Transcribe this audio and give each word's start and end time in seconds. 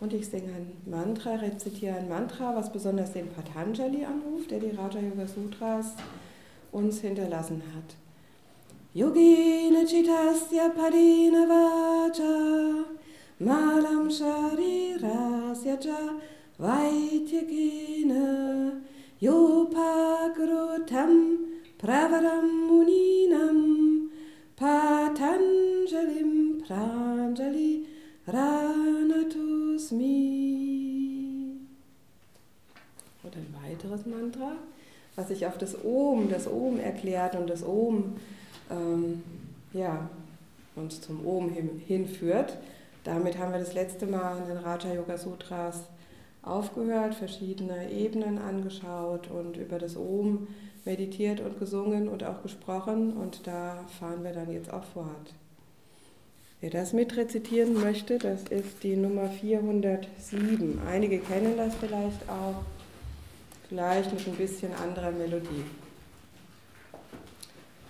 Und 0.00 0.12
ich 0.12 0.26
singe 0.26 0.52
ein 0.54 0.72
Mantra, 0.86 1.36
rezitiere 1.36 1.98
ein 1.98 2.08
Mantra, 2.08 2.56
was 2.56 2.72
besonders 2.72 3.12
den 3.12 3.28
Patanjali 3.28 4.04
anruft, 4.04 4.50
der 4.50 4.58
die 4.58 4.70
Raja 4.70 4.98
Yoga 5.00 5.28
Sutras 5.28 5.94
uns 6.72 7.00
hinterlassen 7.00 7.62
hat. 7.76 7.94
Yogina 8.94 9.86
Chitasya 9.86 10.70
Padina 10.70 11.46
Vacha 11.46 12.84
Malam 13.38 14.10
Sharirasya 14.10 15.76
Cha 15.80 16.18
Vaityakina 16.58 18.22
Yopakrutam 19.20 21.12
Pravaram 21.78 22.66
Muninam 22.68 23.71
Patanjalim 24.62 26.62
Pranjali 26.64 27.84
Ranatusmi. 28.28 30.06
Und 33.24 33.36
ein 33.36 33.52
weiteres 33.60 34.06
Mantra, 34.06 34.52
was 35.16 35.26
sich 35.26 35.44
auf 35.48 35.58
das 35.58 35.84
Om, 35.84 36.30
das 36.30 36.46
Om 36.46 36.78
erklärt 36.78 37.34
und 37.34 37.50
das 37.50 37.64
Om 37.64 38.14
ähm, 38.70 39.24
ja, 39.72 40.08
uns 40.76 41.00
zum 41.00 41.26
Om 41.26 41.50
hin, 41.50 41.82
hinführt. 41.84 42.56
Damit 43.02 43.38
haben 43.38 43.50
wir 43.50 43.58
das 43.58 43.74
letzte 43.74 44.06
Mal 44.06 44.42
in 44.42 44.46
den 44.46 44.58
Raja 44.58 44.94
Yoga 44.94 45.18
Sutras 45.18 45.82
aufgehört, 46.42 47.16
verschiedene 47.16 47.90
Ebenen 47.90 48.38
angeschaut 48.38 49.28
und 49.28 49.56
über 49.56 49.80
das 49.80 49.96
Om 49.96 50.46
meditiert 50.84 51.40
und 51.40 51.58
gesungen 51.58 52.08
und 52.08 52.24
auch 52.24 52.42
gesprochen 52.42 53.12
und 53.12 53.46
da 53.46 53.84
fahren 53.98 54.24
wir 54.24 54.32
dann 54.32 54.52
jetzt 54.52 54.72
auch 54.72 54.84
fort. 54.84 55.34
Wer 56.60 56.70
das 56.70 56.92
mitrezitieren 56.92 57.74
möchte, 57.74 58.18
das 58.18 58.44
ist 58.44 58.82
die 58.82 58.96
Nummer 58.96 59.28
407. 59.28 60.80
Einige 60.88 61.18
kennen 61.18 61.56
das 61.56 61.74
vielleicht 61.74 62.28
auch, 62.28 62.62
vielleicht 63.68 64.12
mit 64.12 64.26
ein 64.26 64.36
bisschen 64.36 64.72
anderer 64.74 65.10
Melodie. 65.10 65.64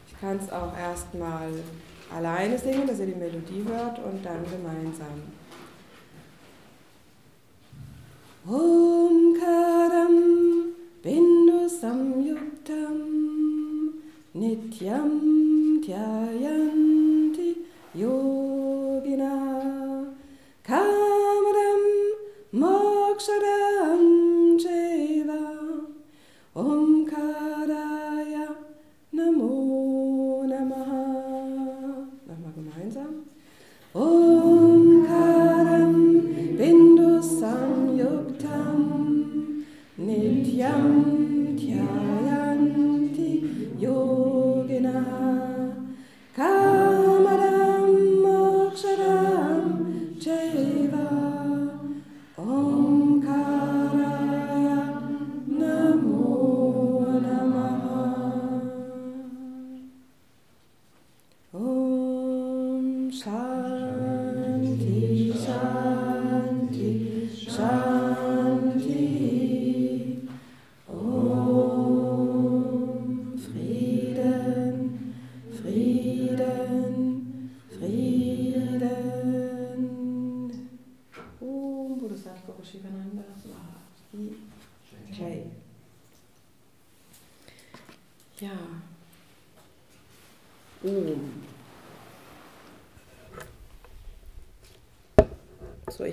Ich 0.09 0.19
kann 0.21 0.39
es 0.39 0.51
auch 0.51 0.75
erstmal 0.77 1.51
alleine 2.15 2.59
singen, 2.59 2.87
dass 2.87 2.99
ihr 3.01 3.07
die 3.07 3.15
Melodie 3.15 3.65
hört 3.67 3.99
und 3.99 4.25
dann 4.25 4.45
gemeinsam. 4.45 5.23
Omkaram 8.47 9.43
Bindu 11.05 11.67
Samyuktam 11.69 12.95
Nityam 14.39 15.11
Dhyayanti 15.83 17.52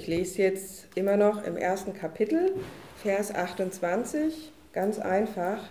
lese 0.09 0.41
jetzt 0.41 0.87
immer 0.95 1.17
noch 1.17 1.43
im 1.43 1.55
ersten 1.55 1.93
Kapitel, 1.93 2.51
Vers 3.03 3.33
28, 3.33 4.51
ganz 4.73 4.97
einfach. 4.97 5.69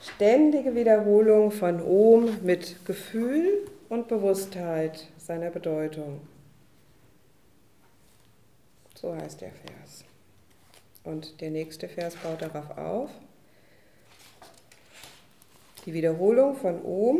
Ständige 0.00 0.74
Wiederholung 0.76 1.50
von 1.50 1.82
Om 1.82 2.38
mit 2.42 2.84
Gefühl 2.86 3.66
und 3.88 4.06
Bewusstheit 4.06 5.08
seiner 5.18 5.50
Bedeutung. 5.50 6.20
So 8.94 9.14
heißt 9.14 9.40
der 9.40 9.50
Vers. 9.50 10.04
Und 11.02 11.40
der 11.40 11.50
nächste 11.50 11.88
Vers 11.88 12.14
baut 12.16 12.42
darauf 12.42 12.78
auf. 12.78 13.10
Die 15.84 15.92
Wiederholung 15.92 16.54
von 16.54 16.80
Om 16.84 17.18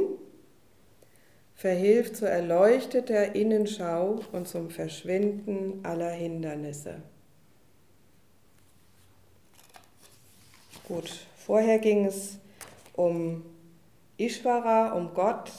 verhilft 1.62 2.16
zur 2.16 2.28
erleuchteter 2.28 3.36
Innenschau 3.36 4.18
und 4.32 4.48
zum 4.48 4.68
Verschwinden 4.68 5.78
aller 5.84 6.10
Hindernisse. 6.10 6.96
Gut, 10.88 11.08
vorher 11.36 11.78
ging 11.78 12.04
es 12.04 12.40
um 12.96 13.44
Ishvara, 14.16 14.90
um 14.90 15.14
Gott. 15.14 15.52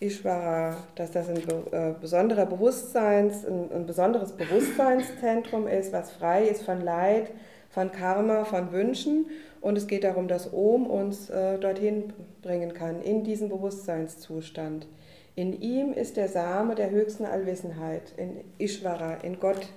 Ishvara, 0.00 0.76
dass 0.96 1.12
das 1.12 1.30
ein 1.30 1.38
äh, 1.38 1.94
besonderer 1.98 2.44
Bewusstseins, 2.44 3.46
ein, 3.46 3.72
ein 3.72 3.86
besonderes 3.86 4.32
Bewusstseinszentrum 4.32 5.66
ist, 5.66 5.94
was 5.94 6.10
frei 6.10 6.44
ist 6.44 6.64
von 6.64 6.82
Leid, 6.82 7.30
von 7.70 7.90
Karma, 7.90 8.44
von 8.44 8.70
Wünschen. 8.70 9.30
Und 9.62 9.78
es 9.78 9.86
geht 9.86 10.02
darum, 10.02 10.26
dass 10.26 10.52
Om 10.52 10.86
uns 10.86 11.30
äh, 11.30 11.56
dorthin 11.56 12.12
bringen 12.42 12.74
kann, 12.74 13.00
in 13.00 13.22
diesen 13.22 13.48
Bewusstseinszustand. 13.48 14.88
In 15.36 15.62
ihm 15.62 15.92
ist 15.92 16.16
der 16.16 16.28
Same 16.28 16.74
der 16.74 16.90
höchsten 16.90 17.24
Allwissenheit, 17.24 18.12
in 18.16 18.42
Ishvara, 18.58 19.14
in 19.22 19.38
Gott. 19.38 19.68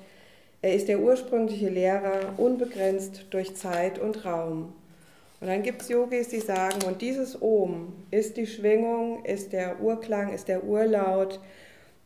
Er 0.64 0.74
ist 0.74 0.88
der 0.88 1.00
ursprüngliche 1.00 1.70
Lehrer, 1.70 2.34
unbegrenzt 2.38 3.28
durch 3.30 3.56
Zeit 3.56 4.00
und 4.00 4.26
Raum. 4.26 4.74
Und 5.40 5.48
dann 5.48 5.62
gibt 5.62 5.84
es 5.84 5.90
Yogis, 5.90 6.30
die 6.30 6.40
sagen, 6.40 6.84
und 6.88 7.04
dieses 7.04 7.40
Om 7.40 7.94
ist 8.10 8.38
die 8.38 8.48
Schwingung, 8.48 9.24
ist 9.24 9.54
der 9.54 9.80
Urklang, 9.82 10.34
ist 10.34 10.48
der 10.48 10.64
Urlaut, 10.64 11.40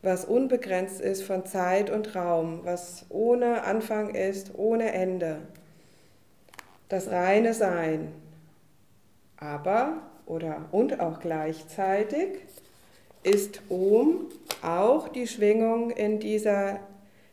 was 0.02 0.26
unbegrenzt 0.26 1.00
ist 1.00 1.22
von 1.22 1.46
Zeit 1.46 1.88
und 1.88 2.14
Raum, 2.14 2.60
was 2.64 3.06
ohne 3.08 3.64
Anfang 3.64 4.14
ist, 4.14 4.52
ohne 4.58 4.92
Ende. 4.92 5.38
Das 6.90 7.08
reine 7.08 7.54
Sein. 7.54 8.08
Aber, 9.36 10.02
oder 10.26 10.66
und 10.72 11.00
auch 11.00 11.20
gleichzeitig, 11.20 12.40
ist 13.22 13.62
Om 13.68 14.26
auch 14.60 15.08
die 15.08 15.28
Schwingung 15.28 15.90
in 15.92 16.18
dieser, 16.18 16.80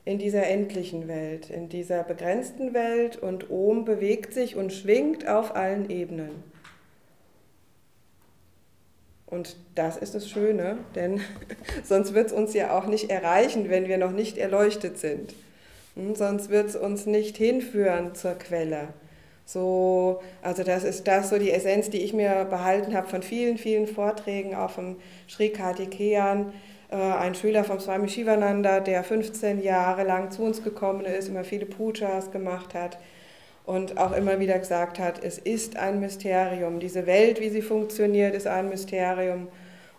in 0.05 0.19
dieser 0.19 0.45
endlichen 0.45 1.07
Welt, 1.07 1.49
in 1.49 1.69
dieser 1.69 2.03
begrenzten 2.03 2.73
Welt 2.73 3.17
und 3.17 3.49
Om 3.49 3.83
bewegt 3.83 4.33
sich 4.33 4.55
und 4.55 4.71
schwingt 4.71 5.27
auf 5.27 5.55
allen 5.55 5.89
Ebenen. 5.89 6.43
Und 9.25 9.57
das 9.73 9.97
ist 9.97 10.13
das 10.13 10.29
Schöne, 10.29 10.77
denn 10.93 11.19
sonst 11.83 12.13
wird 12.13 12.27
es 12.27 12.33
uns 12.33 12.53
ja 12.53 12.77
auch 12.77 12.85
nicht 12.85 13.09
erreichen, 13.09 13.69
wenn 13.69 13.87
wir 13.87 13.97
noch 13.97 14.11
nicht 14.11 14.37
erleuchtet 14.37 14.99
sind. 14.99 15.33
Hm, 15.95 16.13
sonst 16.13 16.49
wird 16.49 16.69
es 16.69 16.75
uns 16.75 17.07
nicht 17.07 17.37
hinführen 17.37 18.13
zur 18.13 18.35
Quelle. 18.35 18.89
So, 19.47 20.19
also 20.41 20.63
das 20.63 20.83
ist 20.83 21.07
das 21.07 21.29
so 21.29 21.39
die 21.39 21.51
Essenz, 21.51 21.89
die 21.89 21.99
ich 21.99 22.11
mir 22.11 22.45
behalten 22.49 22.93
habe 22.93 23.07
von 23.07 23.23
vielen, 23.23 23.57
vielen 23.57 23.87
Vorträgen, 23.87 24.53
auch 24.53 24.71
vom 24.71 24.97
Sri 25.29 25.51
Kartikeyan, 25.51 26.51
äh, 26.91 26.97
ein 26.97 27.33
Schüler 27.33 27.63
vom 27.63 27.79
Swami 27.79 28.09
Shivananda, 28.09 28.81
der 28.81 29.05
15 29.05 29.63
Jahre 29.63 30.03
lang 30.03 30.31
zu 30.31 30.43
uns 30.43 30.65
gekommen 30.65 31.05
ist, 31.05 31.29
immer 31.29 31.45
viele 31.45 31.65
Pujas 31.65 32.29
gemacht 32.31 32.73
hat 32.73 32.97
und 33.65 33.97
auch 33.97 34.11
immer 34.11 34.37
wieder 34.41 34.59
gesagt 34.59 34.99
hat, 34.99 35.23
es 35.23 35.37
ist 35.37 35.77
ein 35.77 36.01
Mysterium. 36.01 36.81
Diese 36.81 37.05
Welt, 37.05 37.39
wie 37.39 37.49
sie 37.49 37.61
funktioniert, 37.61 38.35
ist 38.35 38.47
ein 38.47 38.67
Mysterium. 38.67 39.47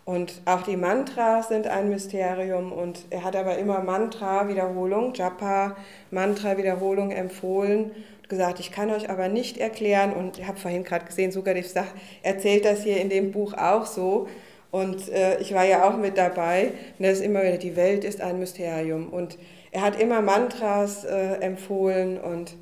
Und 0.05 0.41
auch 0.45 0.61
die 0.61 0.77
Mantras 0.77 1.49
sind 1.49 1.65
ein 1.65 1.89
Mysterium. 1.89 2.71
Und 2.71 3.05
er 3.09 3.23
hat 3.23 3.35
aber 3.35 3.57
immer 3.57 3.79
Mantra-Wiederholung, 3.81 5.15
Japa, 5.15 5.75
Mantra-Wiederholung 6.11 7.09
empfohlen 7.09 7.91
gesagt, 8.29 8.59
ich 8.59 8.71
kann 8.71 8.89
euch 8.91 9.09
aber 9.09 9.27
nicht 9.27 9.57
erklären 9.57 10.13
und 10.13 10.37
ich 10.37 10.47
habe 10.47 10.57
vorhin 10.57 10.83
gerade 10.83 11.05
gesehen, 11.05 11.31
Sukadev 11.31 11.67
sagt, 11.67 11.93
erzählt 12.23 12.63
das 12.63 12.83
hier 12.83 13.01
in 13.01 13.09
dem 13.09 13.31
Buch 13.31 13.53
auch 13.53 13.85
so 13.85 14.27
und 14.71 15.09
äh, 15.09 15.39
ich 15.39 15.53
war 15.53 15.65
ja 15.65 15.89
auch 15.89 15.97
mit 15.97 16.17
dabei 16.17 16.71
und 16.97 17.05
das 17.05 17.19
ist 17.19 17.25
immer 17.25 17.41
wieder, 17.41 17.57
die 17.57 17.75
Welt 17.75 18.03
ist 18.03 18.21
ein 18.21 18.39
Mysterium 18.39 19.09
und 19.09 19.37
er 19.71 19.81
hat 19.81 19.99
immer 19.99 20.21
Mantras 20.21 21.03
äh, 21.03 21.35
empfohlen 21.41 22.19
und 22.19 22.55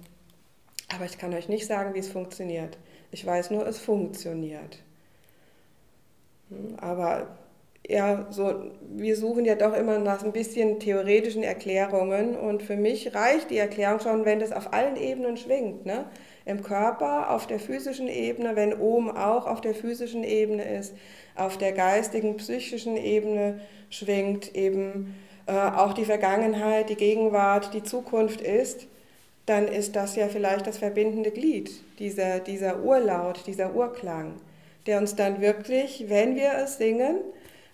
aber 0.96 1.06
ich 1.06 1.18
kann 1.18 1.34
euch 1.34 1.50
nicht 1.50 1.68
sagen, 1.68 1.94
wie 1.94 2.00
es 2.00 2.08
funktioniert. 2.08 2.78
Ich 3.12 3.26
weiß 3.26 3.52
nur, 3.52 3.68
es 3.68 3.78
funktioniert. 3.78 4.80
Hm, 6.50 6.78
aber 6.80 7.28
ja, 7.88 8.28
so, 8.32 8.54
wir 8.82 9.16
suchen 9.16 9.46
ja 9.46 9.56
doch 9.56 9.74
immer 9.74 9.98
nach 10.00 10.24
ein 10.24 10.34
bisschen 10.34 10.80
theoretischen 10.80 11.44
Erklärungen 11.44 12.36
und 12.36 12.62
für 12.62 12.76
mich 12.76 13.16
reicht 13.16 13.50
die 13.50 13.58
Erklärung 13.58 14.02
schon, 14.02 14.26
wenn 14.26 14.40
das 14.40 14.52
auf 14.52 14.74
allen 14.74 14.98
Ebenen 14.98 15.38
schwingt. 15.38 15.86
Ne? 15.86 16.06
Im 16.46 16.64
Körper, 16.64 17.32
auf 17.32 17.48
der 17.48 17.60
physischen 17.60 18.10
Ebene, 18.10 18.56
wenn 18.56 18.74
oben 18.74 19.10
auch 19.10 19.48
auf 19.48 19.62
der 19.62 19.74
physischen 19.74 20.24
Ebene 20.24 20.64
ist, 20.64 20.96
auf 21.36 21.58
der 21.58 21.72
geistigen, 21.72 22.36
psychischen 22.38 22.98
Ebene 22.98 23.62
schwingt, 23.90 24.54
eben 24.54 25.16
äh, 25.46 25.54
auch 25.54 25.94
die 25.94 26.06
Vergangenheit, 26.06 26.90
die 26.90 26.96
Gegenwart, 26.96 27.74
die 27.74 27.84
Zukunft 27.84 28.42
ist, 28.42 28.88
dann 29.46 29.70
ist 29.70 29.96
das 29.96 30.18
ja 30.18 30.28
vielleicht 30.28 30.68
das 30.68 30.78
verbindende 30.78 31.32
Glied, 31.32 31.72
dieser, 32.00 32.40
dieser 32.40 32.84
Urlaut, 32.84 33.48
dieser 33.48 33.74
Urklang, 33.74 34.34
der 34.88 35.00
uns 35.00 35.16
dann 35.16 35.40
wirklich, 35.40 36.06
wenn 36.10 36.36
wir 36.36 36.52
es 36.62 36.78
singen, 36.78 37.20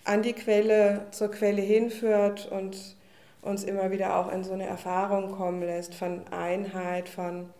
an 0.04 0.22
die 0.22 0.34
Quelle, 0.34 1.06
zur 1.10 1.30
Quelle 1.30 1.62
hinführt 1.62 2.46
und 2.50 2.96
uns 3.42 3.64
immer 3.64 3.90
wieder 3.90 4.16
auch 4.16 4.32
in 4.32 4.44
so 4.44 4.52
eine 4.52 4.66
Erfahrung 4.66 5.32
kommen 5.32 5.62
lässt 5.62 5.94
von 5.94 6.26
Einheit, 6.28 7.08
von 7.08 7.50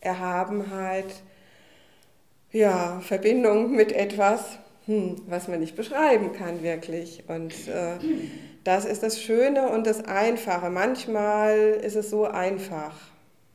Erhabenheit, 0.00 1.22
ja, 2.52 3.00
Verbindung 3.00 3.72
mit 3.72 3.92
etwas, 3.92 4.58
hm, 4.86 5.16
was 5.26 5.48
man 5.48 5.60
nicht 5.60 5.76
beschreiben 5.76 6.32
kann 6.32 6.62
wirklich. 6.62 7.24
Und 7.26 7.52
äh, 7.68 7.98
das 8.62 8.84
ist 8.84 9.02
das 9.02 9.20
Schöne 9.20 9.70
und 9.70 9.86
das 9.86 10.04
Einfache. 10.04 10.70
Manchmal 10.70 11.58
ist 11.82 11.96
es 11.96 12.10
so 12.10 12.24
einfach, 12.26 12.94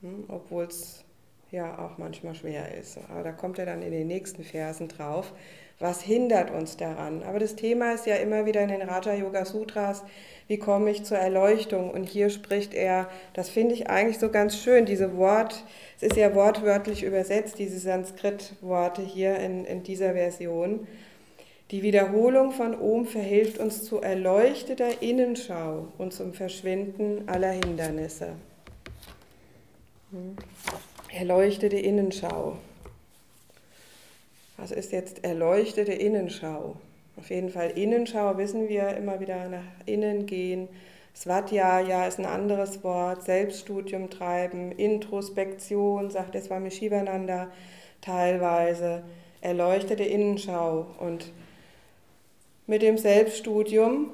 hm, 0.02 0.26
obwohl 0.28 0.66
es 0.66 1.04
ja 1.52 1.80
auch 1.80 1.98
manchmal 1.98 2.36
schwer 2.36 2.76
ist. 2.78 3.00
Aber 3.10 3.24
da 3.24 3.32
kommt 3.32 3.58
er 3.60 3.66
dann 3.66 3.82
in 3.82 3.92
den 3.92 4.08
nächsten 4.08 4.44
Versen 4.44 4.88
drauf 4.88 5.34
was 5.80 6.02
hindert 6.02 6.52
uns 6.52 6.76
daran? 6.76 7.24
Aber 7.24 7.40
das 7.40 7.56
Thema 7.56 7.94
ist 7.94 8.06
ja 8.06 8.16
immer 8.16 8.46
wieder 8.46 8.62
in 8.62 8.68
den 8.68 8.82
Raja 8.82 9.14
Yoga 9.14 9.46
Sutras, 9.46 10.04
wie 10.48 10.58
komme 10.58 10.90
ich 10.90 11.04
zur 11.04 11.18
Erleuchtung? 11.18 11.92
Und 11.92 12.10
hier 12.10 12.30
spricht 12.30 12.74
er, 12.74 13.08
das 13.34 13.50
finde 13.50 13.76
ich 13.76 13.90
eigentlich 13.90 14.20
so 14.20 14.30
ganz 14.30 14.58
schön, 14.58 14.86
diese 14.86 15.16
Wort, 15.16 15.64
es 15.98 16.04
ist 16.04 16.18
ja 16.18 16.36
wortwörtlich 16.36 17.04
übersetzt, 17.04 17.60
diese 17.60 17.80
Sanskrit-Worte 17.80 19.02
hier 19.02 19.38
in, 19.38 19.64
in 19.64 19.84
dieser 19.84 20.14
Version. 20.14 20.88
Die 21.72 21.84
Wiederholung 21.84 22.52
von 22.52 22.74
Om 22.80 23.06
verhilft 23.06 23.60
uns 23.60 23.84
zu 23.84 24.02
erleuchteter 24.02 25.04
Innenschau 25.04 25.88
und 26.00 26.14
zum 26.14 26.34
Verschwinden 26.34 27.30
aller 27.30 27.52
Hindernisse. 27.52 28.34
Hm. 30.12 30.36
Erleuchtete 31.14 31.78
Innenschau. 31.78 32.58
Was 34.62 34.72
ist 34.72 34.92
jetzt 34.92 35.24
erleuchtete 35.24 35.94
Innenschau? 35.94 36.76
Auf 37.16 37.30
jeden 37.30 37.50
Fall 37.50 37.72
Innenschau 37.78 38.38
wissen 38.38 38.68
wir 38.68 38.98
immer 38.98 39.22
wieder 39.22 39.48
nach 39.48 39.64
innen 39.86 40.26
gehen. 40.26 40.68
Svadhyaya 41.16 42.06
ist 42.08 42.20
ein 42.20 42.26
anderes 42.26 42.84
Wort, 42.84 43.24
Selbststudium 43.24 44.10
treiben, 44.10 44.74
Introspektion, 44.74 46.10
sagt 46.10 46.36
der 46.36 46.42
Swami 46.42 46.72
Shivananda 46.72 47.48
teilweise, 48.02 49.04
erleuchtete 49.40 50.04
Innenschau. 50.04 50.88
Und 51.00 51.32
mit 52.68 52.82
dem 52.82 52.98
Selbststudium 52.98 54.10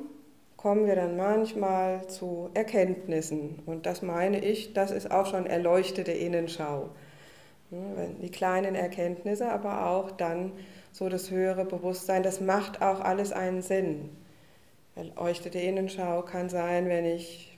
kommen 0.58 0.86
wir 0.86 0.96
dann 0.96 1.18
manchmal 1.18 2.08
zu 2.08 2.52
Erkenntnissen. 2.54 3.64
Und 3.66 3.88
das 3.88 4.04
meine 4.04 4.46
ich, 4.46 4.74
das 4.74 4.92
ist 4.92 5.10
auch 5.10 5.26
schon 5.26 5.48
erleuchtete 5.48 6.12
Innenschau. 6.12 6.90
Die 7.72 8.30
kleinen 8.30 8.76
Erkenntnisse, 8.76 9.52
aber 9.52 9.88
auch 9.88 10.12
dann 10.12 10.52
so 10.92 11.10
das 11.10 11.32
höhere 11.32 11.66
Bewusstsein, 11.66 12.24
das 12.24 12.40
macht 12.40 12.82
auch 12.82 13.02
alles 13.02 13.32
einen 13.34 13.62
Sinn. 13.62 14.10
Erleuchtete 14.96 15.60
Innenschau 15.60 16.22
kann 16.22 16.48
sein, 16.48 16.88
wenn 16.88 17.06
ich 17.06 17.58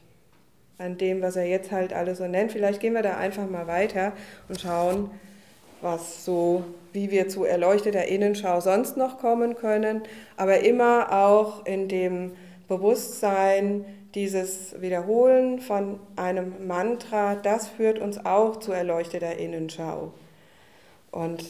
an 0.80 0.98
dem, 0.98 1.22
was 1.22 1.36
er 1.36 1.46
jetzt 1.46 1.72
halt 1.72 1.94
alles 1.94 2.20
so 2.20 2.28
nennt, 2.28 2.52
vielleicht 2.52 2.80
gehen 2.80 2.94
wir 2.94 3.02
da 3.02 3.18
einfach 3.18 3.50
mal 3.50 3.68
weiter 3.68 4.14
und 4.48 4.60
schauen, 4.60 5.12
was 5.82 6.26
so, 6.26 6.64
wie 6.94 7.12
wir 7.12 7.30
zu 7.30 7.44
erleuchteter 7.44 8.08
Innenschau 8.08 8.60
sonst 8.60 8.98
noch 8.98 9.20
kommen 9.20 9.56
können, 9.56 10.02
aber 10.36 10.62
immer 10.62 11.12
auch 11.12 11.66
in 11.66 11.88
dem 11.88 12.32
Bewusstsein, 12.68 13.86
dieses 14.16 14.80
Wiederholen 14.82 15.60
von 15.60 16.00
einem 16.16 16.68
Mantra, 16.68 17.36
das 17.36 17.68
führt 17.68 18.00
uns 18.00 18.26
auch 18.26 18.58
zu 18.60 18.72
erleuchteter 18.72 19.38
Innenschau. 19.38 20.12
Und 21.12 21.44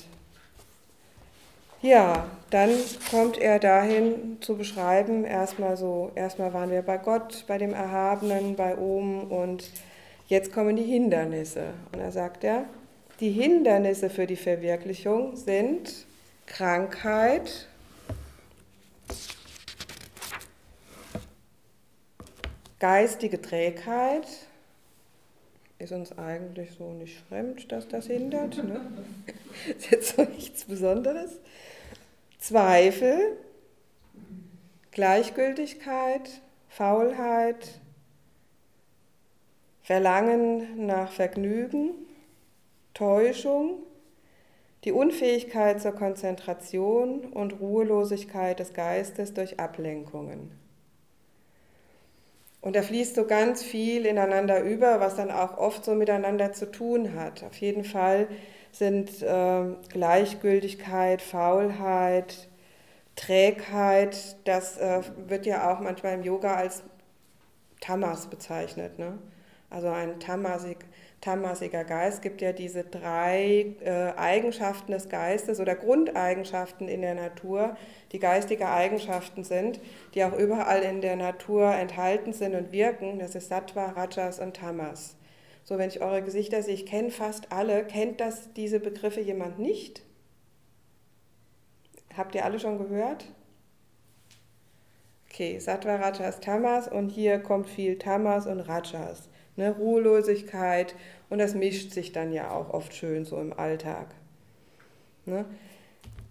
ja, 1.81 2.25
dann 2.49 2.71
kommt 3.11 3.37
er 3.37 3.59
dahin 3.59 4.37
zu 4.41 4.57
beschreiben, 4.57 5.25
erstmal 5.25 5.77
so, 5.77 6.11
erstmal 6.15 6.53
waren 6.53 6.71
wir 6.71 6.81
bei 6.81 6.97
Gott, 6.97 7.45
bei 7.47 7.57
dem 7.57 7.73
Erhabenen, 7.73 8.55
bei 8.55 8.77
Ohm 8.77 9.31
und 9.31 9.69
jetzt 10.27 10.51
kommen 10.51 10.75
die 10.75 10.83
Hindernisse. 10.83 11.65
Und 11.91 11.99
er 11.99 12.11
sagt 12.11 12.43
ja, 12.43 12.65
die 13.19 13.31
Hindernisse 13.31 14.09
für 14.09 14.25
die 14.25 14.35
Verwirklichung 14.35 15.35
sind 15.35 16.07
Krankheit, 16.47 17.67
Geistige 22.79 23.41
Trägheit 23.41 24.27
ist 25.79 25.91
uns 25.91 26.17
eigentlich 26.17 26.71
so 26.77 26.91
nicht 26.93 27.19
fremd, 27.27 27.71
dass 27.71 27.87
das 27.87 28.07
hindert. 28.07 28.57
Ne? 28.63 28.81
Ist 29.67 29.91
jetzt 29.91 30.15
so 30.15 30.23
nichts 30.23 30.65
Besonderes. 30.65 31.39
Zweifel, 32.39 33.37
Gleichgültigkeit, 34.91 36.41
Faulheit, 36.69 37.79
Verlangen 39.81 40.85
nach 40.85 41.11
Vergnügen, 41.11 41.91
Täuschung, 42.93 43.83
die 44.83 44.91
Unfähigkeit 44.91 45.81
zur 45.81 45.93
Konzentration 45.93 47.21
und 47.21 47.59
Ruhelosigkeit 47.59 48.59
des 48.59 48.73
Geistes 48.73 49.33
durch 49.33 49.59
Ablenkungen. 49.59 50.51
Und 52.61 52.75
da 52.75 52.81
fließt 52.81 53.15
so 53.15 53.25
ganz 53.25 53.63
viel 53.63 54.05
ineinander 54.05 54.61
über, 54.61 54.99
was 54.99 55.15
dann 55.15 55.31
auch 55.31 55.57
oft 55.57 55.85
so 55.85 55.93
miteinander 55.93 56.53
zu 56.53 56.69
tun 56.69 57.13
hat. 57.13 57.43
Auf 57.43 57.55
jeden 57.57 57.83
Fall 57.83 58.27
sind 58.71 59.21
äh, 59.21 59.63
Gleichgültigkeit, 59.89 61.21
Faulheit, 61.21 62.47
Trägheit, 63.15 64.37
das 64.45 64.77
äh, 64.77 65.01
wird 65.27 65.45
ja 65.45 65.71
auch 65.71 65.79
manchmal 65.79 66.13
im 66.13 66.23
Yoga 66.23 66.55
als 66.55 66.83
Tamas 67.81 68.27
bezeichnet. 68.27 68.99
Ne? 68.99 69.17
Also 69.69 69.89
ein 69.89 70.19
Tamasik, 70.19 70.77
tamasiger 71.21 71.83
Geist 71.83 72.21
gibt 72.21 72.41
ja 72.41 72.53
diese 72.53 72.83
drei 72.83 73.75
äh, 73.83 74.13
Eigenschaften 74.17 74.91
des 74.91 75.09
Geistes 75.09 75.59
oder 75.59 75.75
Grundeigenschaften 75.75 76.87
in 76.87 77.01
der 77.01 77.15
Natur, 77.15 77.75
die 78.11 78.19
geistige 78.19 78.67
Eigenschaften 78.67 79.43
sind, 79.43 79.79
die 80.13 80.23
auch 80.23 80.37
überall 80.37 80.83
in 80.83 81.01
der 81.01 81.15
Natur 81.15 81.73
enthalten 81.73 82.33
sind 82.33 82.55
und 82.55 82.71
wirken. 82.71 83.19
Das 83.19 83.35
ist 83.35 83.49
Sattva, 83.49 83.87
Rajas 83.91 84.39
und 84.39 84.55
Tamas. 84.55 85.17
So, 85.63 85.77
wenn 85.77 85.89
ich 85.89 86.01
eure 86.01 86.21
Gesichter 86.21 86.61
sehe, 86.61 86.75
ich 86.75 86.85
kenne 86.85 87.09
fast 87.09 87.51
alle. 87.51 87.83
Kennt 87.83 88.21
das 88.21 88.53
diese 88.53 88.79
Begriffe 88.79 89.19
jemand 89.19 89.59
nicht? 89.59 90.03
Habt 92.15 92.35
ihr 92.35 92.45
alle 92.45 92.59
schon 92.59 92.77
gehört? 92.77 93.25
Okay, 95.29 95.59
Sattva, 95.59 95.97
Rajas, 95.97 96.39
Tamas 96.39 96.87
und 96.87 97.09
hier 97.09 97.39
kommt 97.39 97.69
viel 97.69 97.97
Tamas 97.97 98.47
und 98.47 98.61
Rajas. 98.61 99.29
Ne? 99.57 99.75
Ruhelosigkeit 99.77 100.95
und 101.29 101.39
das 101.39 101.53
mischt 101.53 101.91
sich 101.91 102.13
dann 102.13 102.31
ja 102.31 102.51
auch 102.51 102.69
oft 102.69 102.93
schön 102.93 103.25
so 103.25 103.37
im 103.41 103.51
Alltag. 103.51 104.07
Ne? 105.25 105.45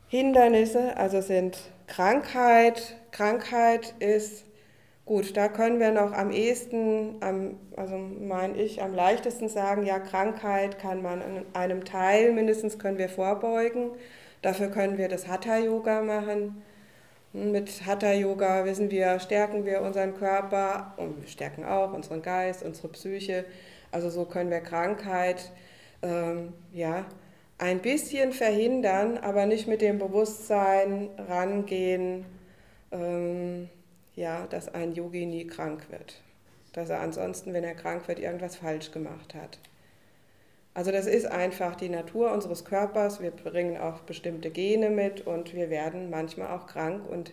Hindernisse, 0.09 0.97
also 0.97 1.21
sind 1.21 1.59
Krankheit. 1.87 2.97
Krankheit 3.11 3.95
ist 3.99 4.45
gut, 5.05 5.37
da 5.37 5.49
können 5.49 5.81
wir 5.81 5.93
noch 5.93 6.13
am 6.13 6.31
ehesten, 6.31 7.17
am, 7.21 7.57
also 7.77 7.97
meine 7.97 8.57
ich, 8.57 8.83
am 8.83 8.95
leichtesten 8.95 9.49
sagen, 9.49 9.85
ja, 9.85 9.99
Krankheit 9.99 10.79
kann 10.79 11.03
man 11.03 11.21
in 11.21 11.47
einem 11.55 11.85
Teil 11.85 12.33
mindestens 12.33 12.79
können 12.79 12.99
wir 12.99 13.09
vorbeugen. 13.09 13.91
Dafür 14.43 14.69
können 14.69 14.99
wir 14.99 15.09
das 15.09 15.27
Hatha-Yoga 15.27 16.03
machen. 16.03 16.63
Mit 17.33 17.85
Hatha-Yoga 17.85 18.65
wissen 18.65 18.91
wir, 18.91 19.19
stärken 19.21 19.65
wir 19.65 19.83
unseren 19.83 20.15
Körper 20.15 20.95
und 20.97 21.21
wir 21.21 21.29
stärken 21.29 21.65
auch 21.65 21.93
unseren 21.93 22.23
Geist, 22.23 22.63
unsere 22.63 22.89
Psyche. 22.89 23.45
Also 23.93 24.11
so 24.11 24.25
können 24.25 24.51
wir 24.51 24.61
Krankheit 24.61 25.51
ähm, 26.03 26.53
ja, 26.73 27.05
ein 27.59 27.81
bisschen 27.81 28.33
verhindern, 28.33 29.19
aber 29.19 29.47
nicht 29.47 29.67
mit 29.67 29.81
dem 29.83 29.99
Bewusstsein 29.99 31.11
rangehen, 31.29 32.25
ähm, 32.93 33.69
ja, 34.15 34.47
dass 34.47 34.73
ein 34.75 34.95
Yogi 34.95 35.27
nie 35.27 35.47
krank 35.47 35.91
wird. 35.91 36.21
Dass 36.73 36.91
er 36.91 37.01
ansonsten, 37.01 37.53
wenn 37.53 37.65
er 37.65 37.75
krank 37.75 38.09
wird, 38.09 38.19
irgendwas 38.19 38.57
falsch 38.57 38.91
gemacht 38.93 39.35
hat. 39.35 39.59
Also 40.77 40.93
das 40.93 41.07
ist 41.07 41.25
einfach 41.25 41.75
die 41.75 41.89
Natur 41.89 42.33
unseres 42.33 42.67
Körpers. 42.67 43.23
Wir 43.23 43.31
bringen 43.31 43.79
auch 43.79 44.01
bestimmte 44.01 44.51
Gene 44.51 44.91
mit 44.91 45.27
und 45.27 45.55
wir 45.55 45.71
werden 45.71 46.11
manchmal 46.11 46.49
auch 46.49 46.67
krank. 46.67 47.09
Und 47.09 47.33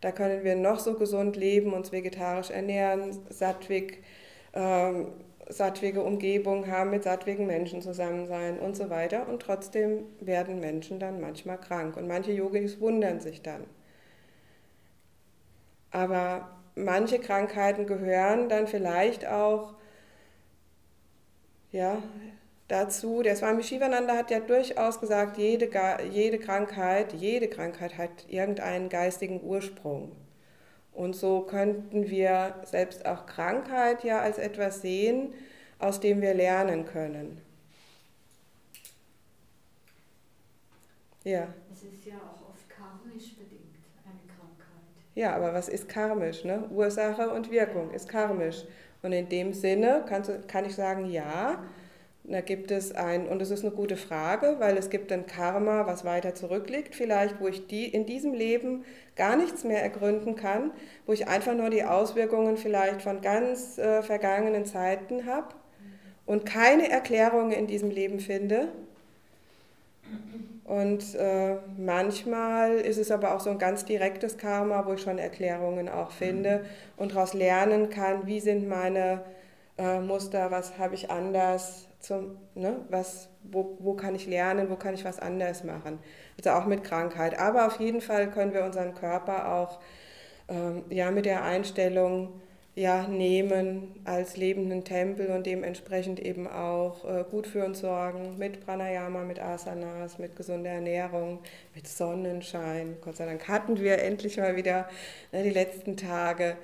da 0.00 0.12
können 0.12 0.44
wir 0.44 0.54
noch 0.54 0.78
so 0.78 0.94
gesund 0.94 1.34
leben, 1.34 1.72
uns 1.72 1.90
vegetarisch 1.90 2.50
ernähren, 2.50 3.18
sattwig, 3.30 4.04
ähm, 4.52 5.08
sattwige 5.48 6.04
Umgebung 6.04 6.70
haben, 6.70 6.90
mit 6.90 7.02
sattwigen 7.02 7.48
Menschen 7.48 7.82
zusammen 7.82 8.28
sein 8.28 8.60
und 8.60 8.76
so 8.76 8.90
weiter. 8.90 9.28
Und 9.28 9.42
trotzdem 9.42 10.04
werden 10.20 10.60
Menschen 10.60 11.00
dann 11.00 11.20
manchmal 11.20 11.58
krank. 11.58 11.96
Und 11.96 12.06
manche 12.06 12.30
Yogis 12.30 12.78
wundern 12.80 13.18
sich 13.18 13.42
dann. 13.42 13.64
Aber 15.90 16.48
manche 16.76 17.18
Krankheiten 17.18 17.88
gehören 17.88 18.48
dann 18.48 18.68
vielleicht 18.68 19.26
auch 19.26 19.74
ja, 21.72 22.00
dazu, 22.68 23.22
der 23.22 23.36
Swami 23.36 23.62
Shivananda 23.62 24.16
hat 24.16 24.30
ja 24.30 24.40
durchaus 24.40 25.00
gesagt, 25.00 25.36
jede, 25.38 25.68
jede 26.10 26.38
Krankheit, 26.38 27.12
jede 27.12 27.48
Krankheit 27.48 27.98
hat 27.98 28.26
irgendeinen 28.28 28.88
geistigen 28.88 29.42
Ursprung. 29.42 30.12
Und 30.92 31.16
so 31.16 31.42
könnten 31.42 32.08
wir 32.08 32.54
selbst 32.64 33.04
auch 33.04 33.26
Krankheit 33.26 34.04
ja 34.04 34.20
als 34.20 34.38
etwas 34.38 34.80
sehen, 34.80 35.34
aus 35.78 36.00
dem 36.00 36.22
wir 36.22 36.34
lernen 36.34 36.86
können. 36.86 37.40
Ja. 41.24 41.48
Es 41.72 41.82
ist 41.82 42.04
ja 42.04 42.14
auch 42.16 42.50
oft 42.50 42.68
karmisch 42.68 43.34
bedingt, 43.34 43.74
eine 44.04 44.20
Krankheit. 44.28 44.84
Ja, 45.14 45.34
aber 45.34 45.52
was 45.52 45.68
ist 45.68 45.88
karmisch? 45.88 46.44
Ne? 46.44 46.68
Ursache 46.70 47.30
und 47.30 47.50
Wirkung 47.50 47.92
ist 47.92 48.08
karmisch. 48.08 48.64
Und 49.02 49.12
in 49.12 49.28
dem 49.28 49.52
Sinne 49.52 50.04
kann, 50.08 50.22
kann 50.46 50.64
ich 50.64 50.74
sagen, 50.74 51.10
ja, 51.10 51.62
da 52.26 52.40
gibt 52.40 52.70
es 52.70 52.94
ein, 52.94 53.28
und 53.28 53.42
es 53.42 53.50
ist 53.50 53.64
eine 53.64 53.74
gute 53.74 53.96
Frage, 53.96 54.56
weil 54.58 54.78
es 54.78 54.88
gibt 54.88 55.12
ein 55.12 55.26
Karma, 55.26 55.86
was 55.86 56.06
weiter 56.06 56.34
zurückliegt, 56.34 56.94
vielleicht, 56.94 57.38
wo 57.38 57.48
ich 57.48 57.66
die 57.66 57.86
in 57.86 58.06
diesem 58.06 58.32
Leben 58.32 58.84
gar 59.14 59.36
nichts 59.36 59.62
mehr 59.62 59.82
ergründen 59.82 60.34
kann, 60.34 60.70
wo 61.06 61.12
ich 61.12 61.28
einfach 61.28 61.54
nur 61.54 61.68
die 61.68 61.84
Auswirkungen 61.84 62.56
vielleicht 62.56 63.02
von 63.02 63.20
ganz 63.20 63.76
äh, 63.76 64.02
vergangenen 64.02 64.64
Zeiten 64.64 65.26
habe 65.26 65.48
und 66.24 66.46
keine 66.46 66.90
Erklärungen 66.90 67.52
in 67.52 67.66
diesem 67.66 67.90
Leben 67.90 68.20
finde. 68.20 68.68
Und 70.64 71.14
äh, 71.16 71.56
manchmal 71.76 72.76
ist 72.76 72.96
es 72.96 73.10
aber 73.10 73.34
auch 73.34 73.40
so 73.40 73.50
ein 73.50 73.58
ganz 73.58 73.84
direktes 73.84 74.38
Karma, 74.38 74.86
wo 74.86 74.94
ich 74.94 75.02
schon 75.02 75.18
Erklärungen 75.18 75.90
auch 75.90 76.10
finde 76.10 76.64
und 76.96 77.14
daraus 77.14 77.34
lernen 77.34 77.90
kann, 77.90 78.26
wie 78.26 78.40
sind 78.40 78.66
meine 78.66 79.22
äh, 79.76 80.00
Muster, 80.00 80.50
was 80.50 80.78
habe 80.78 80.94
ich 80.94 81.10
anders 81.10 81.88
zum, 82.04 82.36
ne, 82.54 82.76
was, 82.90 83.28
wo, 83.42 83.76
wo 83.80 83.94
kann 83.94 84.14
ich 84.14 84.26
lernen, 84.26 84.70
wo 84.70 84.76
kann 84.76 84.94
ich 84.94 85.04
was 85.04 85.18
anders 85.18 85.64
machen. 85.64 85.98
Also 86.36 86.50
auch 86.50 86.66
mit 86.66 86.84
Krankheit. 86.84 87.38
Aber 87.38 87.66
auf 87.66 87.80
jeden 87.80 88.00
Fall 88.00 88.30
können 88.30 88.52
wir 88.52 88.64
unseren 88.64 88.94
Körper 88.94 89.52
auch 89.52 89.80
ähm, 90.48 90.84
ja, 90.90 91.10
mit 91.10 91.24
der 91.24 91.44
Einstellung 91.44 92.40
ja, 92.76 93.06
nehmen 93.06 94.00
als 94.04 94.36
lebenden 94.36 94.84
Tempel 94.84 95.28
und 95.28 95.46
dementsprechend 95.46 96.18
eben 96.18 96.48
auch 96.48 97.04
äh, 97.04 97.24
gut 97.30 97.46
für 97.46 97.64
uns 97.64 97.80
sorgen 97.80 98.36
mit 98.36 98.64
Pranayama, 98.66 99.22
mit 99.22 99.40
Asanas, 99.40 100.18
mit 100.18 100.34
gesunder 100.34 100.70
Ernährung, 100.70 101.38
mit 101.74 101.86
Sonnenschein. 101.86 102.96
Gott 103.00 103.16
sei 103.16 103.26
Dank 103.26 103.46
hatten 103.46 103.78
wir 103.78 104.02
endlich 104.02 104.36
mal 104.38 104.56
wieder 104.56 104.88
ne, 105.32 105.44
die 105.44 105.50
letzten 105.50 105.96
Tage 105.96 106.56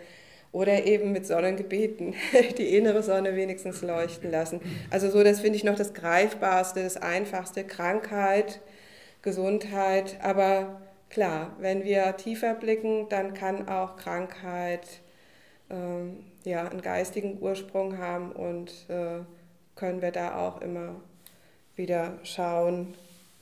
oder 0.53 0.85
eben 0.85 1.13
mit 1.13 1.27
Sonnengebeten 1.27 2.15
die 2.59 2.77
innere 2.77 3.03
Sonne 3.03 3.37
wenigstens 3.37 3.83
leuchten 3.83 4.31
lassen. 4.31 4.61
Also 4.91 5.11
so, 5.11 5.23
das 5.23 5.41
finde 5.41 5.57
ich 5.57 5.65
noch 5.65 5.77
das 5.77 5.95
Greifbarste, 5.95 6.83
das 6.83 6.97
Einfachste, 6.97 7.65
Krankheit, 7.65 8.61
Gesundheit. 9.23 10.19
Aber 10.23 10.81
klar, 11.09 11.55
wenn 11.59 11.85
wir 11.85 12.17
tiefer 12.17 12.55
blicken, 12.55 13.09
dann 13.09 13.35
kann 13.35 13.69
auch 13.69 13.97
Krankheit 13.97 14.87
ähm, 15.71 16.25
ja, 16.45 16.67
einen 16.67 16.83
geistigen 16.83 17.39
Ursprung 17.41 17.99
haben 17.99 18.33
und 18.33 18.87
äh, 18.89 19.21
können 19.77 20.03
wir 20.03 20.11
da 20.11 20.37
auch 20.37 20.61
immer 20.61 20.97
wieder 21.77 22.19
schauen, 22.25 22.95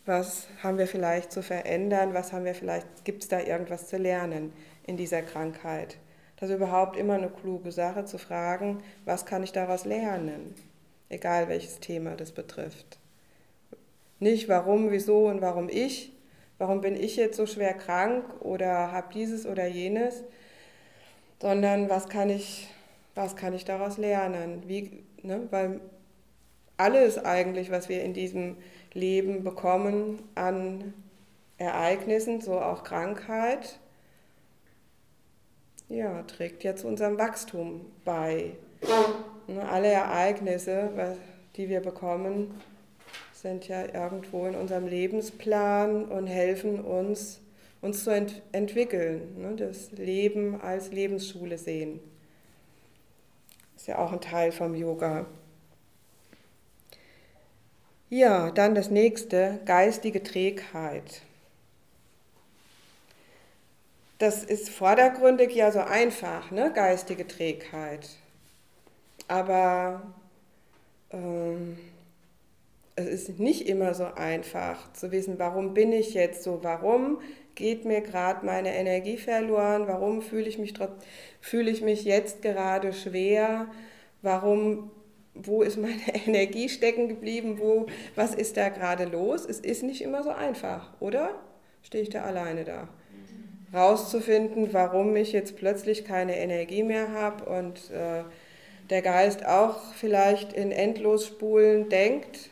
was 0.05 0.47
haben 0.63 0.79
wir 0.79 0.87
vielleicht 0.87 1.33
zu 1.33 1.43
verändern, 1.43 2.15
was 2.15 2.33
haben 2.33 2.45
wir 2.45 2.55
vielleicht, 2.55 3.05
gibt 3.05 3.23
es 3.23 3.29
da 3.29 3.41
irgendwas 3.41 3.89
zu 3.89 3.97
lernen 3.97 4.53
in 4.87 4.97
dieser 4.97 5.23
Krankheit. 5.23 5.99
Das 6.39 6.51
ist 6.51 6.57
überhaupt 6.57 6.97
immer 6.97 7.15
eine 7.15 7.29
kluge 7.29 7.73
Sache 7.73 8.05
zu 8.05 8.17
fragen, 8.17 8.83
was 9.05 9.27
kann 9.27 9.43
ich 9.43 9.53
daraus 9.53 9.85
lernen, 9.85 10.55
egal 11.09 11.49
welches 11.49 11.81
Thema 11.81 12.15
das 12.15 12.33
betrifft. 12.33 12.99
Nicht 14.21 14.49
warum, 14.49 14.91
wieso 14.91 15.27
und 15.27 15.41
warum 15.41 15.69
ich, 15.69 16.13
warum 16.59 16.81
bin 16.81 16.95
ich 16.95 17.17
jetzt 17.17 17.37
so 17.37 17.47
schwer 17.47 17.75
krank 17.75 18.25
oder 18.41 18.93
habe 18.93 19.13
dieses 19.13 19.47
oder 19.47 19.67
jenes, 19.67 20.23
sondern 21.41 21.89
was 21.89 22.09
kann 22.09 22.31
ich, 22.31 22.69
was 23.15 23.35
kann 23.37 23.55
ich 23.55 23.65
daraus 23.65 23.97
lernen? 23.97 24.63
Wie, 24.67 25.05
ne, 25.23 25.47
weil 25.51 25.81
alles 26.77 27.19
eigentlich, 27.19 27.71
was 27.71 27.89
wir 27.89 28.03
in 28.03 28.15
diesem 28.15 28.57
Leben 28.93 29.43
bekommen 29.43 30.23
an 30.37 30.95
Ereignissen, 31.59 32.41
so 32.41 32.61
auch 32.61 32.85
Krankheit, 32.85 33.81
ja, 35.89 36.23
trägt 36.23 36.65
ja 36.65 36.77
zu 36.77 36.87
unserem 36.87 37.19
Wachstum 37.19 37.87
bei. 38.05 38.53
Ne, 39.47 39.67
alle 39.69 39.89
Ereignisse, 39.89 41.17
die 41.57 41.69
wir 41.69 41.81
bekommen, 41.81 42.61
sind 43.33 43.69
ja 43.69 43.85
irgendwo 43.87 44.47
in 44.47 44.55
unserem 44.55 44.87
Lebensplan 44.87 46.05
und 46.07 46.27
helfen 46.27 46.81
uns, 46.81 47.41
uns 47.81 48.05
zu 48.05 48.11
ent 48.11 48.43
entwickeln, 48.53 49.41
ne, 49.41 49.57
das 49.57 49.93
Leben 49.93 50.61
als 50.61 50.93
Lebensschule 50.93 51.57
sehen. 51.57 52.01
Ist 53.77 53.87
ja 53.87 53.99
auch 53.99 54.13
ein 54.13 54.21
Teil 54.21 54.53
vom 54.53 54.75
Yoga. 54.75 55.27
Ja, 58.11 58.51
dann 58.51 58.75
das 58.75 58.91
nächste, 58.91 59.61
geistige 59.67 60.23
Trägheit. 60.23 61.23
Das 64.19 64.43
ist 64.43 64.69
vordergründig 64.71 65.55
ja 65.55 65.71
so 65.71 65.79
einfach, 65.79 66.51
ne? 66.51 66.73
geistige 66.75 67.27
Trägheit. 67.27 68.09
Aber 69.29 70.03
ähm, 71.13 71.79
es 72.97 73.29
ist 73.29 73.39
nicht 73.39 73.69
immer 73.69 73.95
so 73.95 74.07
einfach 74.07 74.93
zu 74.93 75.13
wissen, 75.13 75.39
warum 75.39 75.73
bin 75.73 75.93
ich 75.93 76.15
jetzt 76.15 76.43
so, 76.43 76.65
warum 76.65 77.21
geht 77.55 77.85
mir 77.85 78.01
gerade 78.01 78.45
meine 78.45 78.75
Energie 78.75 79.17
verloren, 79.19 79.87
warum 79.87 80.21
fühle 80.21 80.49
ich 80.49 80.59
mich, 80.59 80.75
fühle 81.41 81.71
ich 81.71 81.83
mich 81.83 82.05
jetzt 82.05 82.43
gerade 82.43 82.93
schwer, 82.93 83.67
warum, 84.23 84.91
wo 85.35 85.63
ist 85.63 85.77
meine 85.77 86.15
Energie 86.27 86.69
stecken 86.69 87.09
geblieben, 87.09 87.59
wo, 87.61 87.87
was 88.17 88.35
ist 88.35 88.57
da 88.57 88.69
gerade 88.69 89.05
los? 89.05 89.45
Es 89.45 89.61
ist 89.61 89.85
nicht 89.85 90.03
immer 90.03 90.25
so 90.25 90.31
einfach, 90.31 90.93
oder? 91.01 91.31
Stehe 91.83 92.03
ich 92.03 92.11
da 92.11 92.23
alleine 92.25 92.65
da? 92.65 92.89
Rauszufinden, 93.73 94.73
warum 94.73 95.15
ich 95.17 95.33
jetzt 95.33 95.57
plötzlich 95.57 96.05
keine 96.05 96.37
Energie 96.37 96.83
mehr 96.83 97.13
habe 97.13 97.45
und 97.45 97.91
äh, 97.91 98.23
der 98.91 99.03
Geist 99.03 99.45
auch 99.45 99.93
vielleicht 99.95 100.53
in 100.53 100.73
Endlosspulen 100.73 101.89
denkt 101.89 102.51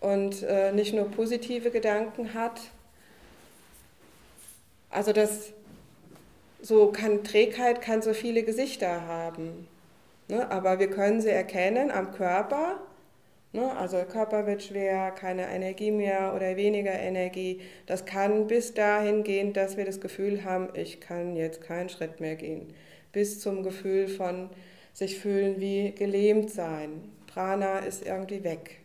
und 0.00 0.42
äh, 0.42 0.72
nicht 0.72 0.94
nur 0.94 1.10
positive 1.10 1.70
Gedanken 1.70 2.34
hat. 2.34 2.60
Also 4.90 5.12
das 5.12 5.52
so 6.60 6.92
kann 6.92 7.24
Trägheit 7.24 7.80
kann 7.80 8.02
so 8.02 8.12
viele 8.12 8.42
Gesichter 8.42 9.06
haben. 9.06 9.66
Ne? 10.28 10.50
Aber 10.50 10.78
wir 10.78 10.88
können 10.88 11.20
sie 11.20 11.30
erkennen 11.30 11.90
am 11.90 12.12
Körper. 12.12 12.80
Ne? 13.52 13.76
Also 13.76 13.96
der 13.96 14.06
Körper 14.06 14.46
wird 14.46 14.62
schwer, 14.62 15.10
keine 15.10 15.48
Energie 15.48 15.90
mehr 15.90 16.32
oder 16.34 16.56
weniger 16.56 16.92
Energie. 16.92 17.60
Das 17.86 18.06
kann 18.06 18.46
bis 18.46 18.72
dahin 18.74 19.24
gehen, 19.24 19.52
dass 19.52 19.76
wir 19.76 19.84
das 19.84 20.00
Gefühl 20.00 20.44
haben, 20.44 20.68
ich 20.74 21.00
kann 21.00 21.36
jetzt 21.36 21.60
keinen 21.60 21.88
Schritt 21.88 22.20
mehr 22.20 22.36
gehen. 22.36 22.72
Bis 23.12 23.40
zum 23.40 23.62
Gefühl 23.62 24.08
von 24.08 24.48
sich 24.94 25.18
fühlen 25.18 25.60
wie 25.60 25.92
gelähmt 25.92 26.50
sein. 26.50 27.02
Prana 27.26 27.80
ist 27.80 28.06
irgendwie 28.06 28.42
weg. 28.44 28.78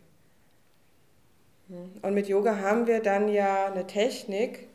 Und 2.02 2.14
mit 2.14 2.28
Yoga 2.28 2.58
haben 2.58 2.86
wir 2.86 3.00
dann 3.00 3.28
ja 3.28 3.66
eine 3.66 3.86
Technik. 3.86 4.68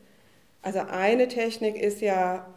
Also 0.61 0.79
eine 0.79 1.27
Technik 1.27 1.75
ist 1.75 2.01
ja 2.01 2.52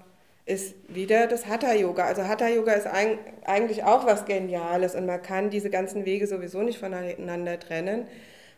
ist 0.46 0.76
wieder 0.88 1.26
das 1.26 1.46
Hatha-Yoga. 1.46 2.04
Also 2.04 2.22
Hatha-Yoga 2.22 2.72
ist 2.72 2.86
eigentlich 2.86 3.84
auch 3.84 4.06
was 4.06 4.24
Geniales 4.24 4.94
und 4.94 5.04
man 5.04 5.20
kann 5.20 5.50
diese 5.50 5.70
ganzen 5.70 6.06
Wege 6.06 6.26
sowieso 6.26 6.62
nicht 6.62 6.78
voneinander 6.78 7.58
trennen, 7.58 8.06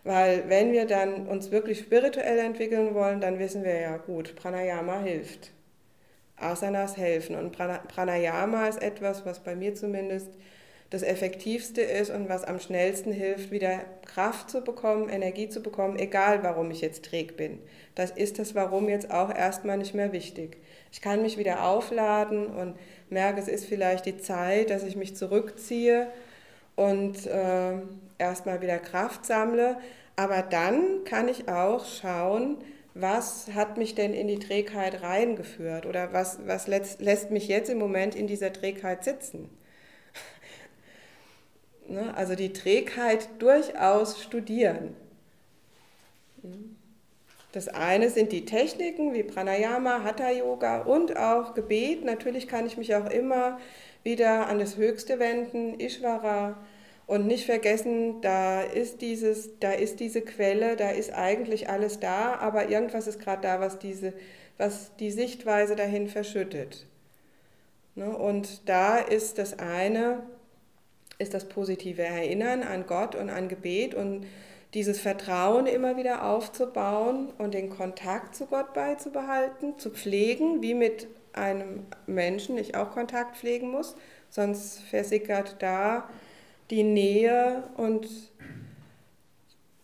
weil 0.04 0.44
wenn 0.48 0.72
wir 0.72 0.86
dann 0.86 1.26
uns 1.26 1.50
wirklich 1.50 1.78
spirituell 1.80 2.38
entwickeln 2.38 2.94
wollen, 2.94 3.20
dann 3.20 3.38
wissen 3.38 3.64
wir 3.64 3.80
ja 3.80 3.96
gut, 3.96 4.36
Pranayama 4.36 5.00
hilft. 5.00 5.50
Asanas 6.36 6.96
helfen 6.96 7.34
und 7.34 7.50
Pranayama 7.52 8.68
ist 8.68 8.80
etwas, 8.80 9.26
was 9.26 9.40
bei 9.40 9.56
mir 9.56 9.74
zumindest 9.74 10.28
das 10.90 11.02
Effektivste 11.02 11.82
ist 11.82 12.10
und 12.10 12.30
was 12.30 12.44
am 12.44 12.58
schnellsten 12.60 13.12
hilft, 13.12 13.50
wieder 13.50 13.80
Kraft 14.06 14.48
zu 14.50 14.62
bekommen, 14.62 15.10
Energie 15.10 15.48
zu 15.50 15.60
bekommen, 15.60 15.98
egal 15.98 16.42
warum 16.42 16.70
ich 16.70 16.80
jetzt 16.80 17.04
träg 17.04 17.36
bin. 17.36 17.58
Das 17.94 18.10
ist 18.10 18.38
das 18.38 18.54
Warum 18.54 18.88
jetzt 18.88 19.10
auch 19.10 19.34
erstmal 19.34 19.76
nicht 19.76 19.94
mehr 19.94 20.12
wichtig. 20.12 20.56
Ich 20.90 21.02
kann 21.02 21.20
mich 21.20 21.36
wieder 21.36 21.64
aufladen 21.64 22.46
und 22.46 22.74
merke, 23.10 23.40
es 23.40 23.48
ist 23.48 23.66
vielleicht 23.66 24.06
die 24.06 24.16
Zeit, 24.16 24.70
dass 24.70 24.82
ich 24.82 24.96
mich 24.96 25.14
zurückziehe 25.14 26.06
und 26.74 27.26
äh, 27.26 27.74
erstmal 28.16 28.62
wieder 28.62 28.78
Kraft 28.78 29.26
sammle. 29.26 29.76
Aber 30.16 30.40
dann 30.40 31.04
kann 31.04 31.28
ich 31.28 31.48
auch 31.48 31.84
schauen, 31.84 32.56
was 32.94 33.48
hat 33.54 33.76
mich 33.76 33.94
denn 33.94 34.14
in 34.14 34.26
die 34.26 34.38
Trägheit 34.38 35.02
reingeführt 35.02 35.84
oder 35.84 36.14
was, 36.14 36.38
was 36.46 36.66
lässt, 36.66 37.00
lässt 37.00 37.30
mich 37.30 37.46
jetzt 37.46 37.68
im 37.68 37.78
Moment 37.78 38.14
in 38.14 38.26
dieser 38.26 38.52
Trägheit 38.52 39.04
sitzen. 39.04 39.50
Ne? 41.88 42.14
Also 42.16 42.34
die 42.34 42.52
Trägheit 42.52 43.28
durchaus 43.38 44.22
studieren. 44.22 44.94
Das 47.52 47.68
eine 47.68 48.10
sind 48.10 48.32
die 48.32 48.44
Techniken 48.44 49.14
wie 49.14 49.22
Pranayama, 49.22 50.04
Hatha 50.04 50.30
Yoga 50.30 50.82
und 50.82 51.16
auch 51.16 51.54
Gebet. 51.54 52.04
Natürlich 52.04 52.46
kann 52.46 52.66
ich 52.66 52.76
mich 52.76 52.94
auch 52.94 53.08
immer 53.08 53.58
wieder 54.02 54.48
an 54.48 54.58
das 54.58 54.76
Höchste 54.76 55.18
wenden, 55.18 55.80
Ishvara. 55.80 56.58
Und 57.06 57.26
nicht 57.26 57.46
vergessen, 57.46 58.20
da 58.20 58.60
ist, 58.60 59.00
dieses, 59.00 59.58
da 59.60 59.72
ist 59.72 59.98
diese 59.98 60.20
Quelle, 60.20 60.76
da 60.76 60.90
ist 60.90 61.10
eigentlich 61.14 61.70
alles 61.70 62.00
da, 62.00 62.34
aber 62.34 62.68
irgendwas 62.68 63.06
ist 63.06 63.18
gerade 63.18 63.40
da, 63.40 63.60
was, 63.60 63.78
diese, 63.78 64.12
was 64.58 64.94
die 64.96 65.10
Sichtweise 65.10 65.74
dahin 65.74 66.08
verschüttet. 66.08 66.86
Ne? 67.94 68.14
Und 68.14 68.68
da 68.68 68.98
ist 68.98 69.38
das 69.38 69.58
eine, 69.58 70.22
ist 71.18 71.34
das 71.34 71.48
positive 71.48 72.02
Erinnern 72.02 72.62
an 72.62 72.86
Gott 72.86 73.14
und 73.14 73.30
an 73.30 73.48
Gebet 73.48 73.94
und 73.94 74.26
dieses 74.74 75.00
Vertrauen 75.00 75.66
immer 75.66 75.96
wieder 75.96 76.24
aufzubauen 76.24 77.30
und 77.38 77.54
den 77.54 77.70
Kontakt 77.70 78.34
zu 78.34 78.46
Gott 78.46 78.74
beizubehalten, 78.74 79.78
zu 79.78 79.90
pflegen, 79.90 80.62
wie 80.62 80.74
mit 80.74 81.06
einem 81.32 81.86
Menschen 82.06 82.58
ich 82.58 82.74
auch 82.76 82.90
Kontakt 82.90 83.36
pflegen 83.36 83.70
muss, 83.70 83.96
sonst 84.28 84.80
versickert 84.80 85.56
da 85.60 86.08
die 86.70 86.82
Nähe 86.82 87.62
und 87.76 88.08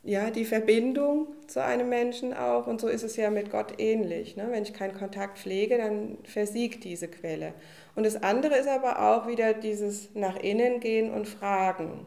ja, 0.03 0.31
die 0.31 0.45
Verbindung 0.45 1.29
zu 1.47 1.65
einem 1.65 1.89
Menschen 1.89 2.35
auch. 2.35 2.67
Und 2.67 2.79
so 2.79 2.89
ist 2.89 3.03
es 3.03 3.17
ja 3.17 3.31
mit 3.31 3.51
Gott 3.51 3.75
ähnlich. 3.79 4.37
Ne? 4.37 4.49
Wenn 4.51 4.63
ich 4.63 4.75
keinen 4.75 4.95
Kontakt 4.95 5.39
pflege, 5.39 5.79
dann 5.79 6.19
versiegt 6.25 6.85
diese 6.85 7.09
Quelle. 7.09 7.55
Und 7.95 8.05
das 8.05 8.23
andere 8.23 8.57
ist 8.57 8.69
aber 8.69 9.01
auch 9.01 9.27
wieder 9.27 9.55
dieses 9.55 10.15
nach 10.15 10.37
innen 10.37 10.81
gehen 10.81 11.13
und 11.13 11.29
fragen. 11.29 12.07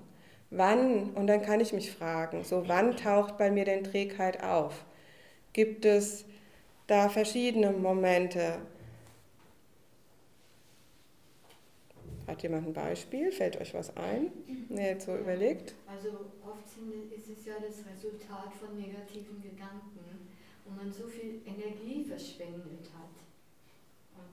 Wann, 0.49 1.11
und 1.11 1.27
dann 1.27 1.41
kann 1.41 1.59
ich 1.59 1.73
mich 1.73 1.91
fragen, 1.91 2.43
so 2.43 2.67
wann 2.67 2.95
taucht 2.95 3.37
bei 3.37 3.51
mir 3.51 3.65
denn 3.65 3.83
Trägheit 3.83 4.43
auf? 4.43 4.85
Gibt 5.53 5.85
es 5.85 6.25
da 6.87 7.09
verschiedene 7.09 7.71
Momente? 7.71 8.59
Hat 12.27 12.43
jemand 12.43 12.67
ein 12.67 12.73
Beispiel? 12.73 13.31
Fällt 13.31 13.59
euch 13.59 13.73
was 13.73 13.95
ein? 13.95 14.31
Ne, 14.69 14.89
jetzt 14.89 15.05
so 15.05 15.15
überlegt. 15.15 15.75
Also 15.87 16.09
oft 16.45 16.67
sind, 16.67 17.11
ist 17.11 17.29
es 17.29 17.45
ja 17.45 17.53
das 17.55 17.77
Resultat 17.87 18.53
von 18.53 18.77
negativen 18.77 19.41
Gedanken, 19.41 20.27
wo 20.65 20.71
man 20.71 20.91
so 20.91 21.07
viel 21.07 21.41
Energie 21.45 22.03
verschwendet 22.03 22.91
hat. 22.93 23.26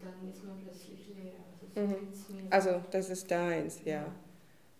Dann 0.04 0.30
ist 0.30 0.44
man 0.44 0.58
plötzlich 0.62 1.08
leer. 1.16 1.32
Also, 1.74 1.94
mhm. 1.94 2.46
also 2.50 2.82
das 2.90 3.10
ist 3.10 3.30
deins, 3.30 3.80
ja. 3.84 4.06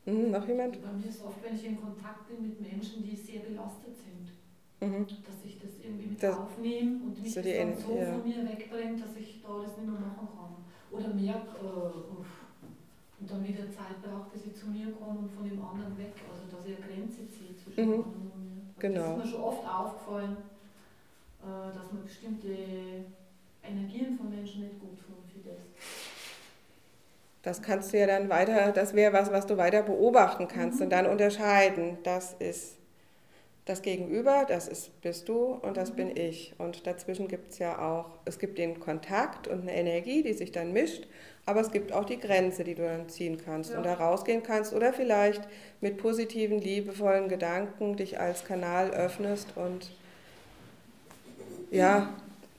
Mhm, 0.07 0.31
noch 0.31 0.47
jemand? 0.47 0.83
Bei 0.83 0.93
mir 0.93 1.09
ist 1.09 1.25
oft, 1.25 1.43
wenn 1.43 1.55
ich 1.55 1.65
in 1.65 1.81
Kontakt 1.81 2.29
bin 2.29 2.43
mit 2.43 2.61
Menschen, 2.61 3.03
die 3.03 3.17
sehr 3.17 3.41
belastet 3.41 3.97
sind, 3.97 4.29
mhm. 4.87 5.07
dass 5.07 5.45
ich 5.45 5.59
das 5.59 5.71
irgendwie 5.83 6.09
mit 6.09 6.23
das, 6.23 6.37
aufnehme 6.37 7.05
und 7.05 7.23
mich 7.23 7.33
so, 7.33 7.41
das 7.41 7.57
dann 7.57 7.77
so 7.79 7.97
ja. 7.97 8.13
von 8.13 8.29
mir 8.29 8.45
wegbringt, 8.45 9.01
dass 9.03 9.17
ich 9.17 9.41
da 9.43 9.49
das 9.63 9.77
nicht 9.79 9.87
mehr 9.89 10.01
machen 10.01 10.29
kann. 10.37 10.55
Oder 10.91 11.09
merke, 11.15 11.57
äh, 11.59 12.25
und 13.21 13.31
dann 13.31 13.49
wieder 13.49 13.65
Zeit 13.71 14.03
braucht, 14.03 14.33
bis 14.33 14.47
ich 14.47 14.55
zu 14.55 14.67
mir 14.67 14.93
komme 14.93 15.21
und 15.21 15.31
von 15.33 15.49
dem 15.49 15.65
anderen 15.65 15.97
weg. 15.97 16.13
Also 16.31 16.45
dass 16.55 16.67
ich 16.67 16.77
eine 16.77 16.85
Grenze 16.85 17.29
ziehe 17.31 17.57
zwischen 17.57 17.89
mhm. 17.89 17.93
dem 17.93 18.05
anderen 18.05 18.31
und 18.35 18.45
mir. 18.53 18.63
Also 18.69 18.81
genau. 18.81 19.17
Das 19.17 19.25
ist 19.25 19.25
mir 19.25 19.31
schon 19.33 19.45
oft 19.45 19.65
aufgefallen, 19.67 20.37
äh, 21.41 21.75
dass 21.75 21.93
man 21.93 22.05
bestimmte 22.05 22.49
Energien 23.69 24.17
von 24.17 24.31
Menschen 24.31 24.63
nicht 24.63 24.81
gut 24.81 24.99
tun 24.99 25.17
für 25.33 25.49
das. 25.49 25.61
Das 27.43 27.63
kannst 27.63 27.93
du 27.93 27.99
ja 27.99 28.07
dann 28.07 28.29
weiter, 28.29 28.73
das 28.73 28.95
wäre 28.95 29.13
was, 29.13 29.31
was 29.31 29.47
du 29.47 29.57
weiter 29.57 29.83
beobachten 29.83 30.49
kannst 30.49 30.79
mhm. 30.79 30.85
und 30.85 30.91
dann 30.91 31.07
unterscheiden. 31.07 31.99
Das 32.03 32.35
ist 32.39 32.77
das 33.67 33.81
Gegenüber, 33.81 34.45
das 34.47 34.69
ist, 34.69 35.01
bist 35.01 35.29
du 35.29 35.55
und 35.63 35.77
das 35.77 35.93
mhm. 35.93 35.97
bin 35.97 36.17
ich. 36.17 36.55
Und 36.59 36.87
dazwischen 36.87 37.29
gibt 37.29 37.53
es 37.53 37.59
ja 37.59 37.79
auch, 37.79 38.11
es 38.25 38.39
gibt 38.39 38.59
den 38.59 38.79
Kontakt 38.79 39.49
und 39.49 39.63
eine 39.63 39.75
Energie, 39.75 40.23
die 40.23 40.35
sich 40.35 40.53
dann 40.53 40.73
mischt, 40.73 41.07
aber 41.47 41.61
es 41.61 41.71
gibt 41.71 41.93
auch 41.93 42.05
die 42.05 42.19
Grenze, 42.19 42.65
die 42.65 42.75
du 42.75 42.83
dann 42.83 43.09
ziehen 43.09 43.39
kannst 43.43 43.71
ja. 43.71 43.79
und 43.79 43.85
da 43.85 43.95
rausgehen 43.95 44.43
kannst 44.43 44.75
oder 44.75 44.93
vielleicht 44.93 45.43
mit 45.81 45.97
positiven, 45.97 46.61
liebevollen 46.61 47.29
Gedanken 47.29 47.97
dich 47.97 48.21
als 48.21 48.45
Kanal 48.45 48.91
öffnest 48.91 49.57
und 49.57 49.91
ja, 51.71 52.15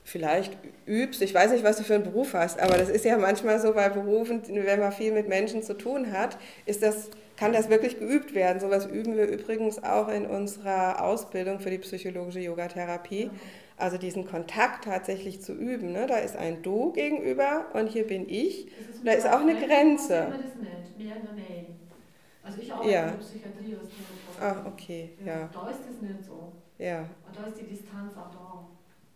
vielleicht 0.06 0.56
übst. 0.86 1.20
Ich 1.20 1.34
weiß 1.34 1.50
nicht, 1.50 1.64
was 1.64 1.78
du 1.78 1.82
für 1.82 1.96
einen 1.96 2.04
Beruf 2.04 2.32
hast, 2.32 2.60
aber 2.60 2.78
das 2.78 2.88
ist 2.88 3.04
ja 3.04 3.18
manchmal 3.18 3.60
so 3.60 3.74
bei 3.74 3.88
Berufen, 3.88 4.40
wenn 4.48 4.78
man 4.78 4.92
viel 4.92 5.12
mit 5.12 5.28
Menschen 5.28 5.62
zu 5.64 5.76
tun 5.76 6.12
hat, 6.12 6.38
ist 6.64 6.82
das, 6.82 7.10
kann 7.36 7.52
das 7.52 7.68
wirklich 7.68 7.98
geübt 7.98 8.32
werden. 8.32 8.60
Sowas 8.60 8.86
üben 8.86 9.16
wir 9.16 9.26
übrigens 9.26 9.82
auch 9.82 10.08
in 10.08 10.24
unserer 10.24 11.02
Ausbildung 11.02 11.58
für 11.58 11.70
die 11.70 11.78
psychologische 11.78 12.38
Yogatherapie. 12.38 13.30
Also 13.76 13.98
diesen 13.98 14.26
Kontakt 14.26 14.84
tatsächlich 14.84 15.42
zu 15.42 15.52
üben. 15.52 15.92
Ne? 15.92 16.06
Da 16.06 16.18
ist 16.18 16.36
ein 16.36 16.62
Du 16.62 16.92
gegenüber 16.92 17.66
und 17.74 17.88
hier 17.88 18.06
bin 18.06 18.28
ich. 18.28 18.68
Da 19.04 19.12
ist 19.12 19.26
auch 19.26 19.40
eine 19.40 19.56
Grenze. 19.56 20.28
Also 22.42 22.60
ich 22.62 22.72
arbeite 22.72 22.90
ja. 22.90 23.02
in 23.02 23.10
der 23.10 23.18
Psychiatrie 23.18 23.76
als 23.76 24.40
Ah, 24.40 24.66
okay, 24.66 25.10
ja. 25.24 25.26
ja. 25.26 25.50
Da 25.52 25.70
ist 25.70 25.80
das 25.80 26.00
nicht 26.00 26.24
so. 26.24 26.52
Ja. 26.78 27.00
Und 27.00 27.36
da 27.36 27.46
ist 27.48 27.60
die 27.60 27.66
Distanz 27.66 28.12
auch 28.16 28.30
da. 28.30 28.55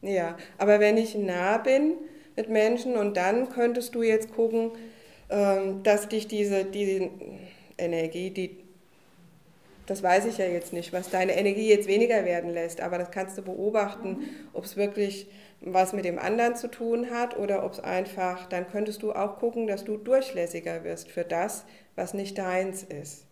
Ja, 0.02 0.36
aber 0.56 0.80
wenn 0.80 0.96
ich 0.96 1.14
nah 1.14 1.58
bin 1.58 1.98
mit 2.36 2.48
Menschen 2.48 2.96
und 2.96 3.16
dann 3.16 3.50
könntest 3.50 3.94
du 3.94 4.02
jetzt 4.02 4.32
gucken, 4.34 4.72
ähm, 5.28 5.82
dass 5.82 6.08
dich 6.08 6.26
diese, 6.26 6.64
diese 6.64 7.10
Energie, 7.76 8.30
die, 8.30 8.64
das 9.86 10.02
weiß 10.02 10.24
ich 10.26 10.38
ja 10.38 10.46
jetzt 10.46 10.72
nicht, 10.72 10.92
was 10.92 11.10
deine 11.10 11.36
Energie 11.36 11.68
jetzt 11.68 11.86
weniger 11.86 12.24
werden 12.24 12.50
lässt, 12.50 12.80
aber 12.80 12.96
das 12.96 13.10
kannst 13.10 13.36
du 13.36 13.42
beobachten, 13.42 14.18
ob 14.54 14.64
es 14.64 14.76
wirklich 14.76 15.26
was 15.60 15.92
mit 15.92 16.06
dem 16.06 16.18
anderen 16.18 16.56
zu 16.56 16.68
tun 16.68 17.10
hat 17.10 17.36
oder 17.36 17.64
ob 17.64 17.72
es 17.72 17.80
einfach, 17.80 18.46
dann 18.46 18.66
könntest 18.68 19.02
du 19.02 19.12
auch 19.12 19.38
gucken, 19.38 19.66
dass 19.66 19.84
du 19.84 19.98
durchlässiger 19.98 20.84
wirst 20.84 21.10
für 21.10 21.24
das, 21.24 21.66
was 21.96 22.14
nicht 22.14 22.38
deins 22.38 22.82
ist. 22.82 23.26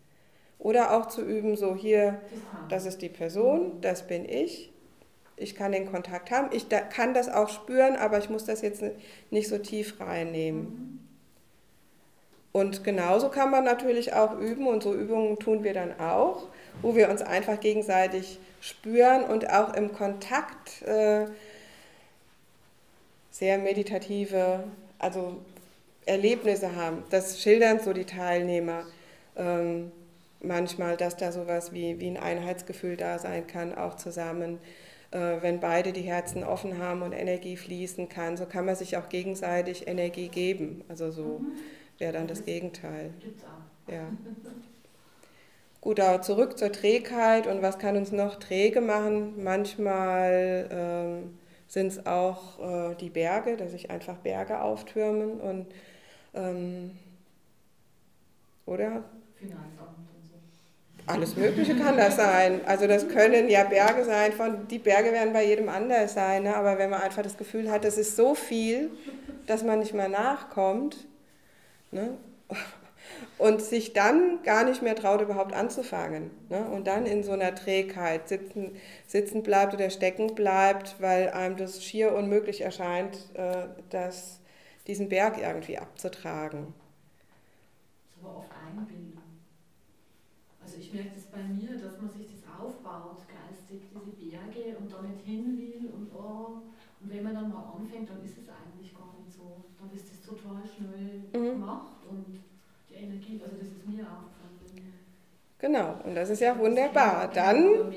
Oder 0.59 0.95
auch 0.97 1.07
zu 1.07 1.23
üben, 1.25 1.57
so 1.57 1.75
hier, 1.75 2.21
das 2.69 2.85
ist 2.85 3.01
die 3.01 3.09
Person, 3.09 3.81
das 3.81 4.07
bin 4.07 4.29
ich, 4.29 4.73
ich 5.39 5.55
kann 5.55 5.73
den 5.73 5.91
Kontakt 5.91 6.31
haben. 6.31 6.49
Ich 6.53 6.69
da, 6.69 6.81
kann 6.81 7.15
das 7.15 7.29
auch 7.29 7.49
spüren, 7.49 7.97
aber 7.97 8.19
ich 8.19 8.29
muss 8.29 8.45
das 8.45 8.63
jetzt 8.63 8.83
nicht 9.31 9.49
so 9.49 9.59
tief 9.59 10.01
reinnehmen. 10.01 11.05
Und 12.53 12.83
genauso 12.83 13.29
kann 13.29 13.51
man 13.51 13.65
natürlich 13.65 14.15
auch 14.15 14.39
üben 14.39 14.67
und 14.67 14.83
so 14.83 14.95
Übungen 14.95 15.39
tun 15.39 15.65
wir 15.65 15.75
dann 15.75 15.99
auch, 16.01 16.49
wo 16.83 16.97
wir 16.97 17.09
uns 17.11 17.23
einfach 17.23 17.61
gegenseitig 17.61 18.39
spüren 18.61 19.25
und 19.25 19.51
auch 19.51 19.75
im 19.75 19.93
Kontakt 19.93 20.83
äh, 20.83 21.27
sehr 23.31 23.59
meditative, 23.59 24.65
also 24.99 25.37
Erlebnisse 26.07 26.75
haben. 26.75 27.05
Das 27.11 27.41
schildern 27.41 27.81
so 27.81 27.93
die 27.93 28.07
Teilnehmer 28.07 28.85
ähm, 29.37 29.93
manchmal, 30.41 30.97
dass 30.97 31.17
da 31.17 31.33
sowas 31.33 31.73
wie, 31.73 32.01
wie 32.01 32.09
ein 32.09 32.17
Einheitsgefühl 32.17 32.97
da 32.97 33.19
sein 33.19 33.47
kann, 33.47 33.77
auch 33.77 33.97
zusammen. 33.97 34.59
Äh, 35.11 35.41
wenn 35.41 35.59
beide 35.61 35.93
die 35.93 36.03
Herzen 36.03 36.45
offen 36.45 36.79
haben 36.79 37.01
und 37.03 37.13
Energie 37.13 37.57
fließen 37.57 38.09
kann, 38.09 38.37
so 38.37 38.45
kann 38.45 38.67
man 38.67 38.77
sich 38.77 38.97
auch 38.99 39.09
gegenseitig 39.09 39.89
Energie 39.89 40.29
geben. 40.29 40.85
Also 40.89 41.11
so 41.11 41.39
mhm. 41.39 41.53
wäre 41.97 42.13
dann 42.13 42.27
das 42.27 42.45
Gegenteil. 42.45 43.15
Ja. 43.87 44.11
Gut, 45.81 46.01
aber 46.01 46.21
zurück 46.21 46.59
zur 46.59 46.73
Trägheit 46.73 47.47
und 47.47 47.63
was 47.63 47.79
kann 47.79 47.97
uns 47.97 48.13
noch 48.13 48.37
träge 48.37 48.83
machen? 48.83 49.43
Manchmal 49.43 50.69
ähm, 50.71 51.39
sind 51.69 51.87
es 51.87 52.05
auch 52.07 52.91
äh, 52.91 52.95
die 52.97 53.09
Berge, 53.09 53.57
dass 53.57 53.71
sich 53.71 53.91
einfach 53.91 54.17
Berge 54.17 54.61
auftürmen 54.61 55.41
und 55.41 55.67
ähm, 56.35 56.91
oder? 58.67 59.05
Finanzamt. 59.37 60.08
Alles 61.09 61.37
Mögliche 61.37 61.75
kann 61.75 61.97
das 61.97 62.17
sein. 62.17 62.61
Also 62.67 62.87
das 62.87 63.09
können 63.09 63.49
ja 63.49 63.65
Berge 63.65 64.05
sein, 64.05 64.33
von, 64.33 64.69
die 64.69 64.79
Berge 64.79 65.11
werden 65.13 65.33
bei 65.33 65.45
jedem 65.45 65.69
anders 65.69 66.13
sein, 66.13 66.43
ne? 66.43 66.55
aber 66.55 66.79
wenn 66.79 66.91
man 66.91 67.01
einfach 67.01 67.23
das 67.23 67.39
Gefühl 67.39 67.71
hat, 67.71 67.85
das 67.85 67.97
ist 67.97 68.15
so 68.15 68.35
viel, 68.35 68.91
dass 69.47 69.65
man 69.65 69.79
nicht 69.79 69.95
mehr 69.95 70.09
nachkommt, 70.09 71.07
ne? 71.91 72.19
und 73.39 73.63
sich 73.63 73.95
dann 73.95 74.43
gar 74.43 74.65
nicht 74.65 74.83
mehr 74.83 74.95
traut, 74.97 75.23
überhaupt 75.23 75.55
anzufangen. 75.55 76.31
Ne? 76.51 76.69
Und 76.69 76.87
dann 76.87 77.07
in 77.07 77.23
so 77.23 77.33
einer 77.33 77.55
Trägheit 77.55 78.29
sitzen, 78.29 78.77
sitzen 79.07 79.43
bleibt 79.43 79.73
oder 79.75 79.91
stecken 79.91 80.35
bleibt, 80.35 80.97
weil 81.01 81.31
einem 81.31 81.57
das 81.57 81.83
schier 81.83 82.15
unmöglich 82.15 82.61
erscheint, 82.61 83.17
äh, 83.35 83.67
das, 83.91 84.41
diesen 84.87 85.09
Berg 85.09 85.39
irgendwie 85.41 85.79
abzutragen. 85.79 86.75
Das 88.11 88.19
ist 88.19 88.25
aber 88.25 88.39
oft 88.39 88.51
Einbildung. 88.67 89.08
Ich 90.89 90.95
merke 90.95 91.11
das 91.15 91.29
bei 91.29 91.45
mir, 91.45 91.77
dass 91.77 92.01
man 92.01 92.09
sich 92.09 92.25
das 92.33 92.49
aufbaut, 92.49 93.21
geistig, 93.29 93.93
diese 93.93 94.17
Berge 94.17 94.73
und 94.81 94.89
da 94.89 95.05
nicht 95.05 95.21
hin 95.21 95.61
will 95.61 95.93
und 95.93 96.09
oh. 96.17 96.65
Und 97.01 97.13
wenn 97.13 97.23
man 97.23 97.35
dann 97.35 97.53
mal 97.53 97.77
anfängt, 97.77 98.09
dann 98.09 98.25
ist 98.25 98.41
es 98.41 98.49
eigentlich 98.49 98.97
gar 98.97 99.13
nicht 99.21 99.29
so. 99.29 99.69
Dann 99.77 99.93
ist 99.93 100.09
es 100.09 100.25
total 100.25 100.65
schnell 100.65 101.29
mhm. 101.37 101.61
gemacht 101.61 102.01
und 102.09 102.41
Energie, 102.89 103.37
also 103.45 103.57
das 103.61 103.69
ist 103.69 103.87
mir 103.87 104.03
auch 104.03 104.33
Genau, 105.61 106.01
und 106.05 106.15
das 106.15 106.31
ist 106.31 106.41
ja 106.41 106.57
wunderbar. 106.57 107.31
Dann, 107.35 107.93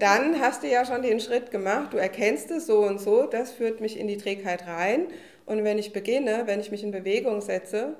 dann 0.00 0.40
hast 0.40 0.64
du 0.64 0.66
ja 0.66 0.84
schon 0.84 1.02
den 1.02 1.20
Schritt 1.20 1.50
gemacht, 1.50 1.92
du 1.92 1.98
erkennst 1.98 2.50
es 2.50 2.66
so 2.66 2.80
und 2.80 3.00
so, 3.00 3.26
das 3.26 3.52
führt 3.52 3.80
mich 3.80 4.00
in 4.00 4.08
die 4.08 4.16
Trägheit 4.16 4.66
rein. 4.66 5.06
Und 5.46 5.62
wenn 5.62 5.78
ich 5.78 5.92
beginne, 5.92 6.42
wenn 6.46 6.58
ich 6.58 6.70
mich 6.72 6.82
in 6.82 6.90
Bewegung 6.90 7.40
setze, 7.40 7.94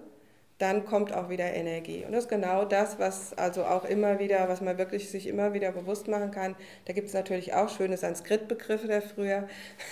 dann 0.59 0.85
kommt 0.85 1.13
auch 1.13 1.29
wieder 1.29 1.53
Energie. 1.53 2.05
Und 2.05 2.13
das 2.13 2.25
ist 2.25 2.31
genau 2.31 2.65
das, 2.65 2.99
was 2.99 3.37
also 3.37 3.65
auch 3.65 3.85
immer 3.85 4.21
wieder, 4.21 4.49
was 4.49 4.61
man 4.61 4.79
wirklich 4.79 5.11
sich 5.11 5.27
immer 5.27 5.55
wieder 5.55 5.73
bewusst 5.73 6.07
machen 6.07 6.31
kann. 6.31 6.55
Da 6.85 6.93
gibt 6.93 7.09
es 7.09 7.15
natürlich 7.15 7.53
auch 7.55 7.69
schöne 7.69 7.97
Sanskrit-Begriffe 7.97 8.87
der 8.87 9.03
früher, 9.03 9.49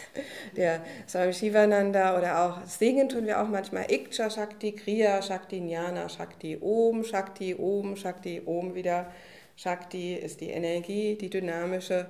der 0.57 0.81
Swami 1.09 1.33
Shivananda 1.33 2.17
oder 2.17 2.45
auch 2.45 2.67
Singen 2.67 3.09
tun 3.09 3.27
wir 3.27 3.43
auch 3.43 3.49
manchmal 3.49 3.91
Ikcha 3.91 4.31
Shakti, 4.31 4.73
Kriya 4.73 5.23
Shakti, 5.23 5.59
Jnana 5.59 6.09
Shakti, 6.09 6.57
Om 6.61 7.03
Shakti, 7.05 7.55
Om 7.55 7.97
Shakti, 7.97 8.43
Om 8.45 8.75
wieder. 8.75 9.11
Shakti 9.57 10.15
ist 10.15 10.41
die 10.41 10.51
Energie, 10.51 11.17
die 11.17 11.29
dynamische. 11.29 12.07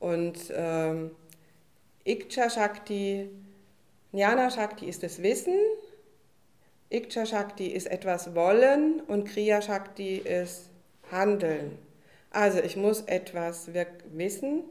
Und 0.00 0.52
ähm, 0.54 1.12
Ikcha 2.04 2.50
Shakti, 2.50 3.30
Jnana 4.12 4.50
Shakti 4.50 4.86
ist 4.86 5.02
das 5.02 5.22
Wissen 5.22 5.54
Ikcha 6.94 7.26
Shakti 7.26 7.66
ist 7.66 7.90
etwas 7.90 8.36
wollen 8.36 9.00
und 9.08 9.24
Kriya 9.24 9.60
Shakti 9.60 10.18
ist 10.18 10.70
handeln. 11.10 11.76
Also 12.30 12.60
ich 12.60 12.76
muss 12.76 13.02
etwas 13.02 13.70
wissen, 14.12 14.62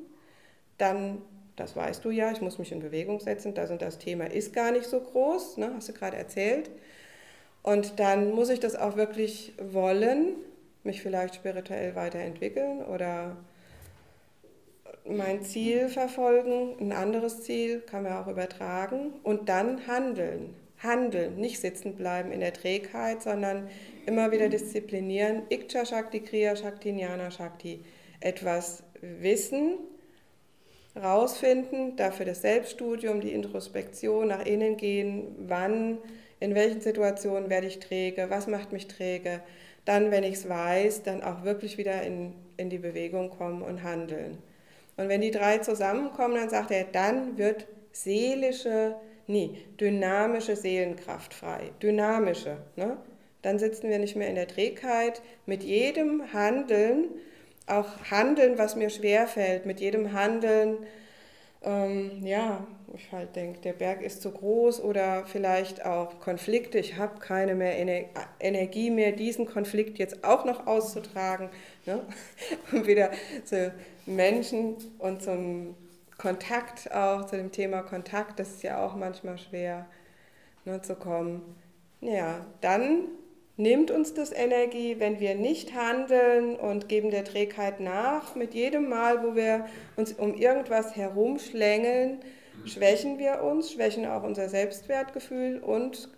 dann, 0.77 1.21
das 1.57 1.75
weißt 1.75 2.05
du 2.05 2.12
ja, 2.12 2.31
ich 2.31 2.39
muss 2.39 2.59
mich 2.59 2.71
in 2.71 2.79
Bewegung 2.79 3.19
setzen, 3.19 3.53
das 3.53 3.71
und 3.71 3.81
das 3.81 3.97
Thema 3.97 4.25
ist 4.31 4.53
gar 4.53 4.71
nicht 4.71 4.86
so 4.86 5.01
groß, 5.01 5.57
ne, 5.57 5.73
hast 5.75 5.89
du 5.89 5.93
gerade 5.93 6.15
erzählt. 6.15 6.71
Und 7.62 7.99
dann 7.99 8.31
muss 8.33 8.49
ich 8.49 8.62
das 8.62 8.77
auch 8.77 8.95
wirklich 8.95 9.51
wollen, 9.62 10.36
mich 10.83 11.01
vielleicht 11.01 11.36
spirituell 11.36 11.93
weiterentwickeln 11.95 12.83
oder 12.86 13.36
mein 15.05 15.43
Ziel 15.43 15.89
verfolgen, 15.89 16.77
ein 16.79 16.93
anderes 16.93 17.43
Ziel 17.43 17.81
kann 17.81 18.03
man 18.03 18.13
auch 18.13 18.27
übertragen 18.27 19.12
und 19.23 19.49
dann 19.49 19.88
handeln 19.88 20.55
handeln, 20.84 21.38
nicht 21.38 21.60
sitzen 21.60 21.96
bleiben 21.96 22.32
in 22.32 22.41
der 22.41 22.54
Trägheit, 22.54 23.24
sondern 23.24 23.69
immer 24.06 24.32
wieder 24.32 24.50
disziplinieren. 24.50 25.43
Ikcha 25.50 25.86
Shakti, 25.86 26.19
Kriya 26.19 26.56
Shakti, 26.56 26.89
Jnana 26.89 27.32
Shakti. 27.32 27.84
Etwas 28.19 28.84
wissen, 29.02 29.78
rausfinden, 30.96 31.96
dafür 31.96 32.26
das 32.26 32.41
Selbststudium, 32.41 33.22
die 33.22 33.32
Introspektion, 33.32 34.28
nach 34.28 34.46
innen 34.46 34.78
gehen, 34.78 35.36
wann, 35.48 35.98
in 36.39 36.56
welchen 36.56 36.82
Situationen 36.82 37.50
werde 37.50 37.67
ich 37.67 37.80
träge, 37.80 38.30
was 38.30 38.48
macht 38.48 38.72
mich 38.72 38.88
träge. 38.88 39.41
Dann, 39.86 40.12
wenn 40.12 40.24
ich 40.24 40.36
es 40.36 40.50
weiß, 40.50 41.04
dann 41.04 41.24
auch 41.24 41.43
wirklich 41.43 41.78
wieder 41.78 42.04
in, 42.04 42.34
in 42.58 42.69
die 42.69 42.78
Bewegung 42.78 43.30
kommen 43.30 43.62
und 43.62 43.84
handeln. 43.84 44.38
Und 44.96 45.10
wenn 45.10 45.22
die 45.22 45.32
drei 45.32 45.58
zusammenkommen, 45.58 46.36
dann 46.36 46.50
sagt 46.50 46.72
er, 46.72 46.84
dann 46.84 47.38
wird 47.38 47.65
seelische 47.91 48.96
nie. 49.27 49.57
Dynamische 49.79 50.55
Seelenkraft 50.55 51.33
frei. 51.33 51.71
Dynamische. 51.81 52.57
Ne? 52.75 52.97
Dann 53.41 53.59
sitzen 53.59 53.89
wir 53.89 53.99
nicht 53.99 54.15
mehr 54.15 54.29
in 54.29 54.36
der 54.36 54.47
Trägheit. 54.47 55.21
Mit 55.45 55.63
jedem 55.63 56.33
Handeln, 56.33 57.09
auch 57.67 57.88
Handeln, 58.09 58.57
was 58.57 58.75
mir 58.75 58.89
schwerfällt, 58.89 59.65
mit 59.65 59.79
jedem 59.79 60.13
Handeln, 60.13 60.77
ähm, 61.65 62.25
ja, 62.25 62.67
ich 62.93 63.12
halt 63.12 63.36
denke, 63.36 63.59
der 63.62 63.73
Berg 63.73 64.01
ist 64.01 64.21
zu 64.21 64.31
groß 64.31 64.81
oder 64.81 65.25
vielleicht 65.25 65.86
auch 65.86 66.19
Konflikte. 66.19 66.77
Ich 66.77 66.97
habe 66.97 67.19
keine 67.19 67.55
mehr 67.55 67.77
Ener 67.79 68.05
Energie 68.39 68.91
mehr, 68.91 69.13
diesen 69.13 69.45
Konflikt 69.45 69.97
jetzt 69.97 70.23
auch 70.23 70.45
noch 70.45 70.67
auszutragen. 70.67 71.49
Ne? 71.86 72.01
Um 72.71 72.86
wieder 72.86 73.12
zu 73.45 73.73
Menschen 74.05 74.75
und 74.99 75.23
zum 75.23 75.75
Kontakt 76.17 76.93
auch, 76.93 77.26
zu 77.26 77.38
dem 77.38 77.52
Thema 77.52 77.82
Kontakt, 77.82 78.39
das 78.39 78.52
ist 78.52 78.63
ja 78.63 78.84
auch 78.86 78.95
manchmal 78.95 79.38
schwer 79.38 79.88
ne, 80.65 80.82
zu 80.82 80.95
kommen. 80.95 81.41
Ja, 82.02 82.45
dann 82.62 83.08
nimmt 83.58 83.91
uns 83.91 84.13
das 84.13 84.32
Energie, 84.32 84.99
wenn 84.99 85.19
wir 85.19 85.36
nicht 85.36 85.73
handeln 85.73 86.56
und 86.56 86.89
geben 86.89 87.12
der 87.12 87.23
Trägheit 87.23 87.80
nach. 87.80 88.36
Mit 88.36 88.54
jedem 88.54 88.89
Mal, 88.89 89.23
wo 89.23 89.36
wir 89.36 89.65
uns 89.95 90.13
um 90.13 90.34
irgendwas 90.34 90.95
herumschlängeln, 90.95 92.19
schwächen 92.65 93.19
wir 93.19 93.43
uns, 93.43 93.71
schwächen 93.71 94.06
auch 94.06 94.23
unser 94.23 94.49
Selbstwertgefühl 94.49 95.60
und 95.60 96.10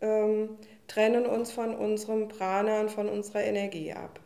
ähm, 0.00 0.58
trennen 0.88 1.26
uns 1.26 1.52
von 1.52 1.74
unserem 1.74 2.28
Prana 2.28 2.80
und 2.80 2.90
von 2.90 3.08
unserer 3.08 3.44
Energie 3.44 3.92
ab. 3.92 4.18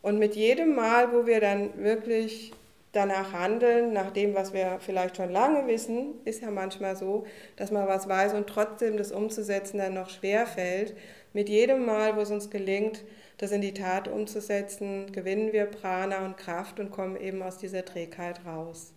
Und 0.00 0.18
mit 0.18 0.36
jedem 0.36 0.74
Mal, 0.74 1.12
wo 1.12 1.26
wir 1.26 1.40
dann 1.40 1.82
wirklich 1.82 2.52
danach 2.94 3.32
handeln, 3.32 3.92
nach 3.92 4.10
dem, 4.10 4.34
was 4.34 4.52
wir 4.52 4.78
vielleicht 4.80 5.16
schon 5.16 5.30
lange 5.30 5.66
wissen, 5.66 6.14
ist 6.24 6.42
ja 6.42 6.50
manchmal 6.50 6.96
so, 6.96 7.24
dass 7.56 7.70
man 7.70 7.86
was 7.88 8.08
weiß 8.08 8.34
und 8.34 8.46
trotzdem 8.46 8.96
das 8.96 9.12
umzusetzen 9.12 9.78
dann 9.78 9.94
noch 9.94 10.10
schwer 10.10 10.46
fällt. 10.46 10.96
Mit 11.32 11.48
jedem 11.48 11.84
Mal, 11.84 12.16
wo 12.16 12.20
es 12.20 12.30
uns 12.30 12.50
gelingt, 12.50 13.04
das 13.38 13.50
in 13.50 13.60
die 13.60 13.74
Tat 13.74 14.08
umzusetzen, 14.08 15.10
gewinnen 15.12 15.52
wir 15.52 15.66
Prana 15.66 16.24
und 16.24 16.36
Kraft 16.36 16.78
und 16.78 16.90
kommen 16.90 17.16
eben 17.16 17.42
aus 17.42 17.58
dieser 17.58 17.84
Trägheit 17.84 18.40
raus. 18.46 18.92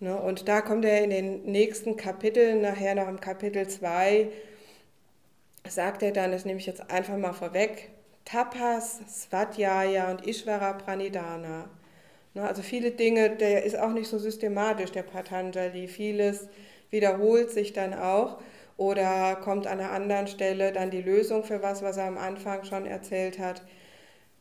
Ne? 0.00 0.16
Und 0.16 0.48
da 0.48 0.60
kommt 0.60 0.84
er 0.84 1.04
in 1.04 1.10
den 1.10 1.42
nächsten 1.44 1.96
Kapiteln, 1.96 2.60
nachher 2.60 2.94
noch 2.94 3.08
im 3.08 3.20
Kapitel 3.20 3.68
2, 3.68 4.28
sagt 5.68 6.02
er 6.02 6.12
dann, 6.12 6.32
das 6.32 6.44
nehme 6.44 6.58
ich 6.58 6.66
jetzt 6.66 6.90
einfach 6.90 7.16
mal 7.16 7.32
vorweg, 7.32 7.90
Tapas, 8.24 9.00
Svadhyaya 9.08 10.10
und 10.10 10.26
Ishvara 10.26 10.72
Pranidhana 10.74 11.38
Ne, 11.48 11.79
also 12.34 12.62
viele 12.62 12.92
Dinge, 12.92 13.30
der 13.30 13.64
ist 13.64 13.78
auch 13.78 13.90
nicht 13.92 14.08
so 14.08 14.18
systematisch, 14.18 14.92
der 14.92 15.02
Patanjali. 15.02 15.88
Vieles 15.88 16.48
wiederholt 16.90 17.50
sich 17.50 17.72
dann 17.72 17.94
auch 17.94 18.38
oder 18.76 19.36
kommt 19.36 19.66
an 19.66 19.80
einer 19.80 19.90
anderen 19.90 20.26
Stelle 20.26 20.72
dann 20.72 20.90
die 20.90 21.02
Lösung 21.02 21.44
für 21.44 21.62
was, 21.62 21.82
was 21.82 21.96
er 21.96 22.06
am 22.06 22.18
Anfang 22.18 22.64
schon 22.64 22.86
erzählt 22.86 23.38
hat. 23.38 23.62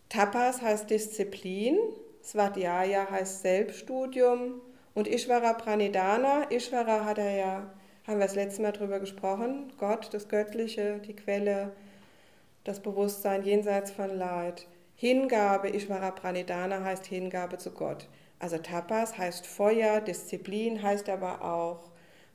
Tapas 0.07 0.61
heißt 0.61 0.89
Disziplin, 0.89 1.77
Svadhyaya 2.23 3.09
heißt 3.11 3.41
Selbststudium 3.41 4.61
und 4.93 5.07
Ishvara 5.07 5.53
Pranidhana, 5.53 6.49
Ishvara 6.51 7.05
hat 7.05 7.17
er 7.17 7.35
ja, 7.35 7.73
haben 8.07 8.19
wir 8.19 8.25
das 8.25 8.35
letzte 8.35 8.61
Mal 8.61 8.71
drüber 8.71 8.99
gesprochen, 8.99 9.73
Gott, 9.77 10.09
das 10.13 10.29
Göttliche, 10.29 10.99
die 11.05 11.15
Quelle, 11.15 11.73
das 12.63 12.79
Bewusstsein 12.79 13.43
jenseits 13.43 13.91
von 13.91 14.17
Leid. 14.17 14.67
Hingabe, 14.99 15.69
Ishvara 15.69 16.11
Pranidhana 16.11 16.83
heißt 16.83 17.05
Hingabe 17.05 17.57
zu 17.57 17.71
Gott. 17.71 18.09
Also 18.37 18.57
Tapas 18.57 19.17
heißt 19.17 19.47
Feuer, 19.47 20.01
Disziplin 20.01 20.83
heißt 20.83 21.07
aber 21.07 21.41
auch 21.41 21.89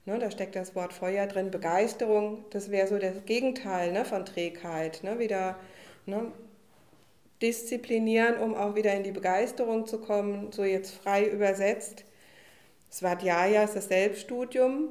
Ne, 0.06 0.18
da 0.18 0.30
steckt 0.30 0.54
das 0.54 0.74
Wort 0.74 0.92
Feuer 0.92 1.26
drin, 1.26 1.50
Begeisterung, 1.50 2.44
das 2.50 2.70
wäre 2.70 2.86
so 2.86 2.98
das 2.98 3.24
Gegenteil 3.24 3.90
ne, 3.90 4.04
von 4.04 4.26
Trägheit. 4.26 5.02
Ne, 5.02 5.18
wieder 5.18 5.56
ne, 6.04 6.30
disziplinieren, 7.40 8.36
um 8.38 8.54
auch 8.54 8.74
wieder 8.74 8.94
in 8.94 9.02
die 9.02 9.12
Begeisterung 9.12 9.86
zu 9.86 9.98
kommen, 9.98 10.52
so 10.52 10.62
jetzt 10.64 10.94
frei 10.94 11.24
übersetzt. 11.26 12.04
Svadhyaya 12.92 13.64
ist 13.64 13.76
das 13.76 13.88
Selbststudium, 13.88 14.88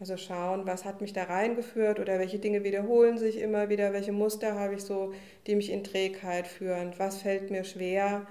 also 0.00 0.16
schauen, 0.16 0.66
was 0.66 0.84
hat 0.84 1.00
mich 1.00 1.12
da 1.12 1.24
reingeführt 1.24 2.00
oder 2.00 2.18
welche 2.18 2.38
Dinge 2.38 2.64
wiederholen 2.64 3.16
sich 3.18 3.38
immer 3.38 3.68
wieder, 3.68 3.92
welche 3.92 4.12
Muster 4.12 4.58
habe 4.58 4.74
ich 4.74 4.82
so, 4.82 5.12
die 5.46 5.54
mich 5.54 5.70
in 5.70 5.84
Trägheit 5.84 6.46
führen, 6.46 6.92
was 6.98 7.22
fällt 7.22 7.50
mir 7.50 7.64
schwer, 7.64 8.26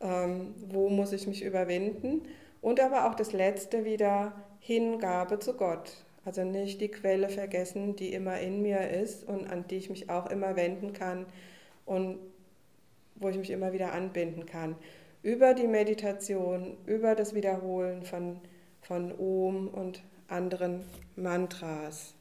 ähm, 0.00 0.54
wo 0.68 0.88
muss 0.88 1.12
ich 1.12 1.26
mich 1.26 1.42
überwinden. 1.42 2.22
Und 2.60 2.80
aber 2.80 3.08
auch 3.08 3.14
das 3.14 3.32
Letzte 3.32 3.84
wieder, 3.84 4.32
Hingabe 4.60 5.38
zu 5.38 5.54
Gott. 5.54 6.04
Also 6.24 6.44
nicht 6.44 6.80
die 6.80 6.90
Quelle 6.90 7.28
vergessen, 7.28 7.96
die 7.96 8.12
immer 8.12 8.38
in 8.38 8.62
mir 8.62 8.90
ist 8.90 9.26
und 9.26 9.50
an 9.50 9.66
die 9.68 9.76
ich 9.76 9.90
mich 9.90 10.10
auch 10.10 10.30
immer 10.30 10.54
wenden 10.54 10.92
kann 10.92 11.26
und 11.86 12.18
wo 13.16 13.28
ich 13.28 13.38
mich 13.38 13.50
immer 13.50 13.72
wieder 13.72 13.92
anbinden 13.92 14.46
kann. 14.46 14.76
Über 15.22 15.54
die 15.54 15.66
Meditation, 15.66 16.76
über 16.86 17.14
das 17.14 17.34
Wiederholen 17.34 18.02
von, 18.02 18.40
von 18.82 19.12
Om 19.18 19.68
und 19.68 20.02
anderen 20.30 20.84
Mantras. 21.16 22.14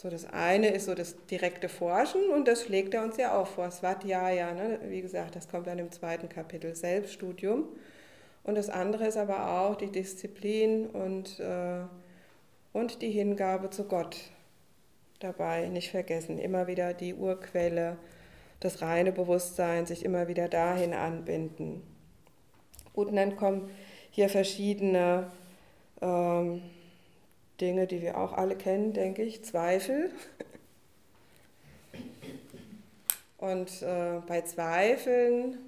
So, 0.00 0.08
das 0.08 0.26
eine 0.26 0.68
ist 0.68 0.84
so 0.84 0.94
das 0.94 1.16
direkte 1.26 1.68
Forschen 1.68 2.30
und 2.30 2.46
das 2.46 2.62
schlägt 2.62 2.94
er 2.94 3.02
uns 3.02 3.16
ja 3.16 3.36
auch 3.36 3.48
vor, 3.48 3.68
Svadhyaya. 3.70 4.54
Ne? 4.54 4.78
Wie 4.88 5.02
gesagt, 5.02 5.34
das 5.34 5.48
kommt 5.48 5.66
dann 5.66 5.80
im 5.80 5.90
zweiten 5.90 6.28
Kapitel, 6.28 6.74
Selbststudium. 6.76 7.64
Und 8.44 8.54
das 8.54 8.70
andere 8.70 9.08
ist 9.08 9.16
aber 9.16 9.60
auch 9.60 9.74
die 9.74 9.90
Disziplin 9.90 10.86
und, 10.86 11.40
äh, 11.40 11.80
und 12.72 13.02
die 13.02 13.10
Hingabe 13.10 13.70
zu 13.70 13.84
Gott 13.84 14.16
dabei, 15.18 15.66
nicht 15.68 15.90
vergessen. 15.90 16.38
Immer 16.38 16.68
wieder 16.68 16.94
die 16.94 17.14
Urquelle, 17.14 17.96
das 18.60 18.82
reine 18.82 19.10
Bewusstsein, 19.10 19.84
sich 19.84 20.04
immer 20.04 20.28
wieder 20.28 20.48
dahin 20.48 20.94
anbinden. 20.94 21.82
Gut, 22.92 23.08
und 23.08 23.16
dann 23.16 23.36
kommen 23.36 23.68
hier 24.10 24.28
verschiedene 24.28 25.30
ähm, 26.00 26.62
Dinge, 27.60 27.86
die 27.86 28.02
wir 28.02 28.18
auch 28.18 28.32
alle 28.32 28.56
kennen, 28.56 28.92
denke 28.92 29.22
ich. 29.22 29.44
Zweifel. 29.44 30.10
Und 33.38 33.82
äh, 33.82 34.20
bei 34.26 34.42
Zweifeln 34.42 35.58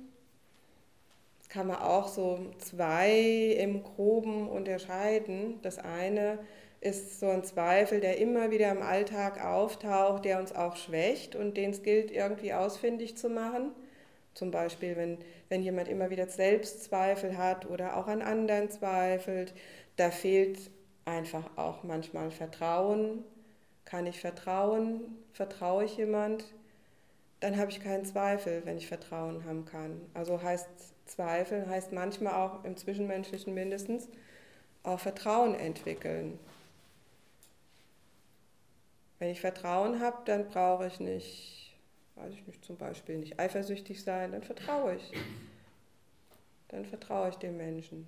kann 1.49 1.67
man 1.67 1.77
auch 1.77 2.09
so 2.09 2.39
zwei 2.59 3.57
im 3.59 3.83
Groben 3.83 4.49
unterscheiden. 4.49 5.61
Das 5.63 5.79
eine 5.79 6.39
ist 6.81 7.21
so 7.21 7.29
ein 7.29 7.45
Zweifel, 7.45 8.01
der 8.01 8.19
immer 8.19 8.51
wieder 8.51 8.71
im 8.71 8.83
Alltag 8.83 9.45
auftaucht, 9.45 10.25
der 10.25 10.39
uns 10.39 10.55
auch 10.55 10.77
schwächt 10.77 11.37
und 11.37 11.57
den 11.57 11.71
es 11.71 11.83
gilt, 11.83 12.11
irgendwie 12.11 12.55
ausfindig 12.55 13.17
zu 13.19 13.29
machen. 13.29 13.73
Zum 14.35 14.51
Beispiel, 14.51 14.97
wenn, 14.97 15.19
wenn 15.49 15.63
jemand 15.63 15.89
immer 15.89 16.11
wieder 16.11 16.27
Selbstzweifel 16.27 17.37
hat 17.37 17.69
oder 17.69 17.97
auch 17.97 18.07
an 18.07 18.23
anderen 18.23 18.71
zweifelt, 18.71 19.53
da 19.97 20.11
fehlt 20.11 20.71
einfach 21.05 21.45
auch 21.57 21.83
manchmal 21.83 22.31
Vertrauen. 22.31 23.25
Kann 23.85 24.07
ich 24.07 24.21
vertrauen? 24.21 25.01
Vertraue 25.33 25.85
ich 25.85 25.97
jemand? 25.97 26.45
Dann 27.41 27.57
habe 27.57 27.71
ich 27.71 27.83
keinen 27.83 28.05
Zweifel, 28.05 28.63
wenn 28.65 28.77
ich 28.77 28.87
Vertrauen 28.87 29.45
haben 29.45 29.65
kann. 29.65 30.01
Also 30.15 30.41
heißt 30.41 30.69
Zweifeln 31.07 31.69
heißt 31.69 31.91
manchmal 31.91 32.35
auch 32.35 32.65
im 32.65 32.77
Zwischenmenschlichen 32.77 33.53
mindestens 33.53 34.09
auch 34.85 35.01
Vertrauen 35.01 35.55
entwickeln. 35.55 36.39
Wenn 39.19 39.31
ich 39.31 39.41
Vertrauen 39.41 40.01
habe, 40.01 40.19
dann 40.25 40.49
brauche 40.49 40.87
ich 40.87 41.01
nicht, 41.01 41.70
weiß 42.21 42.35
ich 42.35 42.47
nicht, 42.47 42.65
zum 42.65 42.77
Beispiel 42.77 43.19
nicht 43.19 43.39
eifersüchtig 43.39 44.03
sein, 44.03 44.33
dann 44.33 44.43
vertraue 44.43 44.97
ich. 44.97 45.13
Dann 46.69 46.85
vertraue 46.85 47.31
ich 47.31 47.37
dem 47.37 47.57
Menschen. 47.57 48.07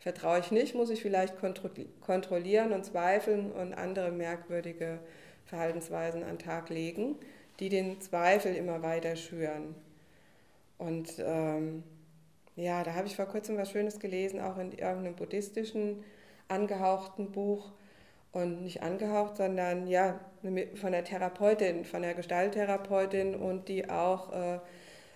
Vertraue 0.00 0.40
ich 0.40 0.50
nicht, 0.50 0.74
muss 0.74 0.90
ich 0.90 1.00
vielleicht 1.00 1.36
kontrollieren 2.00 2.72
und 2.72 2.84
zweifeln 2.84 3.50
und 3.52 3.72
andere 3.72 4.10
merkwürdige 4.12 4.98
Verhaltensweisen 5.46 6.22
an 6.22 6.36
den 6.36 6.38
Tag 6.38 6.68
legen, 6.68 7.16
die 7.58 7.70
den 7.70 8.00
Zweifel 8.00 8.54
immer 8.54 8.82
weiter 8.82 9.16
schüren. 9.16 9.74
Und 10.76 11.14
ähm, 11.18 11.84
ja, 12.56 12.84
da 12.84 12.94
habe 12.94 13.06
ich 13.06 13.16
vor 13.16 13.26
kurzem 13.26 13.56
was 13.56 13.70
Schönes 13.70 13.98
gelesen, 13.98 14.40
auch 14.40 14.58
in 14.58 14.72
irgendeinem 14.72 15.16
buddhistischen 15.16 16.04
angehauchten 16.48 17.32
Buch. 17.32 17.72
Und 18.34 18.62
nicht 18.62 18.82
angehaucht, 18.82 19.38
sondern 19.38 19.86
ja, 19.86 20.20
von 20.74 20.92
der 20.92 21.04
Therapeutin, 21.04 21.84
von 21.84 22.02
der 22.02 22.14
Gestalttherapeutin 22.14 23.34
und 23.34 23.68
die 23.68 23.88
auch 23.88 24.32
äh, 24.32 24.58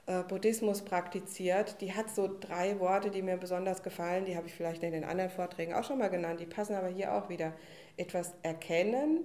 äh, 0.08 0.22
Buddhismus 0.22 0.82
praktiziert. 0.82 1.80
Die 1.82 1.92
hat 1.92 2.08
so 2.08 2.30
drei 2.40 2.80
Worte, 2.80 3.10
die 3.10 3.20
mir 3.20 3.36
besonders 3.36 3.82
gefallen. 3.82 4.24
Die 4.24 4.36
habe 4.36 4.46
ich 4.46 4.54
vielleicht 4.54 4.82
in 4.82 4.92
den 4.92 5.04
anderen 5.04 5.30
Vorträgen 5.30 5.74
auch 5.74 5.84
schon 5.84 5.98
mal 5.98 6.08
genannt. 6.08 6.40
Die 6.40 6.46
passen 6.46 6.74
aber 6.74 6.88
hier 6.88 7.12
auch 7.12 7.28
wieder. 7.28 7.52
Etwas 7.98 8.32
erkennen, 8.42 9.24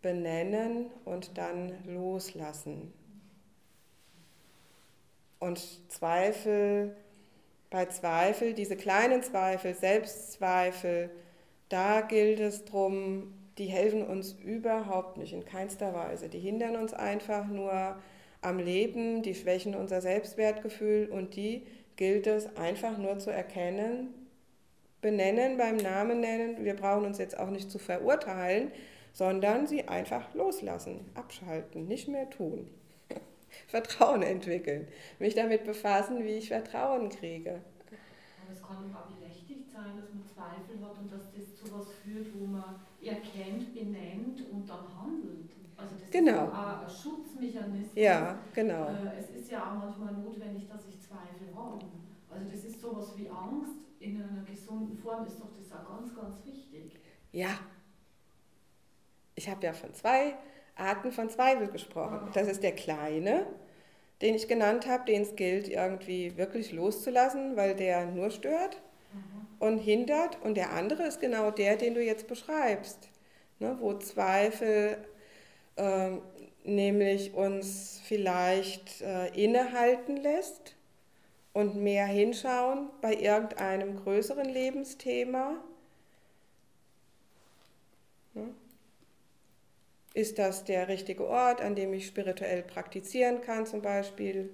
benennen 0.00 0.90
und 1.04 1.36
dann 1.36 1.72
loslassen. 1.86 2.94
Und 5.38 5.60
Zweifel, 5.90 6.96
bei 7.68 7.84
Zweifel, 7.86 8.54
diese 8.54 8.76
kleinen 8.76 9.22
Zweifel, 9.22 9.74
Selbstzweifel, 9.74 11.10
da 11.68 12.00
gilt 12.02 12.40
es 12.40 12.64
darum, 12.64 13.32
die 13.58 13.66
helfen 13.66 14.06
uns 14.06 14.32
überhaupt 14.32 15.16
nicht, 15.16 15.32
in 15.32 15.44
keinster 15.44 15.94
Weise. 15.94 16.28
Die 16.28 16.40
hindern 16.40 16.76
uns 16.76 16.92
einfach 16.92 17.46
nur 17.46 17.96
am 18.40 18.58
Leben, 18.58 19.22
die 19.22 19.34
schwächen 19.34 19.74
unser 19.74 20.00
Selbstwertgefühl 20.00 21.08
und 21.10 21.36
die 21.36 21.66
gilt 21.96 22.26
es 22.26 22.56
einfach 22.56 22.98
nur 22.98 23.18
zu 23.18 23.30
erkennen, 23.30 24.12
benennen, 25.00 25.56
beim 25.56 25.76
Namen 25.76 26.20
nennen. 26.20 26.64
Wir 26.64 26.74
brauchen 26.74 27.06
uns 27.06 27.18
jetzt 27.18 27.38
auch 27.38 27.50
nicht 27.50 27.70
zu 27.70 27.78
verurteilen, 27.78 28.70
sondern 29.12 29.66
sie 29.66 29.86
einfach 29.86 30.34
loslassen, 30.34 31.08
abschalten, 31.14 31.86
nicht 31.86 32.08
mehr 32.08 32.28
tun. 32.30 32.68
Vertrauen 33.68 34.22
entwickeln, 34.22 34.88
mich 35.18 35.34
damit 35.34 35.64
befassen, 35.64 36.24
wie 36.24 36.38
ich 36.38 36.48
Vertrauen 36.48 37.08
kriege. 37.08 37.60
Aber 38.42 38.52
es 38.52 38.60
kann 38.60 38.94
auch 38.94 39.14
berechtigt 39.16 39.70
sein, 39.70 39.96
dass 39.96 40.12
man 40.12 40.24
Zweifel 40.26 40.84
hat 40.84 40.98
und 40.98 41.12
dass 41.12 41.30
das 41.32 41.70
führt, 42.14 42.28
wo 42.38 42.46
man 42.46 42.76
erkennt, 43.02 43.74
benennt 43.74 44.50
und 44.50 44.68
dann 44.68 44.86
handelt. 45.00 45.50
Also 45.76 45.96
das 46.00 46.10
genau. 46.10 46.46
ist 46.46 46.52
auch 46.52 46.82
ein 46.82 46.88
Schutzmechanismus. 46.88 47.94
Ja, 47.94 48.38
genau. 48.54 48.88
Äh, 48.88 49.18
es 49.18 49.30
ist 49.30 49.50
ja 49.50 49.70
auch 49.70 49.74
manchmal 49.74 50.14
notwendig, 50.14 50.68
dass 50.68 50.86
ich 50.86 51.00
Zweifel 51.00 51.54
habe. 51.54 51.84
Also 52.30 52.50
das 52.50 52.64
ist 52.64 52.80
sowas 52.80 53.12
wie 53.16 53.28
Angst 53.28 53.84
in 53.98 54.22
einer 54.22 54.44
gesunden 54.44 54.96
Form, 54.96 55.26
ist 55.26 55.40
doch 55.40 55.50
das 55.56 55.72
auch 55.72 55.98
ganz, 55.98 56.14
ganz 56.14 56.44
wichtig. 56.44 56.92
Ja. 57.32 57.58
Ich 59.34 59.48
habe 59.48 59.66
ja 59.66 59.72
von 59.72 59.92
zwei 59.94 60.36
Arten 60.76 61.10
von 61.10 61.28
Zweifel 61.28 61.68
gesprochen. 61.68 62.28
Das 62.34 62.46
ist 62.46 62.62
der 62.62 62.72
kleine, 62.72 63.46
den 64.22 64.36
ich 64.36 64.46
genannt 64.46 64.86
habe, 64.86 65.04
den 65.04 65.22
es 65.22 65.34
gilt 65.34 65.68
irgendwie 65.68 66.36
wirklich 66.36 66.72
loszulassen, 66.72 67.56
weil 67.56 67.74
der 67.74 68.06
nur 68.06 68.30
stört 68.30 68.80
und 69.64 69.78
hindert. 69.78 70.40
Und 70.42 70.56
der 70.56 70.72
andere 70.72 71.04
ist 71.04 71.20
genau 71.20 71.50
der, 71.50 71.76
den 71.76 71.94
du 71.94 72.02
jetzt 72.02 72.26
beschreibst, 72.26 73.08
ne, 73.58 73.76
wo 73.80 73.94
Zweifel 73.94 74.98
äh, 75.76 76.10
nämlich 76.64 77.34
uns 77.34 78.00
vielleicht 78.04 79.00
äh, 79.02 79.28
innehalten 79.28 80.16
lässt 80.16 80.74
und 81.52 81.76
mehr 81.76 82.06
hinschauen 82.06 82.90
bei 83.00 83.14
irgendeinem 83.14 83.96
größeren 84.02 84.46
Lebensthema. 84.48 85.56
Ne? 88.34 88.48
Ist 90.14 90.38
das 90.38 90.64
der 90.64 90.88
richtige 90.88 91.26
Ort, 91.26 91.60
an 91.60 91.74
dem 91.74 91.92
ich 91.92 92.06
spirituell 92.06 92.62
praktizieren 92.62 93.40
kann 93.40 93.66
zum 93.66 93.82
Beispiel? 93.82 94.50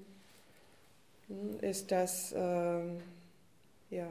Hm, 1.28 1.58
ist 1.60 1.90
das, 1.90 2.32
ähm, 2.36 3.00
ja, 3.90 4.08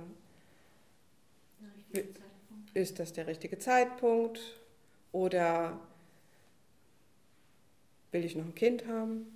ist 2.74 3.00
das 3.00 3.14
der 3.14 3.28
richtige 3.28 3.58
Zeitpunkt? 3.58 4.40
Oder 5.12 5.80
will 8.12 8.26
ich 8.26 8.36
noch 8.36 8.46
ein 8.46 8.56
Kind 8.56 8.88
haben? 8.88 9.28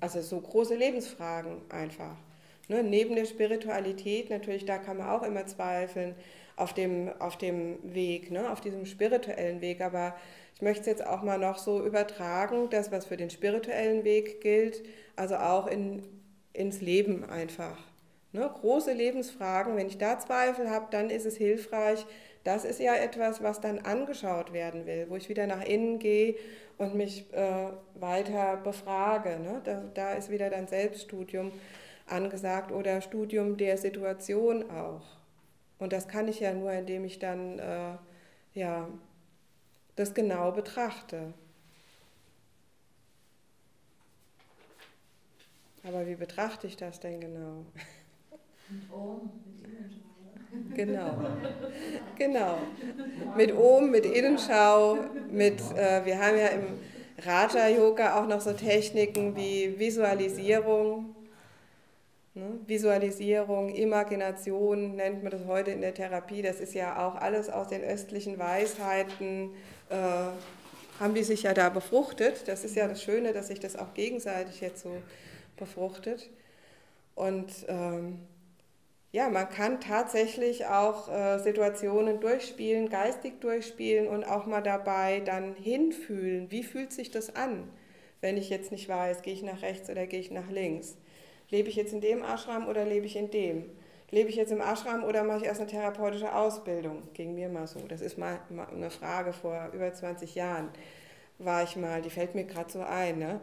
Also 0.00 0.20
so 0.22 0.40
große 0.40 0.74
Lebensfragen 0.74 1.62
einfach. 1.70 2.16
Ne, 2.68 2.82
neben 2.82 3.14
der 3.14 3.26
Spiritualität, 3.26 4.30
natürlich, 4.30 4.64
da 4.64 4.78
kann 4.78 4.96
man 4.96 5.08
auch 5.08 5.22
immer 5.22 5.46
zweifeln 5.46 6.14
auf 6.56 6.72
dem, 6.72 7.10
auf 7.18 7.36
dem 7.36 7.78
Weg, 7.82 8.30
ne, 8.30 8.50
auf 8.50 8.60
diesem 8.60 8.86
spirituellen 8.86 9.60
Weg, 9.60 9.82
aber 9.82 10.16
ich 10.54 10.62
möchte 10.62 10.80
es 10.80 10.86
jetzt 10.86 11.06
auch 11.06 11.22
mal 11.22 11.38
noch 11.38 11.58
so 11.58 11.84
übertragen, 11.84 12.70
das, 12.70 12.90
was 12.92 13.06
für 13.06 13.16
den 13.16 13.28
spirituellen 13.28 14.04
Weg 14.04 14.40
gilt, 14.40 14.82
also 15.16 15.36
auch 15.36 15.66
in, 15.66 16.02
ins 16.52 16.80
Leben 16.80 17.24
einfach. 17.24 17.76
Ne? 18.34 18.50
Große 18.52 18.92
Lebensfragen, 18.92 19.76
wenn 19.76 19.86
ich 19.86 19.96
da 19.96 20.18
Zweifel 20.18 20.68
habe, 20.68 20.88
dann 20.90 21.08
ist 21.08 21.24
es 21.24 21.36
hilfreich. 21.36 22.04
Das 22.42 22.64
ist 22.64 22.80
ja 22.80 22.94
etwas, 22.96 23.44
was 23.44 23.60
dann 23.60 23.78
angeschaut 23.78 24.52
werden 24.52 24.86
will, 24.86 25.06
wo 25.08 25.14
ich 25.14 25.28
wieder 25.28 25.46
nach 25.46 25.64
innen 25.64 26.00
gehe 26.00 26.34
und 26.76 26.96
mich 26.96 27.32
äh, 27.32 27.68
weiter 27.94 28.56
befrage. 28.56 29.38
Ne? 29.38 29.60
Da, 29.62 29.84
da 29.94 30.12
ist 30.14 30.30
wieder 30.30 30.50
dann 30.50 30.66
Selbststudium 30.66 31.52
angesagt 32.06 32.72
oder 32.72 33.00
Studium 33.00 33.56
der 33.56 33.78
Situation 33.78 34.68
auch. 34.68 35.06
Und 35.78 35.92
das 35.92 36.08
kann 36.08 36.26
ich 36.26 36.40
ja 36.40 36.52
nur, 36.52 36.72
indem 36.72 37.04
ich 37.04 37.20
dann 37.20 37.60
äh, 37.60 37.96
ja, 38.54 38.88
das 39.94 40.12
genau 40.12 40.50
betrachte. 40.50 41.32
Aber 45.84 46.06
wie 46.08 46.16
betrachte 46.16 46.66
ich 46.66 46.76
das 46.76 46.98
denn 46.98 47.20
genau? 47.20 47.64
Mit 48.68 48.90
Ohm, 48.90 49.30
mit 49.60 49.72
Innenschau. 49.72 50.04
Genau, 50.74 51.18
genau. 52.16 52.58
Mit 53.36 53.54
Ohm, 53.54 53.90
mit 53.90 54.06
Innenschau, 54.06 54.98
mit, 55.30 55.60
äh, 55.76 56.04
wir 56.04 56.18
haben 56.18 56.38
ja 56.38 56.48
im 56.48 56.78
Raja-Yoga 57.22 58.20
auch 58.20 58.26
noch 58.26 58.40
so 58.40 58.52
Techniken 58.52 59.36
wie 59.36 59.78
Visualisierung. 59.78 61.14
Ne? 62.34 62.58
Visualisierung, 62.66 63.74
Imagination 63.74 64.96
nennt 64.96 65.22
man 65.22 65.30
das 65.30 65.44
heute 65.46 65.70
in 65.70 65.82
der 65.82 65.94
Therapie. 65.94 66.42
Das 66.42 66.58
ist 66.58 66.74
ja 66.74 67.06
auch 67.06 67.16
alles 67.16 67.50
aus 67.50 67.68
den 67.68 67.82
östlichen 67.82 68.38
Weisheiten, 68.38 69.50
äh, 69.90 69.96
haben 71.00 71.14
die 71.14 71.22
sich 71.22 71.42
ja 71.42 71.52
da 71.52 71.68
befruchtet. 71.68 72.48
Das 72.48 72.64
ist 72.64 72.76
ja 72.76 72.88
das 72.88 73.02
Schöne, 73.02 73.32
dass 73.32 73.48
sich 73.48 73.60
das 73.60 73.76
auch 73.76 73.94
gegenseitig 73.94 74.60
jetzt 74.60 74.82
so 74.82 74.90
befruchtet. 75.56 76.30
Und 77.14 77.52
ähm, 77.68 78.18
ja, 79.14 79.28
man 79.28 79.48
kann 79.48 79.80
tatsächlich 79.80 80.66
auch 80.66 81.08
äh, 81.08 81.38
Situationen 81.38 82.18
durchspielen, 82.18 82.88
geistig 82.88 83.40
durchspielen 83.40 84.08
und 84.08 84.24
auch 84.24 84.46
mal 84.46 84.60
dabei 84.60 85.20
dann 85.20 85.54
hinfühlen, 85.54 86.50
wie 86.50 86.64
fühlt 86.64 86.92
sich 86.92 87.12
das 87.12 87.36
an, 87.36 87.70
wenn 88.20 88.36
ich 88.36 88.50
jetzt 88.50 88.72
nicht 88.72 88.88
weiß, 88.88 89.22
gehe 89.22 89.32
ich 89.32 89.44
nach 89.44 89.62
rechts 89.62 89.88
oder 89.88 90.08
gehe 90.08 90.18
ich 90.18 90.32
nach 90.32 90.50
links. 90.50 90.96
Lebe 91.48 91.68
ich 91.68 91.76
jetzt 91.76 91.92
in 91.92 92.00
dem 92.00 92.24
Ashram 92.24 92.66
oder 92.66 92.84
lebe 92.84 93.06
ich 93.06 93.14
in 93.14 93.30
dem? 93.30 93.70
Lebe 94.10 94.30
ich 94.30 94.34
jetzt 94.34 94.50
im 94.50 94.60
Ashram 94.60 95.04
oder 95.04 95.22
mache 95.22 95.42
ich 95.42 95.44
erst 95.44 95.60
eine 95.60 95.70
therapeutische 95.70 96.34
Ausbildung? 96.34 97.04
Ging 97.14 97.36
mir 97.36 97.48
mal 97.48 97.68
so. 97.68 97.78
Das 97.86 98.00
ist 98.00 98.18
mal 98.18 98.40
eine 98.72 98.90
Frage 98.90 99.32
vor 99.32 99.70
über 99.72 99.94
20 99.94 100.34
Jahren. 100.34 100.70
War 101.38 101.62
ich 101.62 101.76
mal, 101.76 102.02
die 102.02 102.10
fällt 102.10 102.34
mir 102.34 102.46
gerade 102.46 102.72
so 102.72 102.80
ein. 102.82 103.20
Ne? 103.20 103.40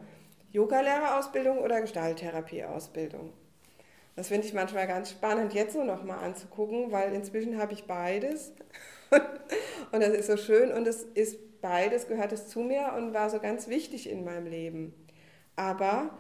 Yogalehrerausbildung 0.52 1.60
oder 1.60 1.80
Gestalttherapieausbildung? 1.80 3.32
Das 4.22 4.28
finde 4.28 4.46
ich 4.46 4.54
manchmal 4.54 4.86
ganz 4.86 5.10
spannend, 5.10 5.56
jetzt 5.56 5.74
so 5.74 5.84
nochmal 5.84 6.24
anzugucken, 6.24 6.92
weil 6.92 7.12
inzwischen 7.12 7.60
habe 7.60 7.74
ich 7.74 7.86
beides. 7.86 8.54
und 9.92 10.00
das 10.00 10.10
ist 10.10 10.28
so 10.28 10.38
schön 10.38 10.72
und 10.72 10.86
es 10.86 11.02
ist 11.02 11.60
beides, 11.60 12.08
gehört 12.08 12.32
es 12.32 12.48
zu 12.48 12.60
mir 12.60 12.94
und 12.96 13.16
war 13.16 13.32
so 13.32 13.40
ganz 13.40 13.68
wichtig 13.68 14.08
in 14.08 14.24
meinem 14.24 14.46
Leben. 14.46 14.94
Aber 15.56 16.12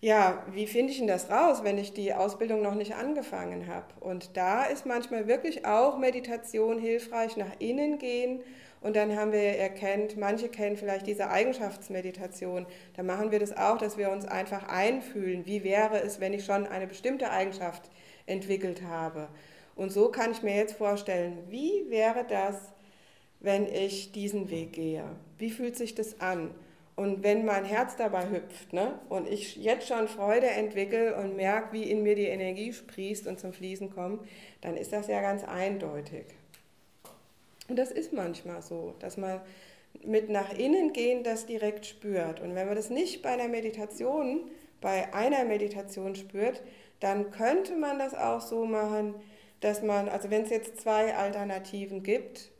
ja, 0.00 0.46
wie 0.52 0.68
finde 0.68 0.92
ich 0.92 0.98
denn 0.98 1.08
das 1.08 1.28
raus, 1.28 1.64
wenn 1.64 1.76
ich 1.76 1.92
die 1.92 2.14
Ausbildung 2.14 2.62
noch 2.62 2.76
nicht 2.76 2.94
angefangen 2.94 3.66
habe? 3.66 3.94
Und 3.98 4.36
da 4.36 4.62
ist 4.62 4.86
manchmal 4.86 5.26
wirklich 5.26 5.66
auch 5.66 5.98
Meditation 5.98 6.78
hilfreich, 6.78 7.36
nach 7.36 7.58
innen 7.58 7.98
gehen 7.98 8.44
und 8.80 8.96
dann 8.96 9.14
haben 9.14 9.32
wir 9.32 9.40
erkennt, 9.40 10.16
manche 10.16 10.48
kennen 10.48 10.76
vielleicht 10.76 11.06
diese 11.06 11.28
Eigenschaftsmeditation. 11.28 12.66
Da 12.96 13.02
machen 13.02 13.30
wir 13.30 13.38
das 13.38 13.54
auch, 13.54 13.76
dass 13.76 13.98
wir 13.98 14.10
uns 14.10 14.24
einfach 14.24 14.68
einfühlen. 14.68 15.44
Wie 15.44 15.64
wäre 15.64 16.00
es, 16.00 16.18
wenn 16.18 16.32
ich 16.32 16.46
schon 16.46 16.66
eine 16.66 16.86
bestimmte 16.86 17.30
Eigenschaft 17.30 17.90
entwickelt 18.26 18.82
habe? 18.82 19.28
Und 19.76 19.92
so 19.92 20.08
kann 20.10 20.32
ich 20.32 20.42
mir 20.42 20.56
jetzt 20.56 20.74
vorstellen, 20.74 21.38
wie 21.48 21.86
wäre 21.88 22.24
das, 22.26 22.56
wenn 23.40 23.66
ich 23.66 24.12
diesen 24.12 24.50
Weg 24.50 24.72
gehe? 24.72 25.04
Wie 25.38 25.50
fühlt 25.50 25.76
sich 25.76 25.94
das 25.94 26.20
an? 26.20 26.50
Und 26.96 27.22
wenn 27.22 27.44
mein 27.44 27.64
Herz 27.64 27.96
dabei 27.96 28.28
hüpft 28.30 28.72
ne, 28.72 28.98
und 29.08 29.28
ich 29.28 29.56
jetzt 29.56 29.88
schon 29.88 30.08
Freude 30.08 30.48
entwickle 30.48 31.16
und 31.16 31.36
merke, 31.36 31.72
wie 31.72 31.90
in 31.90 32.02
mir 32.02 32.14
die 32.14 32.26
Energie 32.26 32.72
sprießt 32.72 33.26
und 33.26 33.40
zum 33.40 33.52
Fließen 33.52 33.90
kommt, 33.90 34.26
dann 34.60 34.76
ist 34.76 34.92
das 34.92 35.06
ja 35.06 35.22
ganz 35.22 35.44
eindeutig. 35.44 36.26
Und 37.70 37.76
das 37.76 37.92
ist 37.92 38.12
manchmal 38.12 38.62
so, 38.62 38.94
dass 38.98 39.16
man 39.16 39.40
mit 40.04 40.28
nach 40.28 40.52
innen 40.52 40.92
gehen 40.92 41.22
das 41.22 41.46
direkt 41.46 41.86
spürt. 41.86 42.40
Und 42.40 42.56
wenn 42.56 42.66
man 42.66 42.74
das 42.74 42.90
nicht 42.90 43.22
bei 43.22 43.30
einer 43.30 43.46
Meditation, 43.46 44.50
bei 44.80 45.14
einer 45.14 45.44
Meditation 45.44 46.16
spürt, 46.16 46.62
dann 46.98 47.30
könnte 47.30 47.76
man 47.76 48.00
das 48.00 48.14
auch 48.14 48.40
so 48.40 48.64
machen, 48.64 49.14
dass 49.60 49.82
man, 49.82 50.08
also 50.08 50.30
wenn 50.30 50.42
es 50.42 50.50
jetzt 50.50 50.80
zwei 50.80 51.14
Alternativen 51.14 52.02
gibt, 52.02 52.50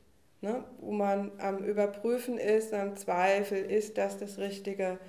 ne, 0.42 0.62
wo 0.80 0.92
man 0.92 1.32
am 1.38 1.58
Überprüfen 1.58 2.38
ist, 2.38 2.72
am 2.72 2.96
Zweifel, 2.96 3.58
ist 3.58 3.98
das 3.98 4.16
das 4.16 4.38
Richtige, 4.38 5.00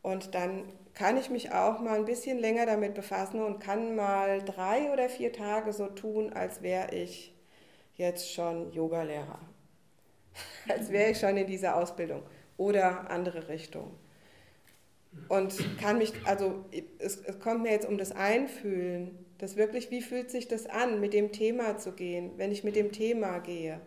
und 0.00 0.34
dann 0.34 0.64
kann 0.94 1.18
ich 1.18 1.28
mich 1.28 1.52
auch 1.52 1.80
mal 1.80 1.98
ein 1.98 2.06
bisschen 2.06 2.38
länger 2.38 2.64
damit 2.64 2.94
befassen 2.94 3.42
und 3.42 3.58
kann 3.58 3.94
mal 3.94 4.42
drei 4.42 4.90
oder 4.90 5.10
vier 5.10 5.32
Tage 5.32 5.74
so 5.74 5.86
tun, 5.88 6.32
als 6.32 6.62
wäre 6.62 6.94
ich 6.94 7.34
jetzt 7.96 8.32
schon 8.32 8.72
Yogalehrer. 8.72 9.38
Als 10.68 10.90
wäre 10.90 11.10
ich 11.10 11.18
schon 11.18 11.36
in 11.36 11.46
dieser 11.46 11.76
Ausbildung 11.76 12.22
oder 12.56 13.10
andere 13.10 13.48
Richtung. 13.48 13.92
Und 15.28 15.54
kann 15.80 15.98
mich, 15.98 16.12
also 16.24 16.64
es, 16.98 17.18
es 17.18 17.38
kommt 17.38 17.62
mir 17.62 17.70
jetzt 17.70 17.88
um 17.88 17.98
das 17.98 18.12
Einfühlen, 18.12 19.16
das 19.38 19.56
wirklich, 19.56 19.90
wie 19.90 20.02
fühlt 20.02 20.30
sich 20.30 20.48
das 20.48 20.66
an, 20.66 21.00
mit 21.00 21.12
dem 21.12 21.32
Thema 21.32 21.76
zu 21.78 21.92
gehen, 21.92 22.32
wenn 22.36 22.52
ich 22.52 22.64
mit 22.64 22.76
dem 22.76 22.92
Thema 22.92 23.38
gehe? 23.38 23.80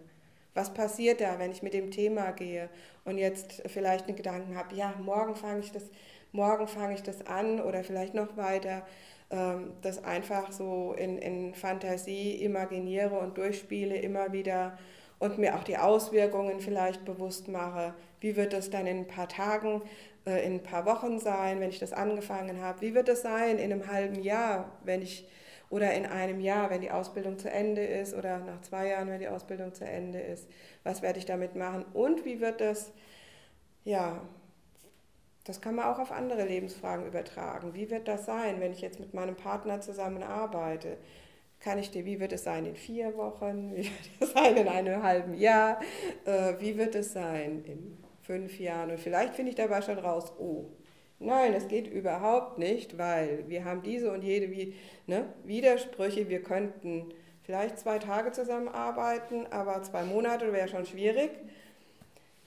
Was 0.53 0.73
passiert 0.73 1.21
da, 1.21 1.37
wenn 1.37 1.51
ich 1.51 1.61
mit 1.61 1.73
dem 1.73 1.91
Thema 1.91 2.31
gehe 2.31 2.69
und 3.05 3.17
jetzt 3.17 3.61
vielleicht 3.67 4.07
einen 4.07 4.15
Gedanken 4.15 4.55
habe, 4.55 4.75
ja, 4.75 4.93
morgen 4.99 5.35
fange 5.35 5.59
ich 5.59 5.71
das, 5.71 5.83
morgen 6.31 6.67
fange 6.67 6.95
ich 6.95 7.03
das 7.03 7.25
an 7.25 7.61
oder 7.61 7.83
vielleicht 7.83 8.13
noch 8.13 8.37
weiter 8.37 8.85
ähm, 9.29 9.73
das 9.81 10.03
einfach 10.03 10.51
so 10.51 10.93
in, 10.97 11.17
in 11.17 11.53
Fantasie 11.53 12.35
imaginiere 12.43 13.19
und 13.19 13.37
durchspiele 13.37 13.97
immer 13.97 14.31
wieder 14.31 14.77
und 15.19 15.37
mir 15.37 15.55
auch 15.55 15.63
die 15.63 15.77
Auswirkungen 15.77 16.59
vielleicht 16.59 17.03
bewusst 17.03 17.47
mache. 17.47 17.93
Wie 18.19 18.35
wird 18.35 18.53
das 18.53 18.69
dann 18.69 18.87
in 18.87 18.99
ein 18.99 19.07
paar 19.07 19.27
Tagen, 19.27 19.81
äh, 20.25 20.45
in 20.45 20.53
ein 20.53 20.63
paar 20.63 20.85
Wochen 20.85 21.19
sein, 21.19 21.59
wenn 21.59 21.69
ich 21.69 21.79
das 21.79 21.93
angefangen 21.93 22.61
habe? 22.61 22.81
Wie 22.81 22.93
wird 22.93 23.09
es 23.09 23.21
sein 23.21 23.57
in 23.57 23.71
einem 23.71 23.87
halben 23.87 24.21
Jahr, 24.21 24.77
wenn 24.83 25.01
ich 25.01 25.27
oder 25.69 25.93
in 25.93 26.05
einem 26.05 26.39
Jahr, 26.39 26.69
wenn 26.69 26.79
die 26.79 26.91
Ausbildung 26.91 27.37
zu 27.37 27.49
Ende 27.49 27.83
ist 27.83 28.13
oder 28.13 28.39
nach 28.39 28.61
zwei 28.61 28.87
Jahren, 28.87 29.09
wenn 29.09 29.19
die 29.19 29.27
Ausbildung 29.27 29.73
zu 29.73 29.83
Ende 29.83 30.19
ist? 30.19 30.47
Was 30.83 31.01
werde 31.01 31.19
ich 31.19 31.25
damit 31.25 31.55
machen? 31.55 31.83
Und 31.93 32.23
wie 32.23 32.39
wird 32.39 32.61
das, 32.61 32.93
ja, 33.83 34.21
das 35.47 35.61
kann 35.61 35.75
man 35.75 35.85
auch 35.85 35.99
auf 35.99 36.11
andere 36.11 36.45
Lebensfragen 36.45 37.07
übertragen. 37.07 37.73
Wie 37.73 37.89
wird 37.89 38.07
das 38.09 38.25
sein, 38.25 38.59
wenn 38.59 38.73
ich 38.73 38.81
jetzt 38.81 38.99
mit 38.99 39.13
meinem 39.13 39.35
Partner 39.35 39.79
zusammenarbeite? 39.79 40.97
Kann 41.61 41.79
ich 41.79 41.89
dir, 41.89 42.05
wie 42.05 42.19
wird 42.19 42.33
es 42.33 42.43
sein 42.43 42.65
in 42.65 42.75
vier 42.75 43.15
Wochen? 43.15 43.71
Wie 43.73 43.85
wird 43.85 44.09
es 44.19 44.31
sein 44.33 44.57
in 44.57 44.67
einem 44.67 45.01
halben 45.01 45.33
Jahr? 45.35 45.79
Äh, 46.25 46.55
wie 46.59 46.77
wird 46.77 46.95
es 46.95 47.13
sein 47.13 47.63
in 47.65 47.97
fünf 48.21 48.59
Jahren? 48.59 48.91
Und 48.91 48.99
vielleicht 48.99 49.35
finde 49.35 49.51
ich 49.51 49.55
dabei 49.55 49.81
schon 49.81 49.97
raus, 49.97 50.33
oh, 50.37 50.65
nein, 51.19 51.53
es 51.53 51.69
geht 51.69 51.87
überhaupt 51.87 52.57
nicht, 52.57 52.97
weil 52.97 53.45
wir 53.47 53.63
haben 53.63 53.81
diese 53.83 54.11
und 54.11 54.23
jede 54.23 54.51
wie, 54.51 54.75
ne, 55.07 55.25
Widersprüche. 55.45 56.27
Wir 56.27 56.43
könnten 56.43 57.13
vielleicht 57.43 57.79
zwei 57.79 57.99
Tage 57.99 58.33
zusammenarbeiten, 58.33 59.47
aber 59.49 59.81
zwei 59.83 60.03
Monate 60.03 60.51
wäre 60.51 60.67
schon 60.67 60.85
schwierig. 60.85 61.31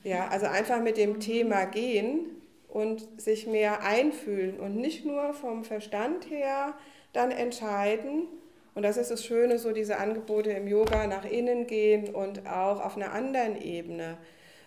Ja, 0.05 0.29
also 0.29 0.47
einfach 0.47 0.83
mit 0.83 0.99
dem 0.99 1.19
Thema 1.19 1.65
gehen 1.65 2.40
und 2.73 3.21
sich 3.21 3.47
mehr 3.47 3.83
einfühlen 3.83 4.59
und 4.61 4.77
nicht 4.77 5.05
nur 5.05 5.35
vom 5.35 5.65
Verstand 5.65 6.31
her 6.31 6.75
dann 7.13 7.31
entscheiden. 7.31 8.29
Und 8.75 8.85
das 8.85 8.97
ist 8.97 9.11
das 9.11 9.25
Schöne, 9.25 9.59
so 9.59 9.73
diese 9.73 9.99
Angebote 9.99 10.51
im 10.53 10.69
Yoga 10.69 11.07
nach 11.07 11.25
innen 11.25 11.67
gehen 11.67 12.15
und 12.15 12.47
auch 12.47 12.85
auf 12.85 12.97
einer 12.97 13.13
anderen 13.13 13.61
Ebene 13.61 14.17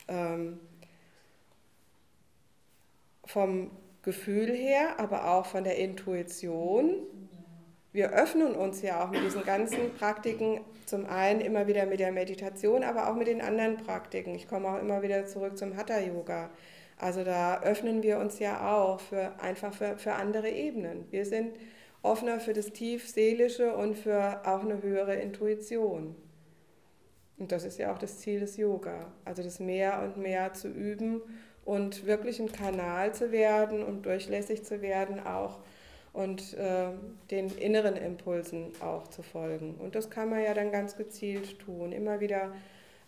ähm, 0.08 0.60
vom 3.26 3.72
Gefühl 4.02 4.52
her, 4.52 5.00
aber 5.00 5.32
auch 5.32 5.46
von 5.46 5.64
der 5.64 5.78
Intuition. 5.78 6.96
Wir 7.94 8.12
öffnen 8.12 8.56
uns 8.56 8.82
ja 8.82 9.04
auch 9.04 9.12
mit 9.12 9.24
diesen 9.24 9.46
ganzen 9.46 9.94
Praktiken 9.94 10.60
zum 10.86 11.06
einen 11.06 11.40
immer 11.40 11.68
wieder 11.68 11.86
mit 11.86 12.02
der 12.02 12.12
Meditation, 12.12 12.84
aber 12.84 13.10
auch 13.10 13.16
mit 13.16 13.28
den 13.28 13.42
anderen 13.42 13.78
Praktiken. 13.78 14.36
Ich 14.36 14.50
komme 14.50 14.68
auch 14.68 14.80
immer 14.80 15.02
wieder 15.02 15.26
zurück 15.26 15.58
zum 15.58 15.78
Hatha 15.78 16.00
Yoga. 16.00 16.50
Also 16.98 17.24
da 17.24 17.62
öffnen 17.62 18.04
wir 18.04 18.20
uns 18.20 18.40
ja 18.40 18.74
auch 18.74 19.00
für 19.00 19.40
einfach 19.40 19.74
für, 19.74 19.98
für 19.98 20.14
andere 20.14 20.50
Ebenen. 20.50 21.06
Wir 21.12 21.26
sind 21.26 21.58
offener 22.02 22.40
für 22.40 22.54
das 22.54 22.72
Tiefseelische 22.72 23.76
und 23.76 23.98
für 23.98 24.42
auch 24.46 24.62
eine 24.62 24.82
höhere 24.82 25.16
Intuition. 25.16 26.16
Und 27.38 27.52
das 27.52 27.64
ist 27.64 27.80
ja 27.80 27.92
auch 27.92 27.98
das 27.98 28.20
Ziel 28.20 28.40
des 28.40 28.58
Yoga, 28.58 29.12
also 29.26 29.42
das 29.42 29.60
mehr 29.60 30.02
und 30.04 30.22
mehr 30.22 30.54
zu 30.54 30.68
üben 30.68 31.22
und 31.66 32.06
wirklich 32.06 32.40
ein 32.40 32.52
Kanal 32.52 33.14
zu 33.14 33.32
werden 33.32 33.84
und 33.84 34.06
durchlässig 34.06 34.64
zu 34.64 34.82
werden, 34.82 35.20
auch 35.20 35.60
und 36.14 36.54
äh, 36.54 36.90
den 37.32 37.50
inneren 37.58 37.96
Impulsen 37.96 38.72
auch 38.82 39.08
zu 39.08 39.24
folgen. 39.24 39.76
Und 39.76 39.96
das 39.96 40.12
kann 40.12 40.30
man 40.30 40.44
ja 40.44 40.54
dann 40.54 40.72
ganz 40.72 40.96
gezielt 40.96 41.60
tun. 41.60 41.92
Immer 41.92 42.20
wieder 42.20 42.54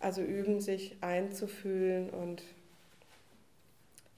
also 0.00 0.22
üben, 0.22 0.60
sich 0.60 0.96
einzufühlen 1.00 2.10
und 2.10 2.42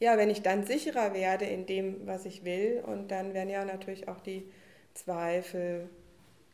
ja, 0.00 0.16
wenn 0.16 0.30
ich 0.30 0.42
dann 0.42 0.64
sicherer 0.64 1.14
werde 1.14 1.44
in 1.44 1.66
dem, 1.66 2.06
was 2.06 2.24
ich 2.24 2.44
will, 2.44 2.82
und 2.86 3.08
dann 3.10 3.34
werden 3.34 3.50
ja 3.50 3.64
natürlich 3.64 4.08
auch 4.08 4.20
die 4.20 4.48
Zweifel 4.94 5.88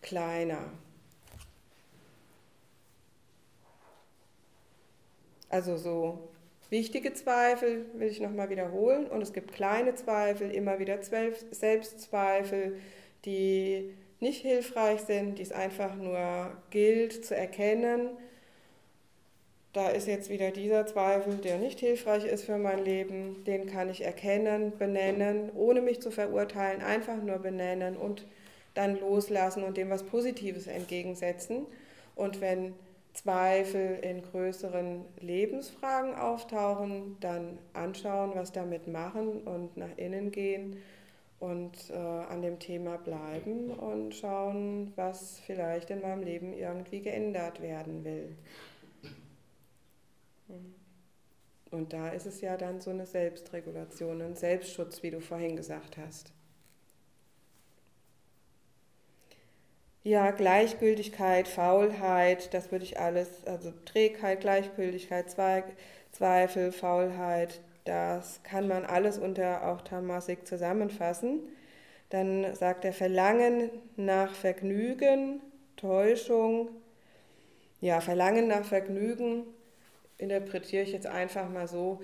kleiner. 0.03 0.70
Also 5.49 5.76
so 5.76 6.28
wichtige 6.68 7.12
Zweifel 7.14 7.86
will 7.95 8.09
ich 8.09 8.20
nochmal 8.20 8.51
wiederholen 8.51 9.07
und 9.07 9.22
es 9.22 9.32
gibt 9.32 9.53
kleine 9.53 9.95
Zweifel, 9.95 10.51
immer 10.51 10.78
wieder 10.78 10.99
Selbstzweifel, 11.03 12.80
die 13.24 13.95
nicht 14.20 14.42
hilfreich 14.42 15.03
sind, 15.03 15.38
die 15.38 15.42
es 15.42 15.53
einfach 15.53 15.95
nur 15.95 16.57
gilt 16.70 17.24
zu 17.24 17.36
erkennen. 17.36 18.11
Da 19.75 19.89
ist 19.89 20.07
jetzt 20.07 20.31
wieder 20.31 20.53
dieser 20.53 20.87
Zweifel, 20.87 21.35
der 21.39 21.59
nicht 21.59 21.81
hilfreich 21.81 22.25
ist 22.25 22.45
für 22.45 22.59
mein 22.59 22.85
Leben, 22.85 23.43
den 23.45 23.66
kann 23.66 23.91
ich 23.91 24.05
erkennen, 24.05 24.72
benennen, 24.79 25.51
ohne 25.57 25.83
mich 25.83 26.01
zu 26.01 26.12
verurteilen, 26.12 26.81
einfach 26.81 27.20
nur 27.20 27.39
benennen 27.39 27.97
und 27.97 28.25
dann 28.75 29.01
loslassen 29.01 29.64
und 29.64 29.77
dem 29.77 29.91
was 29.91 30.05
Positives 30.05 30.68
entgegensetzen. 30.68 31.66
Und 32.14 32.41
wenn 32.41 32.75
Zweifel 33.14 33.99
in 34.01 34.22
größeren 34.22 35.05
Lebensfragen 35.20 36.14
auftauchen, 36.14 37.16
dann 37.18 37.59
anschauen, 37.72 38.31
was 38.35 38.53
damit 38.53 38.87
machen 38.87 39.43
und 39.43 39.77
nach 39.77 39.97
innen 39.97 40.31
gehen 40.31 40.77
und 41.41 41.91
äh, 41.91 41.97
an 41.97 42.43
dem 42.43 42.61
Thema 42.61 42.97
bleiben 42.97 43.70
und 43.70 44.14
schauen, 44.14 44.93
was 44.95 45.41
vielleicht 45.47 45.91
in 45.91 46.01
meinem 46.01 46.22
Leben 46.22 46.53
irgendwie 46.53 47.01
geändert 47.01 47.61
werden 47.61 48.05
will. 48.05 48.37
Und 51.70 51.92
da 51.92 52.11
ist 52.11 52.26
es 52.26 52.40
ja 52.40 52.57
dann 52.57 52.80
so 52.80 52.90
eine 52.90 53.07
Selbstregulation, 53.07 54.22
ein 54.22 54.36
Selbstschutz, 54.36 55.03
wie 55.03 55.11
du 55.11 55.20
vorhin 55.20 55.57
gesagt 55.57 55.97
hast. 55.97 56.32
Ja, 60.05 60.30
Gleichgültigkeit, 60.32 61.49
Faulheit, 61.49 62.53
das 62.53 62.70
würde 62.70 62.84
ich 62.84 63.01
alles, 63.01 63.45
also 63.47 63.72
Trägheit, 63.86 64.40
Gleichgültigkeit, 64.40 65.30
Zweifel, 66.12 66.72
Faulheit, 66.72 67.62
das 67.84 68.42
kann 68.42 68.68
man 68.68 68.84
alles 68.84 69.18
unter 69.18 69.66
auch 69.66 69.80
Tamasik 69.80 70.47
zusammenfassen. 70.47 71.40
Dann 72.11 72.55
sagt 72.55 72.84
er 72.84 72.92
Verlangen 72.92 73.70
nach 73.97 74.34
Vergnügen, 74.34 75.40
Täuschung. 75.76 76.68
Ja, 77.80 78.01
Verlangen 78.01 78.47
nach 78.47 78.64
Vergnügen 78.64 79.45
interpretiere 80.18 80.82
ich 80.82 80.92
jetzt 80.92 81.06
einfach 81.06 81.48
mal 81.48 81.68
so, 81.68 82.00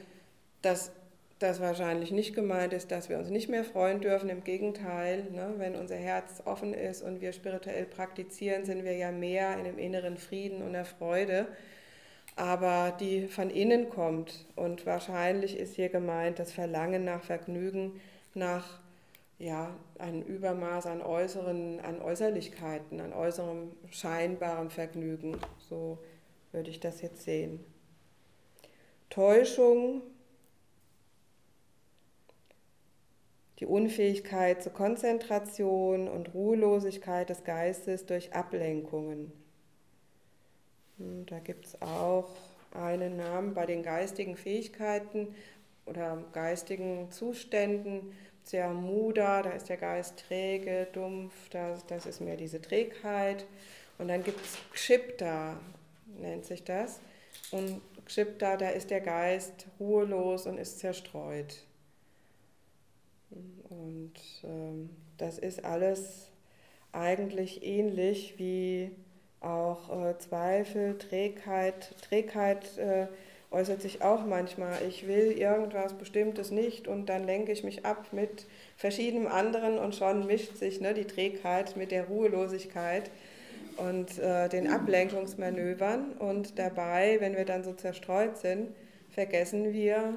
dass 0.62 0.92
das 1.40 1.58
wahrscheinlich 1.58 2.11
nicht 2.11 2.34
gemeint 2.34 2.74
ist, 2.74 2.90
dass 2.90 3.08
wir 3.08 3.18
uns 3.18 3.30
nicht 3.30 3.48
mehr 3.48 3.64
freuen 3.64 4.00
dürfen. 4.00 4.28
Im 4.28 4.44
Gegenteil, 4.44 5.24
ne, 5.32 5.54
wenn 5.56 5.74
unser 5.74 5.96
Herz 5.96 6.42
offen 6.44 6.74
ist 6.74 7.02
und 7.02 7.22
wir 7.22 7.32
spirituell 7.32 7.86
praktizieren, 7.86 8.66
sind 8.66 8.84
wir 8.84 8.94
ja 8.94 9.11
mehr 9.11 9.56
in 9.56 9.64
dem 9.64 9.78
inneren 9.78 10.18
Frieden 10.18 10.62
und 10.62 10.74
der 10.74 10.84
Freude, 10.84 11.46
aber 12.36 12.94
die 13.00 13.26
von 13.26 13.48
innen 13.48 13.88
kommt. 13.88 14.44
Und 14.54 14.84
wahrscheinlich 14.84 15.58
ist 15.58 15.76
hier 15.76 15.88
gemeint 15.88 16.38
das 16.38 16.52
Verlangen 16.52 17.04
nach 17.04 17.22
Vergnügen, 17.22 18.00
nach 18.34 18.78
ja, 19.38 19.74
einem 19.98 20.20
Übermaß 20.20 20.84
an 20.84 21.00
äußeren, 21.00 21.80
an 21.80 22.02
Äußerlichkeiten, 22.02 23.00
an 23.00 23.14
äußerem 23.14 23.72
scheinbarem 23.90 24.68
Vergnügen. 24.68 25.38
So 25.70 25.96
würde 26.52 26.68
ich 26.68 26.80
das 26.80 27.00
jetzt 27.00 27.22
sehen. 27.22 27.64
Täuschung 29.11 30.02
die 33.58 33.66
Unfähigkeit 33.66 34.62
zur 34.62 34.72
Konzentration 34.72 36.08
und 36.08 36.32
Ruhelosigkeit 36.32 37.28
des 37.28 37.44
Geistes 37.44 38.06
durch 38.06 38.32
Ablenkungen. 38.32 39.30
Hm, 40.96 41.26
da 41.26 41.38
gibt 41.40 41.66
es 41.66 41.82
auch 41.82 42.30
einen 42.72 43.16
Namen 43.18 43.52
bei 43.52 43.66
den 43.66 43.82
geistigen 43.82 44.36
Fähigkeiten 44.36 45.34
oder 45.84 46.24
geistigen 46.32 47.11
Zuständen. 47.11 48.16
Sehr 48.44 48.70
Muda, 48.70 49.42
da 49.42 49.50
ist 49.50 49.68
der 49.68 49.76
Geist 49.76 50.24
träge, 50.26 50.88
dumpf, 50.92 51.34
das, 51.50 51.84
das 51.86 52.06
ist 52.06 52.20
mehr 52.20 52.36
diese 52.36 52.62
Trägheit. 52.62 53.44
Und 53.98 54.08
dann 54.08 54.24
gibt 54.24 54.40
es 54.40 54.56
Kshipta, 54.72 55.61
nennt 56.18 56.46
sich 56.46 56.64
das. 56.64 57.00
Und 57.50 57.82
Kshipta, 58.11 58.56
da 58.56 58.70
ist 58.70 58.90
der 58.90 59.00
Geist 59.00 59.68
ruhelos 59.78 60.46
und 60.46 60.58
ist 60.58 60.80
zerstreut. 60.80 61.62
Und 63.68 64.14
ähm, 64.42 64.90
das 65.16 65.38
ist 65.38 65.64
alles 65.64 66.28
eigentlich 66.90 67.64
ähnlich 67.64 68.36
wie 68.36 68.90
auch 69.38 69.96
äh, 69.96 70.18
Zweifel, 70.18 70.98
Trägheit. 70.98 71.94
Trägheit 72.02 72.76
äh, 72.78 73.06
äußert 73.52 73.80
sich 73.80 74.02
auch 74.02 74.26
manchmal. 74.26 74.84
Ich 74.88 75.06
will 75.06 75.30
irgendwas 75.30 75.92
Bestimmtes 75.92 76.50
nicht 76.50 76.88
und 76.88 77.06
dann 77.06 77.22
lenke 77.22 77.52
ich 77.52 77.62
mich 77.62 77.86
ab 77.86 78.08
mit 78.11 78.46
verschiedenem 78.76 79.28
anderen 79.28 79.78
und 79.78 79.94
schon 79.94 80.26
mischt 80.26 80.56
sich 80.56 80.80
ne, 80.80 80.94
die 80.94 81.06
Trägheit 81.06 81.76
mit 81.76 81.92
der 81.92 82.08
Ruhelosigkeit 82.08 83.08
und 83.81 84.18
äh, 84.18 84.49
den 84.49 84.68
Ablenkungsmanövern. 84.68 86.12
Und 86.12 86.59
dabei, 86.59 87.16
wenn 87.20 87.37
wir 87.37 87.45
dann 87.45 87.64
so 87.64 87.72
zerstreut 87.72 88.37
sind, 88.37 88.74
vergessen 89.09 89.72
wir, 89.72 90.16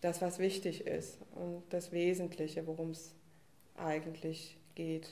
das, 0.00 0.20
was 0.20 0.38
wichtig 0.38 0.86
ist 0.86 1.18
und 1.34 1.62
das 1.70 1.90
Wesentliche, 1.90 2.66
worum 2.66 2.90
es 2.90 3.14
eigentlich 3.76 4.58
geht. 4.74 5.08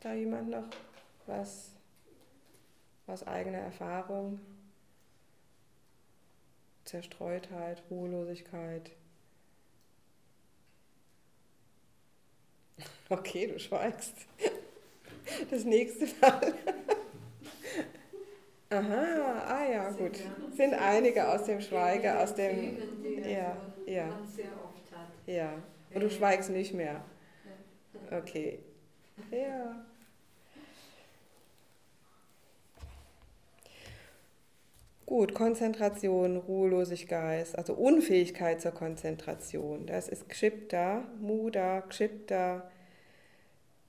Da 0.00 0.14
jemand 0.14 0.50
noch 0.50 0.68
was 1.26 1.72
aus 3.08 3.26
eigener 3.26 3.58
Erfahrung? 3.58 4.38
Zerstreutheit, 6.84 7.82
Ruhelosigkeit. 7.90 8.92
Okay, 13.08 13.46
du 13.46 13.58
schweigst. 13.58 14.14
Das 15.50 15.64
nächste 15.64 16.06
Mal. 16.20 16.54
Aha, 18.70 19.44
ah 19.46 19.70
ja, 19.70 19.90
gut. 19.90 20.18
Sind 20.56 20.74
einige 20.74 21.28
aus 21.28 21.44
dem 21.44 21.60
Schweige, 21.60 22.18
aus 22.18 22.34
dem. 22.34 22.78
Ja, 23.24 23.56
ja. 23.86 24.08
Ja. 25.26 25.52
Und 25.94 26.00
du 26.00 26.10
schweigst 26.10 26.50
nicht 26.50 26.74
mehr. 26.74 27.02
Okay. 28.10 28.60
Ja. 29.30 29.84
Gut, 35.06 35.34
Konzentration, 35.34 36.36
Ruhelosigkeit, 36.36 37.56
also 37.56 37.74
Unfähigkeit 37.74 38.60
zur 38.60 38.72
Konzentration. 38.72 39.86
Das 39.86 40.08
ist 40.08 40.28
Kshipta, 40.28 41.04
Muda, 41.20 41.82
Kshipta, 41.82 42.68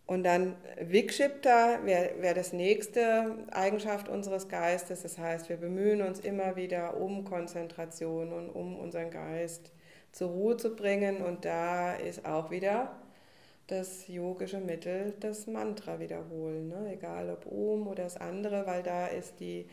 und 0.08 0.24
dann 0.24 0.56
Vikshipta 0.80 1.80
wäre 1.84 2.22
wär 2.22 2.34
das 2.34 2.54
nächste 2.54 3.36
Eigenschaft 3.52 4.08
unseres 4.08 4.48
Geistes. 4.48 5.04
Das 5.04 5.18
heißt, 5.18 5.50
wir 5.50 5.58
bemühen 5.58 6.02
uns 6.02 6.22
immer 6.22 6.56
wieder 6.56 6.96
um 6.96 7.26
Konzentration 7.26 8.32
und 8.32 8.50
um 8.50 8.80
unseren 8.80 9.12
Geist 9.12 9.74
zur 10.14 10.30
Ruhe 10.30 10.56
zu 10.56 10.78
bringen. 10.78 11.18
Und 11.18 11.44
da 11.44 11.94
ist 11.94 12.26
auch 12.26 12.52
wieder 12.52 12.96
das 13.68 14.08
yogische 14.08 14.60
Mittel, 14.60 15.14
das 15.20 15.46
Mantra 15.46 16.00
wiederholen. 16.00 16.70
Ne? 16.70 16.94
Egal 16.94 17.30
ob 17.30 17.46
Om 17.46 17.88
oder 17.88 18.04
das 18.04 18.16
andere, 18.16 18.66
weil 18.66 18.84
da 18.84 19.08
ist 19.08 19.42
die, 19.42 19.68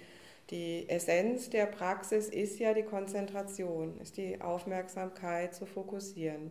die 0.51 0.89
Essenz 0.89 1.51
der 1.51 1.67
Praxis 1.67 2.29
ist 2.29 2.59
ja 2.59 2.75
die 2.75 2.83
Konzentration, 2.83 3.99
ist 4.01 4.17
die 4.17 4.41
Aufmerksamkeit 4.41 5.55
zu 5.55 5.67
fokussieren. 5.67 6.51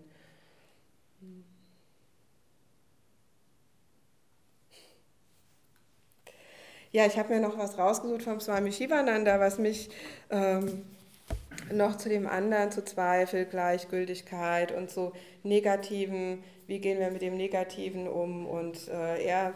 Ja, 6.92 7.08
ich 7.08 7.18
habe 7.18 7.34
mir 7.34 7.40
noch 7.40 7.58
was 7.58 7.78
rausgesucht 7.78 8.22
vom 8.22 8.40
Swami 8.40 8.72
Shivananda, 8.72 9.40
was 9.40 9.58
mich 9.58 9.90
ähm, 10.30 10.86
noch 11.72 11.98
zu 11.98 12.08
dem 12.08 12.28
anderen, 12.28 12.72
zu 12.72 12.84
Zweifel, 12.86 13.46
Gleichgültigkeit 13.46 14.72
und 14.72 14.92
so 14.92 15.14
negativen, 15.42 16.44
wie 16.68 16.80
gehen 16.80 17.00
wir 17.00 17.10
mit 17.10 17.24
dem 17.24 17.36
Negativen 17.36 18.08
um. 18.08 18.46
Und 18.46 18.88
äh, 18.90 19.26
er 19.26 19.54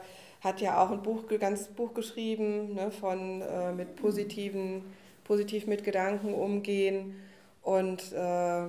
hat 0.48 0.62
ja 0.62 0.84
auch 0.84 0.92
ein 0.92 1.04
Buch, 1.04 1.24
ganz 1.40 1.68
Buch 1.68 1.94
geschrieben 1.94 2.76
ne, 2.76 2.92
von 2.92 3.42
äh, 3.42 3.72
mit 3.74 3.96
positiven, 3.96 4.84
positiv 5.24 5.68
mit 5.68 5.84
Gedanken 5.84 6.34
umgehen. 6.34 7.16
Und 7.62 8.14
äh, 8.14 8.68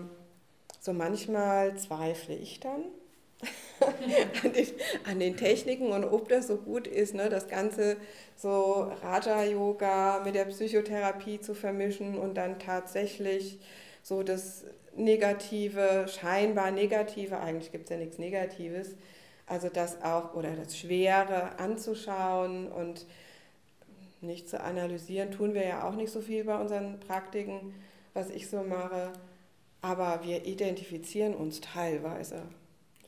so 0.81 0.93
manchmal 0.93 1.77
zweifle 1.77 2.35
ich 2.35 2.61
dann 2.61 2.85
an, 4.43 4.53
den, 4.53 4.67
an, 5.05 5.21
den, 5.21 5.37
Techniken 5.37 5.93
und 5.93 6.05
ob 6.05 6.29
das 6.29 6.49
so 6.49 6.57
gut 6.57 6.87
ist, 6.89 7.15
ne, 7.15 7.29
das 7.29 7.49
Ganze 7.49 7.97
so 8.37 8.91
Raja-Yoga 9.03 10.23
mit 10.25 10.35
der 10.35 10.47
Psychotherapie 10.47 11.41
zu 11.41 11.55
vermischen 11.55 12.19
und 12.19 12.35
dann 12.35 12.59
tatsächlich 12.59 13.61
so 14.03 14.23
das 14.23 14.65
Negative, 14.97 16.07
scheinbar 16.09 16.73
Negative, 16.73 17.39
eigentlich 17.39 17.71
gibt 17.71 17.85
es 17.85 17.91
ja 17.91 17.97
nichts 17.97 18.19
Negatives, 18.19 18.97
also 19.49 19.69
das 19.69 20.03
auch 20.03 20.35
oder 20.35 20.55
das 20.55 20.77
Schwere 20.77 21.59
anzuschauen 21.59 22.71
und 22.71 23.07
nicht 24.21 24.49
zu 24.49 24.61
analysieren, 24.61 25.31
tun 25.31 25.55
wir 25.55 25.67
ja 25.67 25.89
auch 25.89 25.95
nicht 25.95 26.13
so 26.13 26.21
viel 26.21 26.45
bei 26.45 26.59
unseren 26.61 27.01
Praktiken, 27.01 27.75
was 28.15 28.31
ich 28.31 28.49
so 28.49 28.63
mache, 28.63 29.13
aber 29.81 30.21
wir 30.25 30.45
identifizieren 30.45 31.35
uns 31.35 31.61
teilweise 31.61 32.43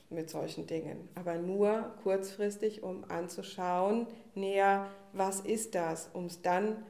mit 0.09 0.29
solchen 0.29 0.67
Dingen, 0.67 1.09
aber 1.15 1.35
nur 1.35 1.91
kurzfristig, 2.03 2.83
um 2.83 3.05
anzuschauen, 3.09 4.07
näher, 4.35 4.87
was 5.13 5.41
ist 5.41 5.75
das, 5.75 6.09
um 6.13 6.25
es 6.25 6.41
dann 6.41 6.83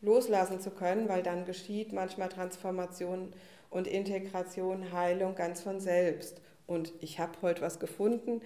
loslassen 0.00 0.60
zu 0.60 0.70
können, 0.70 1.08
weil 1.08 1.22
dann 1.22 1.46
geschieht 1.46 1.92
manchmal 1.92 2.28
Transformation 2.28 3.32
und 3.70 3.86
Integration, 3.86 4.92
Heilung 4.92 5.34
ganz 5.34 5.62
von 5.62 5.80
selbst. 5.80 6.40
Und 6.72 6.92
ich 7.00 7.18
habe 7.18 7.32
heute 7.42 7.60
was 7.60 7.78
gefunden 7.78 8.40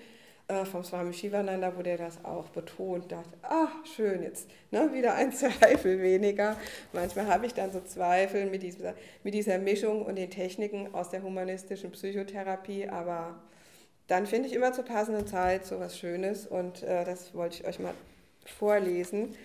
äh, 0.48 0.64
vom 0.64 0.84
Swami 0.84 1.12
Shivananda, 1.12 1.76
wo 1.76 1.82
der 1.82 1.96
das 1.96 2.24
auch 2.24 2.48
betont, 2.48 3.12
dachte, 3.12 3.30
ach 3.42 3.84
schön, 3.84 4.22
jetzt 4.22 4.48
ne, 4.70 4.92
wieder 4.92 5.14
ein 5.14 5.32
Zweifel 5.32 6.02
weniger. 6.02 6.56
Manchmal 6.92 7.28
habe 7.28 7.46
ich 7.46 7.54
dann 7.54 7.72
so 7.72 7.80
Zweifel 7.80 8.46
mit 8.46 8.62
dieser, 8.62 8.94
mit 9.22 9.34
dieser 9.34 9.58
Mischung 9.58 10.04
und 10.04 10.16
den 10.16 10.30
Techniken 10.30 10.92
aus 10.92 11.10
der 11.10 11.22
humanistischen 11.22 11.92
Psychotherapie, 11.92 12.88
aber 12.88 13.40
dann 14.08 14.26
finde 14.26 14.48
ich 14.48 14.54
immer 14.54 14.72
zur 14.72 14.84
passenden 14.84 15.26
Zeit 15.26 15.64
so 15.64 15.80
was 15.80 15.98
Schönes 15.98 16.46
und 16.46 16.82
äh, 16.82 17.04
das 17.04 17.34
wollte 17.34 17.60
ich 17.60 17.66
euch 17.66 17.78
mal 17.78 17.94
vorlesen. 18.44 19.36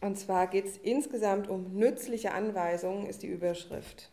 Und 0.00 0.18
zwar 0.18 0.48
geht 0.48 0.66
es 0.66 0.76
insgesamt 0.78 1.48
um 1.48 1.76
nützliche 1.76 2.32
Anweisungen, 2.34 3.06
ist 3.06 3.22
die 3.22 3.28
Überschrift. 3.28 4.11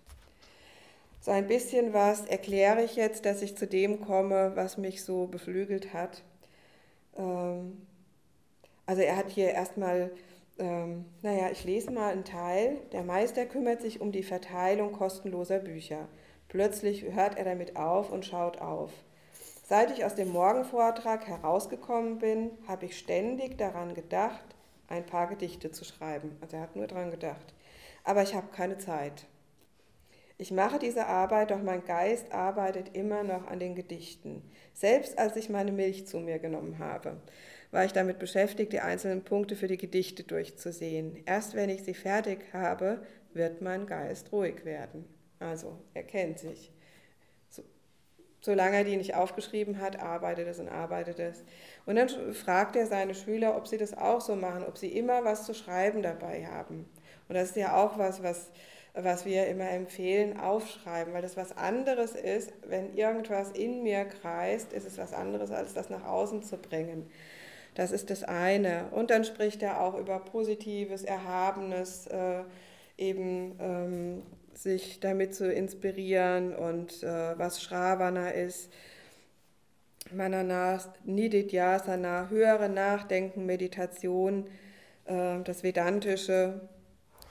So 1.30 1.36
ein 1.36 1.46
bisschen 1.46 1.94
was 1.94 2.26
erkläre 2.26 2.82
ich 2.82 2.96
jetzt, 2.96 3.24
dass 3.24 3.44
ich 3.44 3.56
zu 3.56 3.68
dem 3.68 4.02
komme, 4.02 4.54
was 4.56 4.80
mich 4.80 5.04
so 5.04 5.28
beflügelt 5.28 5.94
hat. 5.94 6.24
Ähm, 7.16 7.86
also 8.88 9.04
er 9.04 9.16
hat 9.16 9.30
hier 9.30 9.52
erstmal, 9.52 10.10
ähm, 10.58 11.06
naja, 11.22 11.52
ich 11.52 11.64
lese 11.66 11.92
mal 11.92 12.14
einen 12.14 12.24
Teil. 12.24 12.78
Der 12.94 13.04
Meister 13.04 13.46
kümmert 13.46 13.80
sich 13.80 14.02
um 14.02 14.12
die 14.12 14.24
Verteilung 14.24 14.92
kostenloser 14.92 15.60
Bücher. 15.60 16.08
Plötzlich 16.48 17.04
hört 17.04 17.38
er 17.38 17.46
damit 17.46 17.76
auf 17.76 18.12
und 18.12 18.26
schaut 18.26 18.60
auf. 18.60 18.90
Seit 19.68 19.92
ich 19.92 20.06
aus 20.06 20.16
dem 20.16 20.30
Morgenvortrag 20.30 21.28
herausgekommen 21.28 22.18
bin, 22.18 22.50
habe 22.68 22.88
ich 22.88 22.98
ständig 22.98 23.56
daran 23.56 23.94
gedacht, 23.94 24.56
ein 24.88 25.06
paar 25.06 25.28
Gedichte 25.28 25.72
zu 25.72 25.86
schreiben. 25.86 26.36
Also 26.42 26.58
er 26.58 26.64
hat 26.64 26.76
nur 26.76 26.88
daran 26.88 27.12
gedacht. 27.12 27.54
Aber 28.04 28.24
ich 28.24 28.34
habe 28.34 28.48
keine 28.48 28.80
Zeit. 28.80 29.28
Ich 30.42 30.52
mache 30.52 30.80
diese 30.80 31.06
Arbeit, 31.08 31.52
doch 31.52 31.62
mein 31.62 31.84
Geist 31.84 32.32
arbeitet 32.32 32.96
immer 32.96 33.24
noch 33.24 33.48
an 33.48 33.60
den 33.60 33.76
Gedichten. 33.76 34.42
Selbst 34.74 35.20
als 35.20 35.36
ich 35.36 35.50
meine 35.50 35.74
Milch 35.74 36.08
zu 36.08 36.18
mir 36.18 36.40
genommen 36.40 36.80
habe, 36.80 37.18
war 37.72 37.84
ich 37.84 37.92
damit 37.92 38.20
beschäftigt, 38.20 38.72
die 38.72 38.80
einzelnen 38.80 39.26
Punkte 39.26 39.58
für 39.58 39.68
die 39.68 39.76
Gedichte 39.76 40.24
durchzusehen. 40.24 41.22
Erst 41.26 41.56
wenn 41.56 41.70
ich 41.70 41.84
sie 41.84 41.94
fertig 41.94 42.54
habe, 42.54 43.04
wird 43.34 43.62
mein 43.62 43.86
Geist 43.86 44.32
ruhig 44.32 44.64
werden. 44.64 45.04
Also 45.40 45.78
er 45.94 46.04
kennt 46.04 46.40
sich. 46.40 46.72
So, 47.50 47.62
solange 48.40 48.78
er 48.78 48.84
die 48.86 48.96
nicht 48.96 49.16
aufgeschrieben 49.16 49.82
hat, 49.82 50.00
arbeitet 50.00 50.48
es 50.48 50.58
und 50.58 50.70
arbeitet 50.70 51.20
es. 51.20 51.44
Und 51.86 51.98
dann 51.98 52.08
fragt 52.34 52.78
er 52.78 52.86
seine 52.86 53.14
Schüler, 53.14 53.58
ob 53.58 53.68
sie 53.68 53.78
das 53.78 53.94
auch 53.94 54.22
so 54.22 54.38
machen, 54.38 54.64
ob 54.66 54.78
sie 54.78 54.98
immer 54.98 55.26
was 55.26 55.46
zu 55.46 55.54
schreiben 55.54 56.02
dabei 56.02 56.46
haben. 56.46 56.90
Und 57.28 57.36
das 57.36 57.50
ist 57.50 57.58
ja 57.58 57.76
auch 57.76 57.98
was, 57.98 58.24
was, 58.24 58.50
was 59.04 59.26
wir 59.26 59.48
immer 59.48 59.70
empfehlen, 59.70 60.40
aufschreiben, 60.40 61.14
weil 61.14 61.22
das 61.22 61.38
was 61.38 61.58
anderes 61.58 62.16
ist, 62.16 62.52
wenn 62.68 62.96
irgendwas 62.96 63.52
in 63.52 63.84
mir 63.84 64.06
kreist, 64.06 64.74
ist 64.74 64.86
es 64.86 64.98
was 64.98 65.14
anderes, 65.14 65.52
als 65.52 65.74
das 65.74 65.90
nach 65.90 66.06
außen 66.06 66.44
zu 66.44 66.58
bringen. 66.58 67.10
Das 67.76 67.92
ist 67.92 68.10
das 68.10 68.24
eine. 68.24 68.88
Und 68.92 69.10
dann 69.10 69.24
spricht 69.24 69.62
er 69.62 69.82
auch 69.82 69.98
über 69.98 70.20
Positives, 70.20 71.04
Erhabenes, 71.04 72.08
äh, 72.08 72.42
eben 72.98 73.56
ähm, 73.60 74.24
sich 74.54 75.00
damit 75.00 75.34
zu 75.34 75.52
inspirieren 75.52 76.54
und 76.54 77.04
äh, 77.04 77.38
was 77.38 77.62
Shravana 77.62 78.32
ist. 78.32 78.70
Manana, 80.12 80.80
Nididhyasana, 81.06 82.30
höhere 82.30 82.68
Nachdenken, 82.68 83.46
Meditation, 83.46 84.48
äh, 85.06 85.42
das 85.44 85.64
Vedantische 85.64 86.62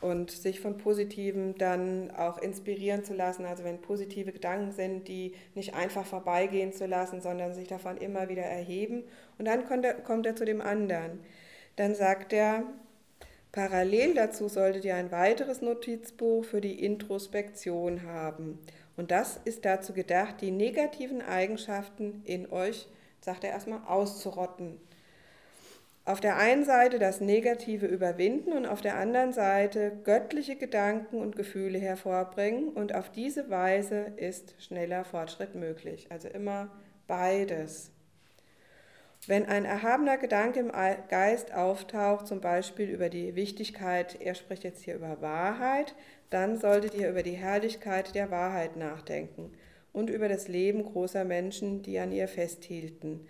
und 0.01 0.31
sich 0.31 0.61
von 0.61 0.79
Positiven 0.79 1.57
dann 1.57 2.11
auch 2.13 2.39
inspirieren 2.39 3.05
zu 3.05 3.15
lassen. 3.15 3.45
Also 3.45 3.65
wenn 3.65 3.81
positive 3.81 4.33
Gedanken 4.33 4.73
sind, 4.73 5.09
die 5.09 5.35
nicht 5.55 5.75
einfach 5.75 6.07
vorbeigehen 6.07 6.73
zu 6.73 6.87
lassen, 6.87 7.21
sondern 7.21 7.55
sich 7.55 7.69
davon 7.69 7.97
immer 7.97 8.29
wieder 8.29 8.43
erheben. 8.43 9.05
Und 9.39 9.47
dann 9.47 9.65
kommt 9.65 9.85
er, 9.85 9.95
kommt 9.95 10.27
er 10.27 10.37
zu 10.37 10.45
dem 10.45 10.61
anderen. 10.61 11.21
Dann 11.77 11.95
sagt 11.95 12.33
er, 12.33 12.65
Parallel 13.51 14.15
dazu 14.15 14.49
solltet 14.49 14.85
ihr 14.85 14.95
ein 14.95 15.11
weiteres 15.11 15.63
Notizbuch 15.63 16.45
für 16.45 16.61
die 16.61 16.85
Introspektion 16.85 18.03
haben. 18.05 18.59
Und 18.97 19.11
das 19.11 19.41
ist 19.45 19.65
dazu 19.65 19.93
gedacht, 19.93 20.41
die 20.41 20.51
negativen 20.51 21.23
Eigenschaften 21.23 22.23
in 22.25 22.51
euch, 22.53 22.89
sagt 23.21 23.45
er 23.45 23.51
erstmal, 23.51 23.81
auszurotten. 23.87 24.79
Auf 26.09 26.21
der 26.21 26.39
einen 26.39 26.65
Seite 26.65 26.99
das 26.99 27.21
Negative 27.21 27.85
überwinden 27.85 28.55
und 28.55 28.65
auf 28.65 28.81
der 28.81 28.97
anderen 28.97 29.35
Seite 29.35 29.93
göttliche 30.05 30.57
Gedanken 30.57 31.19
und 31.21 31.37
Gefühle 31.37 31.79
hervorbringen. 31.79 32.71
Und 32.71 32.95
auf 32.95 33.11
diese 33.11 33.51
Weise 33.51 34.07
ist 34.17 34.55
schneller 34.59 35.05
Fortschritt 35.05 35.55
möglich. 35.55 36.07
Also 36.09 36.29
immer 36.29 36.71
beides. 37.07 37.91
Wenn 39.27 39.45
ein 39.45 39.67
erhabener 39.67 40.17
Gedanke 40.17 40.61
im 40.61 40.73
Geist 41.11 41.53
auftaucht, 41.53 42.27
zum 42.27 42.41
Beispiel 42.41 42.89
über 42.89 43.11
die 43.11 43.35
Wichtigkeit, 43.35 44.19
er 44.19 44.35
spricht 44.35 44.65
jetzt 44.65 44.85
hier 44.85 44.95
über 44.95 45.21
Wahrheit, 45.21 45.95
dann 46.31 46.59
solltet 46.59 46.95
ihr 46.95 47.11
über 47.11 47.23
die 47.23 47.33
Herrlichkeit 47.33 48.15
der 48.15 48.31
Wahrheit 48.31 48.77
nachdenken 48.77 49.53
und 49.93 50.09
über 50.09 50.31
das 50.31 50.49
Leben 50.49 50.85
großer 50.85 51.27
Menschen, 51.27 51.83
die 51.83 51.99
an 51.99 52.13
ihr 52.13 52.29
festhielten, 52.29 53.29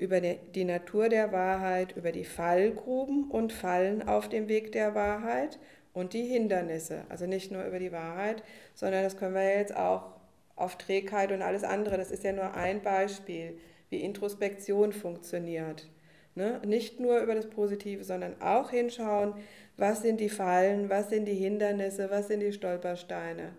über 0.00 0.20
die 0.20 0.64
Natur 0.64 1.10
der 1.10 1.30
Wahrheit, 1.30 1.94
über 1.94 2.10
die 2.10 2.24
Fallgruben 2.24 3.30
und 3.30 3.52
Fallen 3.52 4.08
auf 4.08 4.30
dem 4.30 4.48
Weg 4.48 4.72
der 4.72 4.94
Wahrheit 4.94 5.58
und 5.92 6.14
die 6.14 6.24
Hindernisse. 6.24 7.04
Also 7.10 7.26
nicht 7.26 7.52
nur 7.52 7.64
über 7.64 7.78
die 7.78 7.92
Wahrheit, 7.92 8.42
sondern 8.74 9.04
das 9.04 9.18
können 9.18 9.34
wir 9.34 9.56
jetzt 9.56 9.76
auch 9.76 10.14
auf 10.56 10.78
Trägheit 10.78 11.32
und 11.32 11.42
alles 11.42 11.64
andere. 11.64 11.98
Das 11.98 12.10
ist 12.10 12.24
ja 12.24 12.32
nur 12.32 12.54
ein 12.54 12.82
Beispiel 12.82 13.58
wie 13.90 14.00
Introspektion 14.00 14.92
funktioniert. 14.92 15.88
Ne? 16.34 16.62
Nicht 16.64 16.98
nur 16.98 17.20
über 17.20 17.34
das 17.34 17.50
Positive, 17.50 18.02
sondern 18.02 18.40
auch 18.40 18.70
hinschauen, 18.70 19.34
was 19.76 20.00
sind 20.00 20.18
die 20.20 20.30
Fallen, 20.30 20.88
was 20.88 21.10
sind 21.10 21.26
die 21.26 21.34
Hindernisse, 21.34 22.10
was 22.10 22.28
sind 22.28 22.40
die 22.40 22.52
Stolpersteine. 22.52 23.52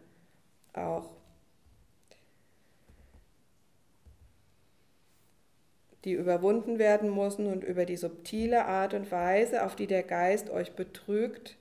Auch. 0.74 1.21
Die 6.06 6.14
überwunden 6.14 6.80
werden 6.80 7.16
müssen 7.16 7.48
und 7.48 7.64
über 7.64 7.86
die 7.86 7.98
subtile 7.98 8.66
Art 8.66 8.94
und 8.94 9.12
Weise, 9.12 9.66
auf 9.66 9.76
die 9.76 9.88
der 9.88 10.04
Geist 10.04 10.50
euch 10.50 10.74
betrügt 10.74 11.58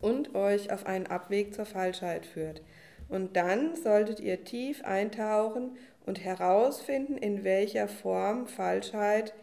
und 0.00 0.34
euch 0.34 0.72
auf 0.72 0.86
einen 0.86 1.06
Abweg 1.06 1.54
zur 1.54 1.64
Falschheit 1.64 2.26
führt. 2.26 2.62
Und 3.08 3.36
dann 3.36 3.74
solltet 3.76 4.20
ihr 4.20 4.44
tief 4.44 4.84
eintauchen 4.84 5.76
und 6.06 6.22
herausfinden, 6.24 7.16
in 7.16 7.44
welcher 7.44 7.88
Form 7.88 8.46
Falschheit 8.46 9.34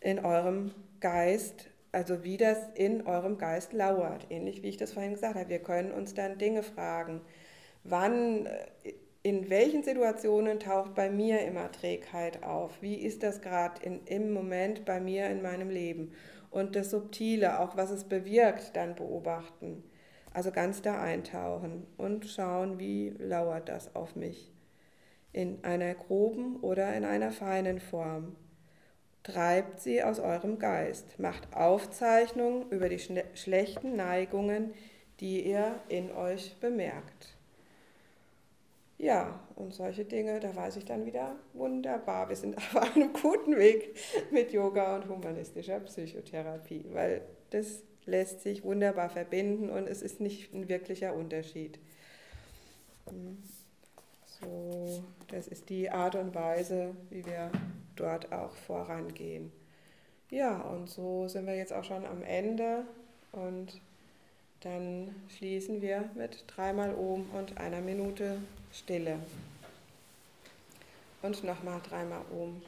in 0.00 0.24
eurem 0.24 0.72
Geist, 1.00 1.70
also 1.92 2.22
wie 2.24 2.36
das 2.36 2.58
in 2.74 3.06
eurem 3.06 3.38
Geist 3.38 3.72
lauert. 3.72 4.26
Ähnlich 4.30 4.62
wie 4.62 4.68
ich 4.68 4.76
das 4.76 4.92
vorhin 4.92 5.12
gesagt 5.12 5.36
habe. 5.36 5.48
Wir 5.48 5.58
können 5.60 5.90
uns 5.90 6.14
dann 6.14 6.38
Dinge 6.38 6.62
fragen. 6.62 7.20
Wann, 7.84 8.48
in 9.28 9.50
welchen 9.50 9.82
Situationen 9.82 10.58
taucht 10.58 10.94
bei 10.94 11.10
mir 11.10 11.42
immer 11.42 11.70
Trägheit 11.70 12.42
auf? 12.42 12.80
Wie 12.80 12.94
ist 12.94 13.22
das 13.22 13.40
gerade 13.40 14.00
im 14.06 14.32
Moment 14.32 14.84
bei 14.84 15.00
mir 15.00 15.26
in 15.28 15.42
meinem 15.42 15.70
Leben? 15.70 16.12
Und 16.50 16.76
das 16.76 16.90
Subtile, 16.90 17.60
auch 17.60 17.76
was 17.76 17.90
es 17.90 18.04
bewirkt, 18.04 18.74
dann 18.74 18.94
beobachten. 18.94 19.84
Also 20.32 20.50
ganz 20.50 20.82
da 20.82 21.00
eintauchen 21.00 21.86
und 21.96 22.26
schauen, 22.26 22.78
wie 22.78 23.10
lauert 23.18 23.68
das 23.68 23.94
auf 23.94 24.16
mich 24.16 24.52
in 25.32 25.62
einer 25.62 25.94
groben 25.94 26.56
oder 26.60 26.94
in 26.94 27.04
einer 27.04 27.32
feinen 27.32 27.80
Form. 27.80 28.36
Treibt 29.22 29.80
sie 29.80 30.02
aus 30.02 30.20
eurem 30.20 30.58
Geist, 30.58 31.18
macht 31.18 31.54
Aufzeichnungen 31.54 32.70
über 32.70 32.88
die 32.88 32.98
schlechten 33.34 33.94
Neigungen, 33.94 34.72
die 35.20 35.46
ihr 35.46 35.74
in 35.88 36.10
euch 36.12 36.56
bemerkt. 36.60 37.37
Ja, 38.98 39.38
und 39.54 39.72
solche 39.72 40.04
Dinge, 40.04 40.40
da 40.40 40.54
weiß 40.54 40.76
ich 40.76 40.84
dann 40.84 41.06
wieder 41.06 41.36
wunderbar. 41.52 42.28
Wir 42.28 42.36
sind 42.36 42.56
auf 42.74 42.76
einem 42.76 43.12
guten 43.12 43.56
Weg 43.56 43.96
mit 44.32 44.52
Yoga 44.52 44.96
und 44.96 45.08
humanistischer 45.08 45.78
Psychotherapie, 45.80 46.84
weil 46.92 47.22
das 47.50 47.82
lässt 48.06 48.40
sich 48.40 48.64
wunderbar 48.64 49.08
verbinden 49.08 49.70
und 49.70 49.86
es 49.88 50.02
ist 50.02 50.20
nicht 50.20 50.52
ein 50.52 50.68
wirklicher 50.68 51.14
Unterschied. 51.14 51.78
Hm. 53.08 53.38
So, 54.40 55.02
das 55.28 55.48
ist 55.48 55.68
die 55.68 55.90
Art 55.90 56.14
und 56.14 56.34
Weise, 56.34 56.94
wie 57.10 57.24
wir 57.24 57.50
dort 57.96 58.32
auch 58.32 58.54
vorangehen. 58.54 59.52
Ja, 60.30 60.60
und 60.60 60.88
so 60.88 61.26
sind 61.28 61.46
wir 61.46 61.56
jetzt 61.56 61.72
auch 61.72 61.84
schon 61.84 62.04
am 62.04 62.22
Ende 62.22 62.84
und 63.32 63.80
dann 64.60 65.14
schließen 65.36 65.80
wir 65.80 66.10
mit 66.14 66.44
dreimal 66.46 66.94
Ohm 66.94 67.28
und 67.32 67.58
einer 67.58 67.80
Minute 67.80 68.38
Stille. 68.72 69.18
Und 71.22 71.42
nochmal 71.44 71.80
dreimal 71.88 72.22
Ohm. 72.32 72.62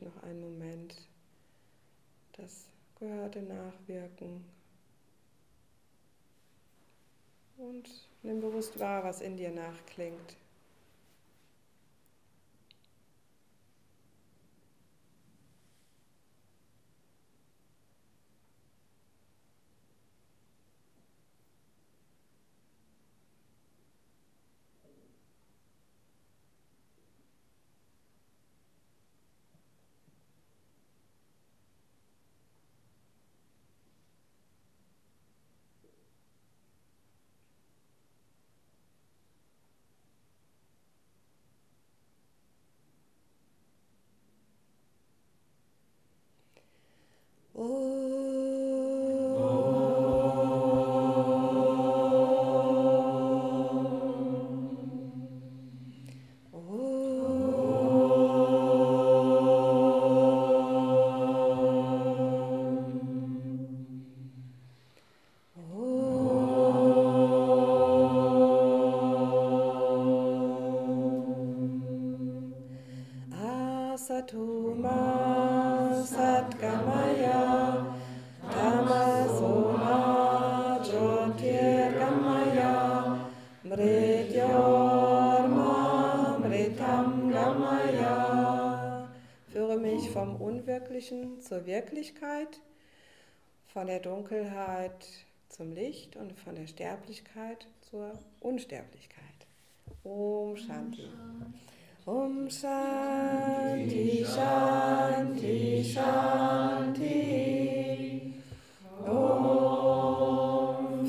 Ruhig 0.00 0.14
noch 0.14 0.22
einen 0.22 0.40
Moment 0.40 0.94
das 2.32 2.66
Gehörte 2.98 3.42
nachwirken. 3.42 4.44
Und 7.56 7.88
nimm 8.22 8.40
bewusst 8.40 8.78
wahr, 8.78 9.02
was 9.04 9.20
in 9.20 9.36
dir 9.36 9.50
nachklingt. 9.50 10.36
von 93.78 93.86
der 93.86 94.00
Dunkelheit 94.00 95.06
zum 95.50 95.70
Licht 95.70 96.16
und 96.16 96.32
von 96.32 96.56
der 96.56 96.66
Sterblichkeit 96.66 97.68
zur 97.88 98.10
Unsterblichkeit. 98.40 99.46
Om 100.02 100.56
Shanti. 100.56 101.08
Om 102.04 102.50
Shanti, 102.50 104.24
Shanti, 104.26 105.84
Shanti. 105.94 107.14
Om 109.06 109.54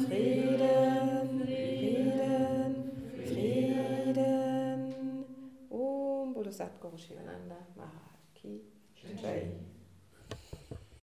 Frieden, 0.06 1.42
Frieden, 1.42 2.76
Frieden. 3.26 4.94
Om 5.72 6.36
Jai. 9.24 9.69